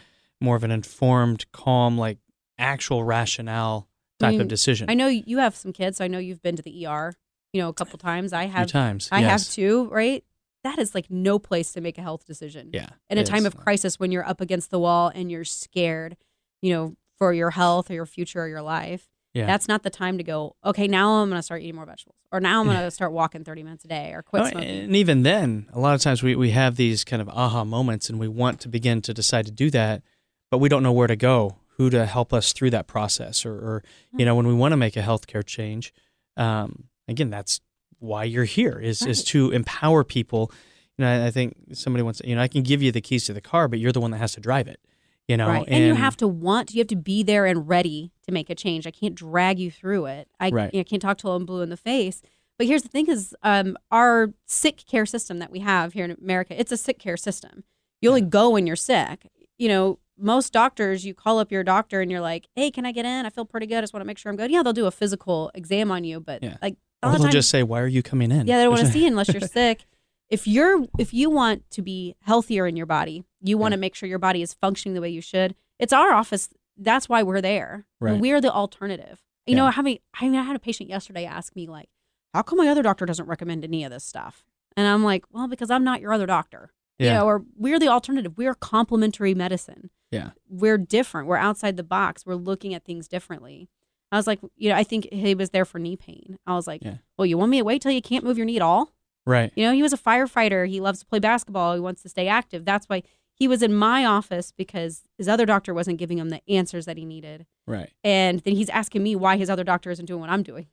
more 0.40 0.54
of 0.56 0.62
an 0.62 0.70
informed, 0.70 1.50
calm, 1.52 1.96
like 1.96 2.18
actual 2.58 3.04
rationale 3.04 3.88
type 4.18 4.32
mean, 4.32 4.40
of 4.42 4.48
decision. 4.48 4.90
I 4.90 4.94
know 4.94 5.08
you 5.08 5.38
have 5.38 5.54
some 5.54 5.72
kids, 5.72 5.98
so 5.98 6.04
I 6.04 6.08
know 6.08 6.18
you've 6.18 6.42
been 6.42 6.56
to 6.56 6.62
the 6.62 6.86
ER, 6.86 7.14
you 7.52 7.60
know, 7.60 7.68
a 7.68 7.72
couple 7.72 7.98
times. 7.98 8.32
I 8.32 8.44
have, 8.44 8.68
times. 8.68 9.08
I 9.12 9.20
have 9.20 9.40
yes. 9.40 9.54
too. 9.54 9.88
Right? 9.90 10.24
That 10.64 10.78
is 10.78 10.94
like 10.94 11.10
no 11.10 11.38
place 11.38 11.72
to 11.72 11.80
make 11.80 11.98
a 11.98 12.02
health 12.02 12.26
decision. 12.26 12.70
Yeah. 12.72 12.88
In 13.08 13.18
a 13.18 13.24
time 13.24 13.40
is. 13.40 13.46
of 13.46 13.56
crisis, 13.56 13.98
when 13.98 14.10
you're 14.10 14.26
up 14.26 14.40
against 14.40 14.70
the 14.70 14.78
wall 14.78 15.10
and 15.14 15.30
you're 15.30 15.44
scared, 15.44 16.16
you 16.60 16.72
know, 16.72 16.96
for 17.18 17.32
your 17.32 17.50
health 17.50 17.90
or 17.90 17.94
your 17.94 18.06
future 18.06 18.42
or 18.42 18.48
your 18.48 18.62
life. 18.62 19.08
Yeah. 19.34 19.46
That's 19.46 19.68
not 19.68 19.82
the 19.82 19.90
time 19.90 20.18
to 20.18 20.24
go. 20.24 20.56
Okay, 20.64 20.88
now 20.88 21.22
I'm 21.22 21.28
going 21.28 21.38
to 21.38 21.42
start 21.42 21.60
eating 21.62 21.76
more 21.76 21.84
vegetables, 21.84 22.16
or 22.32 22.40
now 22.40 22.60
I'm 22.60 22.66
going 22.66 22.78
to 22.78 22.90
start 22.90 23.12
walking 23.12 23.44
30 23.44 23.62
minutes 23.62 23.84
a 23.84 23.88
day, 23.88 24.12
or 24.12 24.22
quit 24.22 24.42
Oh, 24.42 24.46
smoking. 24.46 24.68
and 24.68 24.96
even 24.96 25.22
then, 25.22 25.68
a 25.72 25.78
lot 25.78 25.94
of 25.94 26.00
times 26.00 26.22
we, 26.22 26.34
we 26.34 26.50
have 26.50 26.76
these 26.76 27.04
kind 27.04 27.20
of 27.20 27.28
aha 27.28 27.62
moments 27.64 28.08
and 28.08 28.18
we 28.18 28.26
want 28.26 28.58
to 28.60 28.68
begin 28.68 29.02
to 29.02 29.14
decide 29.14 29.44
to 29.46 29.52
do 29.52 29.70
that, 29.70 30.02
but 30.50 30.58
we 30.58 30.68
don't 30.68 30.82
know 30.82 30.92
where 30.92 31.06
to 31.06 31.14
go, 31.14 31.56
who 31.78 31.88
to 31.90 32.04
help 32.04 32.32
us 32.32 32.52
through 32.52 32.70
that 32.70 32.86
process. 32.86 33.46
Or, 33.46 33.52
or 33.54 33.84
you 34.16 34.24
know, 34.26 34.34
when 34.34 34.46
we 34.46 34.52
want 34.52 34.72
to 34.72 34.76
make 34.76 34.96
a 34.96 35.02
healthcare 35.02 35.44
change, 35.46 35.94
um, 36.36 36.84
again, 37.06 37.30
that's 37.30 37.60
why 38.00 38.24
you're 38.24 38.44
here 38.44 38.78
is, 38.78 39.02
is 39.02 39.24
to 39.24 39.50
empower 39.52 40.04
people. 40.04 40.52
You 40.98 41.04
know, 41.04 41.26
I- 41.26 41.30
think 41.30 41.56
somebody 41.72 42.02
wants, 42.02 42.20
you 42.24 42.34
know, 42.34 42.42
I 42.42 42.48
can 42.48 42.62
give 42.62 42.82
you 42.82 42.92
the 42.92 43.00
keys 43.00 43.24
to 43.26 43.32
the 43.32 43.40
car, 43.40 43.68
but 43.68 43.78
you're 43.78 43.92
the 43.92 44.00
one 44.00 44.10
that 44.10 44.18
has 44.18 44.32
to 44.32 44.40
drive 44.40 44.68
it. 44.68 44.80
You 45.28 45.36
know, 45.36 45.46
right. 45.48 45.64
And, 45.68 45.84
you 45.84 45.94
have 45.94 46.16
to 46.18 46.26
want, 46.26 46.74
you 46.74 46.78
have 46.80 46.88
to 46.88 46.96
be 46.96 47.22
there 47.22 47.44
and 47.46 47.68
ready 47.68 48.12
to 48.26 48.32
make 48.32 48.48
a 48.50 48.54
change. 48.54 48.86
I 48.86 48.90
can't 48.90 49.14
drag 49.14 49.58
you 49.58 49.70
through 49.70 50.06
it. 50.06 50.28
I, 50.40 50.50
Right. 50.50 50.74
I 50.74 50.82
can't 50.84 51.02
talk 51.02 51.18
till 51.18 51.32
I'm 51.34 51.44
blue 51.44 51.60
in 51.62 51.68
the 51.68 51.76
face. 51.76 52.22
But 52.56 52.66
here's 52.66 52.82
the 52.82 52.88
thing 52.88 53.08
is 53.08 53.36
um, 53.42 53.76
our 53.90 54.32
sick 54.46 54.84
care 54.86 55.06
system 55.06 55.38
that 55.38 55.52
we 55.52 55.60
have 55.60 55.92
here 55.92 56.04
in 56.04 56.10
America, 56.12 56.58
it's 56.58 56.72
a 56.72 56.76
sick 56.76 56.98
care 56.98 57.16
system. 57.16 57.62
You 58.00 58.08
only 58.08 58.22
go 58.22 58.50
when 58.50 58.66
you're 58.66 58.74
sick. 58.74 59.28
You 59.58 59.68
know, 59.68 59.98
most 60.18 60.52
doctors, 60.52 61.04
you 61.06 61.14
call 61.14 61.38
up 61.38 61.50
your 61.52 61.62
doctor 61.64 62.00
and 62.00 62.10
you're 62.10 62.20
like, 62.20 62.48
hey, 62.56 62.70
can 62.70 62.84
I 62.84 62.92
get 62.92 63.04
in? 63.04 63.24
I 63.26 63.30
feel 63.30 63.44
pretty 63.44 63.66
good. 63.66 63.78
I 63.78 63.80
just 63.82 63.92
want 63.92 64.02
to 64.02 64.06
make 64.06 64.18
sure 64.18 64.30
I'm 64.30 64.36
good. 64.36 64.50
Yeah, 64.50 64.62
they'll 64.62 64.72
do 64.72 64.86
a 64.86 64.90
physical 64.90 65.50
exam 65.54 65.90
on 65.90 66.04
you. 66.04 66.20
But 66.20 66.42
Yeah. 66.42 66.56
like, 66.62 66.74
or 67.02 67.06
all 67.08 67.12
the 67.12 67.18
they'll 67.18 67.24
time, 67.26 67.32
just 67.32 67.48
say, 67.50 67.62
why 67.62 67.80
are 67.80 67.86
you 67.86 68.02
coming 68.02 68.30
in? 68.32 68.46
yeah, 68.46 68.56
they 68.58 68.64
don't 68.64 68.72
want 68.72 68.86
to 68.86 68.92
see 68.92 69.02
you 69.02 69.06
unless 69.08 69.28
you're 69.32 69.40
sick. 69.48 69.84
If 70.28 70.46
you're 70.46 70.84
if 70.98 71.14
you 71.14 71.30
want 71.30 71.70
to 71.70 71.80
be 71.82 72.16
healthier 72.22 72.66
in 72.66 72.76
your 72.76 72.86
body, 72.86 73.24
you 73.40 73.56
want 73.56 73.72
Yeah. 73.72 73.76
to 73.76 73.80
make 73.80 73.94
sure 73.94 74.08
your 74.08 74.18
body 74.18 74.42
is 74.42 74.52
functioning 74.54 74.94
the 74.94 75.00
way 75.00 75.08
you 75.08 75.20
should. 75.22 75.54
It's 75.78 75.92
our 75.92 76.12
office. 76.12 76.48
That's 76.76 77.08
why 77.08 77.22
we're 77.22 77.40
there. 77.40 77.86
Right. 78.00 78.20
we're 78.20 78.40
the 78.40 78.52
alternative. 78.52 79.20
You 79.46 79.54
know, 79.56 79.64
Yeah. 79.66 79.70
having 79.72 79.98
I, 80.20 80.28
mean, 80.28 80.38
I 80.38 80.42
had 80.42 80.54
a 80.56 80.58
patient 80.58 80.90
yesterday 80.90 81.24
ask 81.24 81.56
me 81.56 81.66
like, 81.66 81.88
"How 82.34 82.42
come 82.42 82.58
my 82.58 82.68
other 82.68 82.82
doctor 82.82 83.06
doesn't 83.06 83.26
recommend 83.26 83.64
any 83.64 83.84
of 83.84 83.90
this 83.90 84.04
stuff?" 84.04 84.44
And 84.76 84.86
I'm 84.86 85.02
like, 85.02 85.24
"Well, 85.32 85.48
because 85.48 85.70
I'm 85.70 85.84
not 85.84 86.00
your 86.02 86.12
other 86.12 86.26
doctor." 86.26 86.72
You 86.98 87.06
Yeah. 87.06 87.18
know, 87.18 87.26
or 87.26 87.44
we're 87.56 87.78
the 87.78 87.88
alternative. 87.88 88.36
We're 88.36 88.54
complementary 88.54 89.32
medicine. 89.32 89.90
Yeah. 90.10 90.30
We're 90.48 90.78
different. 90.78 91.28
We're 91.28 91.36
outside 91.36 91.76
the 91.76 91.82
box. 91.82 92.24
We're 92.24 92.34
looking 92.34 92.74
at 92.74 92.84
things 92.84 93.08
differently. 93.08 93.68
I 94.10 94.16
was 94.16 94.26
like, 94.26 94.40
you 94.56 94.70
know, 94.70 94.76
I 94.76 94.84
think 94.84 95.06
he 95.12 95.34
was 95.34 95.50
there 95.50 95.64
for 95.66 95.78
knee 95.78 95.96
pain. 95.96 96.38
I 96.46 96.54
was 96.54 96.66
like, 96.66 96.82
Yeah. 96.82 96.96
well, 97.18 97.26
you 97.26 97.36
want 97.36 97.50
me 97.50 97.58
to 97.58 97.64
wait 97.64 97.82
till 97.82 97.92
you 97.92 98.00
can't 98.00 98.24
move 98.24 98.38
your 98.38 98.46
knee 98.46 98.56
at 98.56 98.62
all? 98.62 98.92
Right. 99.26 99.52
You 99.54 99.66
know, 99.66 99.72
he 99.74 99.82
was 99.82 99.92
a 99.92 99.98
firefighter. 99.98 100.66
He 100.66 100.80
loves 100.80 101.00
to 101.00 101.06
play 101.06 101.18
basketball. 101.18 101.74
He 101.74 101.80
wants 101.80 102.02
to 102.02 102.08
stay 102.08 102.26
active. 102.28 102.64
That's 102.64 102.86
why 102.88 103.02
he 103.34 103.46
was 103.46 103.62
in 103.62 103.74
my 103.74 104.06
office 104.06 104.50
because 104.50 105.02
his 105.18 105.28
other 105.28 105.44
doctor 105.44 105.74
wasn't 105.74 105.98
giving 105.98 106.16
him 106.18 106.30
the 106.30 106.40
answers 106.48 106.86
that 106.86 106.96
he 106.96 107.04
needed. 107.04 107.44
Right. 107.66 107.90
And 108.02 108.40
then 108.40 108.56
he's 108.56 108.70
asking 108.70 109.02
me 109.02 109.14
why 109.14 109.36
his 109.36 109.50
other 109.50 109.64
doctor 109.64 109.90
isn't 109.90 110.06
doing 110.06 110.20
what 110.20 110.30
I'm 110.30 110.42
doing. 110.42 110.66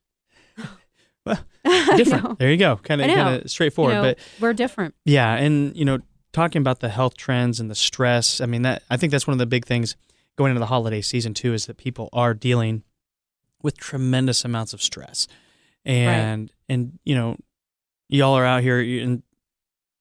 Well, 1.25 1.39
different. 1.97 2.39
There 2.39 2.51
you 2.51 2.57
go. 2.57 2.77
Kind 2.77 3.01
of 3.01 3.49
straightforward. 3.51 3.95
You 3.95 4.01
know, 4.01 4.07
but 4.09 4.19
we're 4.39 4.53
different. 4.53 4.93
Yeah, 5.05 5.33
and 5.35 5.75
you 5.75 5.83
know, 5.83 5.99
talking 6.35 6.59
about 6.59 6.81
the 6.81 6.89
health 6.89 7.15
trends 7.15 7.59
and 7.59 7.71
the 7.71 7.75
stress, 7.75 8.41
I 8.41 8.45
mean 8.45 8.61
that 8.63 8.83
I 8.89 8.97
think 8.97 9.11
that's 9.11 9.25
one 9.25 9.33
of 9.33 9.39
the 9.39 9.45
big 9.45 9.65
things 9.65 9.95
going 10.35 10.51
into 10.51 10.59
the 10.59 10.65
holiday 10.65 11.01
season 11.01 11.33
too 11.33 11.53
is 11.53 11.65
that 11.65 11.77
people 11.77 12.09
are 12.11 12.33
dealing 12.33 12.83
with 13.63 13.77
tremendous 13.77 14.43
amounts 14.43 14.73
of 14.73 14.83
stress. 14.83 15.27
And 15.85 16.51
and 16.67 16.99
you 17.05 17.15
know, 17.15 17.37
y'all 18.09 18.37
are 18.37 18.45
out 18.45 18.63
here 18.63 18.79
and 18.79 19.23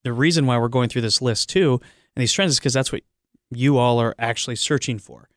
the 0.02 0.12
reason 0.12 0.44
why 0.44 0.58
we're 0.58 0.68
going 0.68 0.88
through 0.88 1.02
this 1.02 1.22
list 1.22 1.48
too 1.48 1.80
and 2.16 2.22
these 2.22 2.32
trends 2.32 2.52
is 2.52 2.58
because 2.58 2.74
that's 2.74 2.92
what 2.92 3.02
you 3.50 3.78
all 3.78 4.00
are 4.00 4.14
actually 4.18 4.56
searching 4.56 4.98
for. 4.98 5.28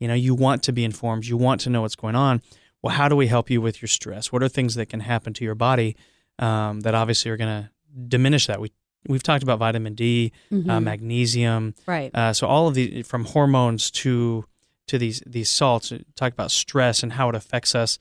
You 0.00 0.08
know, 0.08 0.14
you 0.14 0.34
want 0.34 0.62
to 0.64 0.72
be 0.72 0.84
informed, 0.84 1.26
you 1.26 1.36
want 1.36 1.60
to 1.62 1.70
know 1.70 1.82
what's 1.82 1.96
going 1.96 2.16
on. 2.16 2.40
Well, 2.82 2.94
how 2.94 3.08
do 3.08 3.16
we 3.16 3.26
help 3.26 3.50
you 3.50 3.60
with 3.60 3.82
your 3.82 3.88
stress? 3.88 4.32
What 4.32 4.42
are 4.42 4.48
things 4.48 4.74
that 4.76 4.86
can 4.86 5.00
happen 5.00 5.34
to 5.34 5.44
your 5.44 5.54
body 5.54 5.96
um, 6.38 6.80
that 6.80 6.94
obviously 6.94 7.30
are 7.30 7.36
going 7.36 7.64
to 7.64 7.70
diminish 8.08 8.46
that? 8.46 8.60
We 8.60 8.72
we've 9.08 9.22
talked 9.22 9.42
about 9.42 9.58
vitamin 9.58 9.94
D, 9.94 10.32
uh, 10.50 10.54
Mhm. 10.54 10.82
magnesium, 10.84 11.74
right. 11.86 12.10
uh, 12.14 12.32
so 12.32 12.46
all 12.46 12.68
of 12.68 12.74
the 12.74 13.02
from 13.02 13.24
hormones 13.24 13.90
to 14.02 14.44
to 14.88 14.98
these 14.98 15.22
these 15.26 15.50
salts. 15.50 15.90
uh, 15.92 15.98
Talk 16.14 16.32
about 16.32 16.50
stress 16.50 17.02
and 17.02 17.12
how 17.14 17.28
it 17.28 17.34
affects 17.34 17.74
us, 17.74 17.98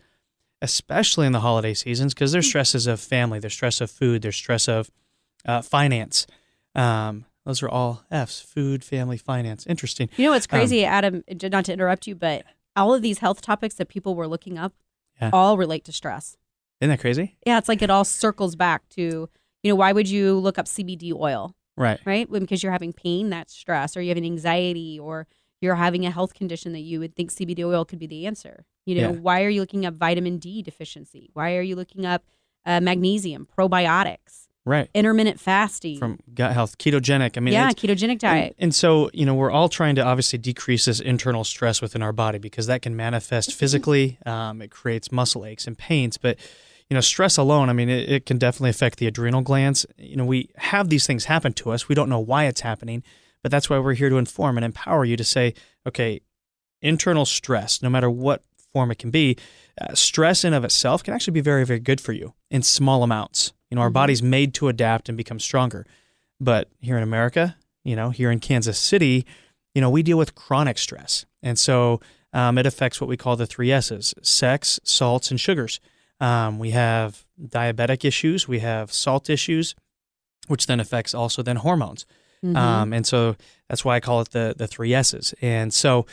especially 0.62 1.26
in 1.28 1.32
the 1.34 1.39
holiday 1.41 1.74
seasons, 1.74 2.14
because 2.14 2.32
there's 2.32 2.47
stresses 2.47 2.88
of 2.88 2.99
family, 2.99 3.39
there's 3.39 3.53
stress 3.53 3.82
of 3.82 3.91
food, 3.91 4.22
there's 4.22 4.36
stress 4.36 4.68
of 4.68 4.89
uh, 5.45 5.62
finance. 5.62 6.26
Um, 6.74 7.26
those 7.45 7.62
are 7.62 7.70
all 7.70 8.03
F's: 8.12 8.41
food, 8.41 8.84
family, 8.84 9.18
finance. 9.18 9.66
Interesting. 9.68 10.10
You 10.18 10.26
know 10.26 10.32
what's 10.32 10.47
Um, 10.51 10.60
crazy, 10.60 10.84
Adam? 10.86 11.24
Not 11.43 11.66
to 11.66 11.74
interrupt 11.74 12.08
you, 12.08 12.16
but 12.16 12.43
all 12.76 12.93
of 12.93 13.01
these 13.01 13.20
health 13.20 13.41
topics 13.41 13.76
that 13.76 13.88
people 13.88 14.16
were 14.16 14.28
looking 14.28 14.58
up 14.58 14.74
Yeah. 15.22 15.30
all 15.32 15.58
relate 15.58 15.86
to 15.86 15.91
stress. 15.91 16.38
Isn't 16.82 16.89
that 16.89 16.99
crazy? 16.99 17.38
Yeah, 17.45 17.58
it's 17.58 17.70
like 17.70 17.82
it 17.82 17.89
all 17.89 18.03
circles 18.03 18.56
back 18.56 18.89
to, 18.89 19.30
you 19.66 19.72
know, 19.72 19.76
why 19.76 19.91
would 19.91 20.07
you 20.07 20.38
look 20.38 20.59
up 20.59 20.68
CBD 20.68 21.11
oil? 21.11 21.55
Right. 21.76 21.99
right? 22.05 22.30
When- 22.30 22.41
Because 22.41 22.61
you're 22.61 22.72
having 22.72 22.93
pain, 22.93 23.32
that's 23.32 23.51
stress, 23.53 23.97
or 23.97 24.01
you 24.01 24.09
have 24.09 24.18
an 24.18 24.24
anxiety, 24.24 24.99
or 24.99 25.26
you're 25.59 25.74
having 25.76 26.05
a 26.05 26.11
health 26.11 26.36
condition 26.36 26.72
that 26.74 26.82
you 26.82 26.99
would 26.99 27.16
think 27.16 27.32
CBD 27.32 27.63
oil 27.66 27.84
could 27.84 27.97
be 27.97 28.05
the 28.07 28.28
answer. 28.28 28.66
You 28.86 29.01
know, 29.01 29.11
Yeah. 29.13 29.20
why 29.20 29.43
are 29.43 29.49
you 29.49 29.61
looking 29.61 29.86
up 29.88 29.95
vitamin 29.95 30.38
D 30.38 30.61
deficiency? 30.61 31.32
Why 31.34 31.55
are 31.55 31.61
you 31.63 31.76
looking 31.76 32.05
up 32.05 32.24
uh, 32.68 32.80
magnesium, 32.80 33.47
probiotics, 33.57 34.47
Right. 34.66 34.89
intermittent 34.93 35.39
fasting? 35.39 35.97
From 35.97 36.20
gut 36.34 36.53
health, 36.53 36.78
ketogenic. 36.78 37.36
I 37.38 37.39
mean, 37.39 37.53
yeah, 37.55 37.72
ketogenic 37.72 38.20
diet. 38.20 38.55
And, 38.59 38.66
and 38.66 38.76
so, 38.76 39.09
you 39.13 39.26
know, 39.26 39.34
we're 39.36 39.51
all 39.51 39.68
trying 39.70 39.95
to 39.95 40.01
obviously 40.03 40.38
decrease 40.39 40.86
this 40.86 40.99
internal 40.99 41.43
stress 41.43 41.82
within 41.82 42.01
our 42.03 42.13
body 42.13 42.38
because 42.38 42.68
that 42.68 42.82
can 42.84 42.95
manifest 42.95 43.53
physically. 43.53 44.18
Um, 44.26 44.61
it 44.61 44.70
creates 44.72 45.11
muscle 45.11 45.43
aches 45.45 45.66
and 45.68 45.78
pains. 45.78 46.18
But, 46.18 46.38
you 46.89 46.95
know, 46.95 47.01
stress 47.01 47.38
alone, 47.38 47.69
I 47.69 47.73
mean, 47.73 47.89
it, 47.89 48.09
it 48.09 48.25
can 48.25 48.38
definitely 48.38 48.69
affect 48.69 48.99
the 48.99 49.07
adrenal 49.07 49.41
glands. 49.41 49.86
You 49.97 50.17
know, 50.17 50.25
we 50.25 50.49
have 50.57 50.89
these 50.89 51.07
things 51.07 51.25
happen 51.25 51.53
to 51.53 51.71
us. 51.71 51.88
We 51.88 51.95
don't 51.95 52.09
know 52.09 52.19
why 52.19 52.45
it's 52.45 52.61
happening, 52.61 53.03
but 53.41 53.51
that's 53.51 53.69
why 53.69 53.79
we're 53.79 53.93
here 53.93 54.09
to 54.09 54.17
inform 54.17 54.57
and 54.57 54.65
empower 54.65 55.03
you 55.05 55.17
to 55.17 55.23
say, 55.23 55.53
okay, 55.88 56.21
internal 56.81 57.25
stress, 57.25 57.81
no 57.81 57.89
matter 57.89 58.09
what 58.09 58.43
form 58.73 58.91
it 58.91 58.99
can 58.99 59.09
be, 59.09 59.38
uh, 59.81 59.93
stress 59.95 60.43
in 60.43 60.53
of 60.53 60.63
itself 60.63 61.03
can 61.03 61.13
actually 61.13 61.31
be 61.33 61.41
very, 61.41 61.65
very 61.65 61.79
good 61.79 61.99
for 61.99 62.11
you 62.11 62.33
in 62.51 62.61
small 62.61 63.03
amounts. 63.03 63.53
You 63.71 63.75
know, 63.75 63.81
our 63.81 63.89
Mhm. 63.89 63.93
body's 63.93 64.21
made 64.23 64.53
to 64.55 64.67
adapt 64.67 65.09
and 65.09 65.17
become 65.17 65.39
stronger. 65.39 65.86
But 66.39 66.69
here 66.81 66.97
in 66.97 67.03
America, 67.03 67.55
you 67.83 67.95
know, 67.95 68.09
here 68.09 68.29
in 68.29 68.39
Kansas 68.39 68.77
City, 68.77 69.25
you 69.73 69.81
know, 69.81 69.89
we 69.89 70.03
deal 70.03 70.17
with 70.17 70.36
chronic 70.36 70.77
stress. 70.77 71.25
And 71.41 71.57
so 71.57 71.99
um, 72.33 72.57
it 72.57 72.65
affects 72.65 72.99
what 72.99 73.07
we 73.07 73.15
call 73.15 73.38
the 73.38 73.47
three 73.47 73.71
S's 73.71 74.13
sex, 74.21 74.79
salts, 74.83 75.31
and 75.31 75.39
sugars. 75.39 75.79
Um, 76.20 76.59
we 76.59 76.72
have 76.72 77.26
diabetic 77.41 78.05
issues, 78.05 78.47
we 78.47 78.59
have 78.59 78.91
salt 78.93 79.30
issues, 79.30 79.76
which 80.47 80.68
then 80.68 80.80
affects 80.80 81.13
also 81.13 81.41
then 81.41 81.57
hormones. 81.57 82.05
Mhm. 82.43 82.55
Um, 82.55 82.93
and 82.93 83.05
so 83.05 83.36
that's 83.70 83.84
why 83.84 83.95
I 83.95 83.99
call 83.99 84.22
it 84.22 84.32
the 84.32 84.53
the 84.55 84.68
three 84.68 84.93
S's. 84.93 85.34
And 85.41 85.74
so 85.74 86.05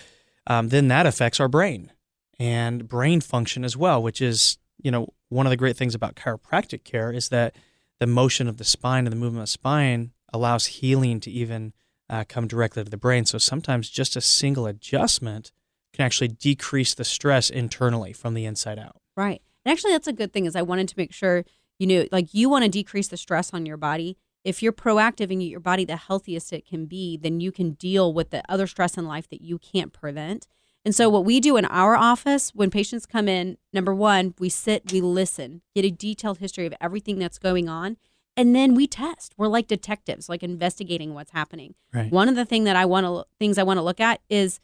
um, 0.46 0.68
then 0.70 0.88
that 0.88 1.07
affects 1.07 1.38
our 1.40 1.48
brain 1.48 1.92
and 2.38 2.88
brain 2.88 3.20
function 3.20 3.64
as 3.64 3.76
well, 3.76 4.03
which 4.03 4.20
is 4.20 4.59
you 4.82 4.90
know 4.90 5.12
one 5.28 5.46
of 5.46 5.50
the 5.50 5.57
great 5.57 5.76
things 5.76 5.94
about 5.94 6.16
chiropractic 6.16 6.84
care 6.84 7.12
is 7.12 7.28
that 7.28 7.55
the 8.00 8.07
motion 8.07 8.48
of 8.48 8.57
the 8.57 8.64
spine 8.64 9.07
and 9.07 9.12
the 9.12 9.16
movement 9.16 9.42
of 9.42 9.48
the 9.48 9.53
spine 9.53 10.12
allows 10.32 10.66
healing 10.66 11.20
to 11.20 11.30
even 11.30 11.72
uh, 12.11 12.24
come 12.28 12.48
directly 12.48 12.82
to 12.82 12.90
the 12.90 12.96
brain. 12.96 13.24
So 13.24 13.38
sometimes 13.38 13.88
just 13.88 14.16
a 14.16 14.20
single 14.20 14.66
adjustment 14.66 15.53
can 15.92 16.05
actually 16.05 16.28
decrease 16.28 16.94
the 16.94 17.05
stress 17.05 17.48
internally 17.50 18.12
from 18.12 18.34
the 18.34 18.44
inside 18.44 18.78
out. 18.78 18.96
Right. 19.16 19.42
And 19.64 19.72
actually, 19.72 19.92
that's 19.92 20.08
a 20.08 20.12
good 20.12 20.32
thing. 20.32 20.46
Is 20.46 20.56
I 20.56 20.62
wanted 20.62 20.88
to 20.88 20.94
make 20.96 21.12
sure 21.12 21.44
you 21.78 21.86
knew, 21.86 22.08
like, 22.12 22.32
you 22.32 22.48
want 22.48 22.64
to 22.64 22.70
decrease 22.70 23.08
the 23.08 23.16
stress 23.16 23.52
on 23.52 23.66
your 23.66 23.76
body. 23.76 24.16
If 24.44 24.62
you're 24.62 24.72
proactive 24.72 25.30
and 25.30 25.40
get 25.40 25.50
your 25.50 25.60
body 25.60 25.84
the 25.84 25.96
healthiest 25.96 26.52
it 26.52 26.66
can 26.66 26.86
be, 26.86 27.16
then 27.16 27.40
you 27.40 27.52
can 27.52 27.72
deal 27.72 28.12
with 28.12 28.30
the 28.30 28.42
other 28.48 28.66
stress 28.66 28.98
in 28.98 29.06
life 29.06 29.28
that 29.30 29.40
you 29.40 29.58
can't 29.58 29.92
prevent. 29.92 30.46
And 30.84 30.94
so, 30.94 31.08
what 31.08 31.24
we 31.24 31.38
do 31.38 31.56
in 31.56 31.64
our 31.66 31.96
office 31.96 32.50
when 32.54 32.70
patients 32.70 33.06
come 33.06 33.28
in, 33.28 33.56
number 33.72 33.94
one, 33.94 34.34
we 34.38 34.48
sit, 34.48 34.90
we 34.92 35.00
listen, 35.00 35.62
get 35.74 35.84
a 35.84 35.90
detailed 35.90 36.38
history 36.38 36.66
of 36.66 36.74
everything 36.80 37.18
that's 37.18 37.38
going 37.38 37.68
on, 37.68 37.96
and 38.36 38.54
then 38.56 38.74
we 38.74 38.86
test. 38.86 39.34
We're 39.36 39.48
like 39.48 39.68
detectives, 39.68 40.28
like 40.28 40.42
investigating 40.42 41.14
what's 41.14 41.30
happening. 41.32 41.74
Right. 41.92 42.10
One 42.10 42.28
of 42.28 42.34
the 42.34 42.44
thing 42.44 42.64
that 42.64 42.76
I 42.76 42.84
want 42.84 43.06
to 43.06 43.24
things 43.38 43.58
I 43.58 43.62
want 43.62 43.78
to 43.78 43.82
look 43.82 44.00
at 44.00 44.20
is 44.28 44.58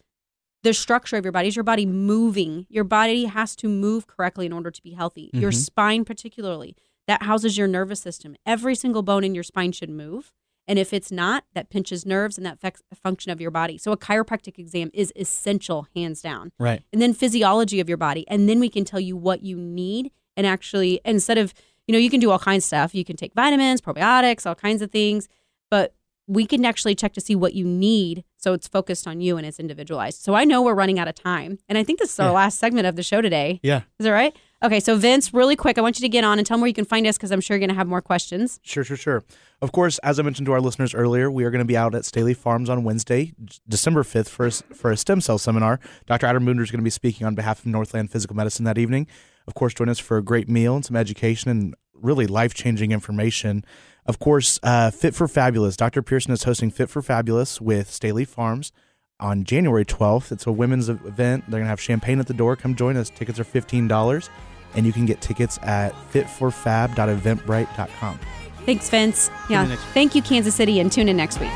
the 0.68 0.74
structure 0.74 1.16
of 1.16 1.24
your 1.24 1.32
body. 1.32 1.48
Is 1.48 1.56
your 1.56 1.62
body 1.62 1.86
moving? 1.86 2.66
Your 2.68 2.84
body 2.84 3.24
has 3.24 3.56
to 3.56 3.68
move 3.68 4.06
correctly 4.06 4.44
in 4.44 4.52
order 4.52 4.70
to 4.70 4.82
be 4.82 4.90
healthy. 4.92 5.30
Your 5.32 5.50
Mhm. 5.50 5.54
spine, 5.54 6.04
particularly, 6.04 6.76
that 7.06 7.22
houses 7.22 7.56
your 7.56 7.66
nervous 7.66 8.00
system. 8.00 8.36
Every 8.44 8.74
single 8.74 9.02
bone 9.02 9.24
in 9.24 9.34
your 9.34 9.44
spine 9.44 9.72
should 9.72 9.88
move. 9.88 10.30
And 10.66 10.78
if 10.78 10.92
it's 10.92 11.10
not, 11.10 11.44
that 11.54 11.70
pinches 11.70 12.04
nerves 12.04 12.36
and 12.36 12.44
that 12.44 12.56
affects 12.56 12.82
the 12.90 12.96
function 12.96 13.32
of 13.32 13.40
your 13.40 13.50
body. 13.50 13.78
So 13.78 13.92
a 13.92 13.96
chiropractic 13.96 14.58
exam 14.58 14.90
is 14.92 15.10
essential, 15.16 15.86
hands 15.96 16.20
down. 16.20 16.52
Right. 16.58 16.82
And 16.92 17.00
then 17.00 17.14
physiology 17.14 17.80
of 17.80 17.88
your 17.88 17.96
body. 17.96 18.28
And 18.28 18.46
then 18.46 18.60
we 18.60 18.68
can 18.68 18.84
tell 18.84 19.00
you 19.00 19.16
what 19.16 19.42
you 19.42 19.56
need. 19.56 20.10
And 20.36 20.46
actually, 20.46 21.00
instead 21.06 21.38
of, 21.38 21.54
you 21.86 21.92
know, 21.94 21.98
you 21.98 22.10
can 22.10 22.20
do 22.20 22.30
all 22.30 22.38
kinds 22.38 22.64
of 22.64 22.66
stuff. 22.66 22.94
You 22.94 23.06
can 23.06 23.16
take 23.16 23.32
vitamins, 23.32 23.80
probiotics, 23.80 24.44
all 24.44 24.54
kinds 24.54 24.82
of 24.82 24.90
things. 24.90 25.28
But 25.70 25.94
we 26.28 26.46
can 26.46 26.64
actually 26.64 26.94
check 26.94 27.12
to 27.14 27.20
see 27.20 27.34
what 27.34 27.54
you 27.54 27.64
need 27.64 28.22
so 28.36 28.52
it's 28.52 28.68
focused 28.68 29.08
on 29.08 29.20
you 29.20 29.36
and 29.36 29.44
it's 29.46 29.58
individualized. 29.58 30.20
So 30.22 30.34
I 30.34 30.44
know 30.44 30.62
we're 30.62 30.74
running 30.74 30.98
out 31.00 31.08
of 31.08 31.14
time. 31.16 31.58
And 31.68 31.76
I 31.76 31.82
think 31.82 31.98
this 31.98 32.12
is 32.12 32.20
our 32.20 32.28
Yeah. 32.28 32.32
last 32.32 32.58
segment 32.60 32.86
of 32.86 32.94
the 32.96 33.02
show 33.02 33.20
today. 33.20 33.58
Yeah. 33.62 33.78
Is 33.98 34.04
that 34.04 34.10
right? 34.12 34.36
Okay, 34.62 34.78
so 34.80 34.96
Vince, 34.96 35.32
really 35.32 35.56
quick, 35.56 35.78
I 35.78 35.80
want 35.80 35.98
you 35.98 36.02
to 36.04 36.08
get 36.08 36.24
on 36.24 36.38
and 36.38 36.46
tell 36.46 36.56
them 36.56 36.60
where 36.62 36.68
you 36.68 36.74
can 36.74 36.84
find 36.84 37.06
us 37.06 37.16
because 37.16 37.30
I'm 37.30 37.40
sure 37.40 37.54
you're 37.56 37.60
going 37.60 37.70
to 37.70 37.74
have 37.76 37.86
more 37.86 38.02
questions. 38.02 38.58
Sure, 38.62 38.84
sure, 38.84 38.96
sure. 38.96 39.24
Of 39.62 39.72
course, 39.72 39.98
as 39.98 40.18
I 40.20 40.22
mentioned 40.22 40.46
to 40.46 40.52
our 40.52 40.60
listeners 40.60 40.94
earlier, 40.94 41.30
we 41.30 41.44
are 41.44 41.50
going 41.50 41.60
to 41.60 41.64
be 41.64 41.76
out 41.76 41.94
at 41.94 42.04
Staley 42.04 42.34
Farms 42.34 42.68
on 42.68 42.82
Wednesday, 42.84 43.32
December 43.68 44.02
5th, 44.02 44.28
for 44.28 44.46
a, 44.46 44.50
for 44.50 44.90
a 44.90 44.96
stem 44.96 45.20
cell 45.20 45.38
seminar. 45.38 45.80
Dr. 46.06 46.26
Adam 46.26 46.44
Boonder 46.44 46.62
is 46.62 46.70
going 46.70 46.80
to 46.80 46.84
be 46.84 46.90
speaking 46.90 47.26
on 47.26 47.34
behalf 47.34 47.60
of 47.60 47.66
Northland 47.66 48.10
Physical 48.10 48.36
Medicine 48.36 48.64
that 48.64 48.78
evening. 48.78 49.06
Of 49.46 49.54
course, 49.54 49.74
join 49.74 49.88
us 49.88 49.98
for 49.98 50.16
a 50.18 50.22
great 50.22 50.48
meal 50.48 50.74
and 50.76 50.84
some 50.84 50.96
education 50.96 51.50
and 51.50 51.74
really 52.02 52.26
life 52.26 52.54
changing 52.54 52.92
information. 52.92 53.64
Of 54.06 54.18
course, 54.18 54.58
uh, 54.62 54.90
Fit 54.90 55.14
for 55.14 55.28
Fabulous. 55.28 55.76
Dr. 55.76 56.00
Pearson 56.02 56.32
is 56.32 56.44
hosting 56.44 56.70
Fit 56.70 56.88
for 56.88 57.02
Fabulous 57.02 57.60
with 57.60 57.90
Staley 57.90 58.24
Farms 58.24 58.72
on 59.20 59.44
January 59.44 59.84
12th. 59.84 60.32
It's 60.32 60.46
a 60.46 60.52
women's 60.52 60.88
event. 60.88 61.44
They're 61.48 61.58
going 61.58 61.64
to 61.64 61.70
have 61.70 61.80
champagne 61.80 62.20
at 62.20 62.26
the 62.26 62.34
door. 62.34 62.56
Come 62.56 62.74
join 62.74 62.96
us. 62.96 63.10
Tickets 63.10 63.38
are 63.38 63.44
$15, 63.44 64.28
and 64.74 64.86
you 64.86 64.92
can 64.92 65.06
get 65.06 65.20
tickets 65.20 65.58
at 65.62 65.92
fitforfab.eventbrite.com. 66.12 68.20
Thanks, 68.64 68.90
Vince. 68.90 69.30
Yeah. 69.48 69.76
Thank 69.94 70.14
you, 70.14 70.22
Kansas 70.22 70.54
City, 70.54 70.78
and 70.80 70.92
tune 70.92 71.08
in 71.08 71.16
next 71.16 71.40
week. 71.40 71.50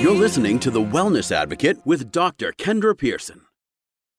You're 0.00 0.14
listening 0.14 0.60
to 0.60 0.70
The 0.70 0.80
Wellness 0.80 1.32
Advocate 1.32 1.84
with 1.84 2.12
Dr. 2.12 2.52
Kendra 2.52 2.96
Pearson. 2.96 3.47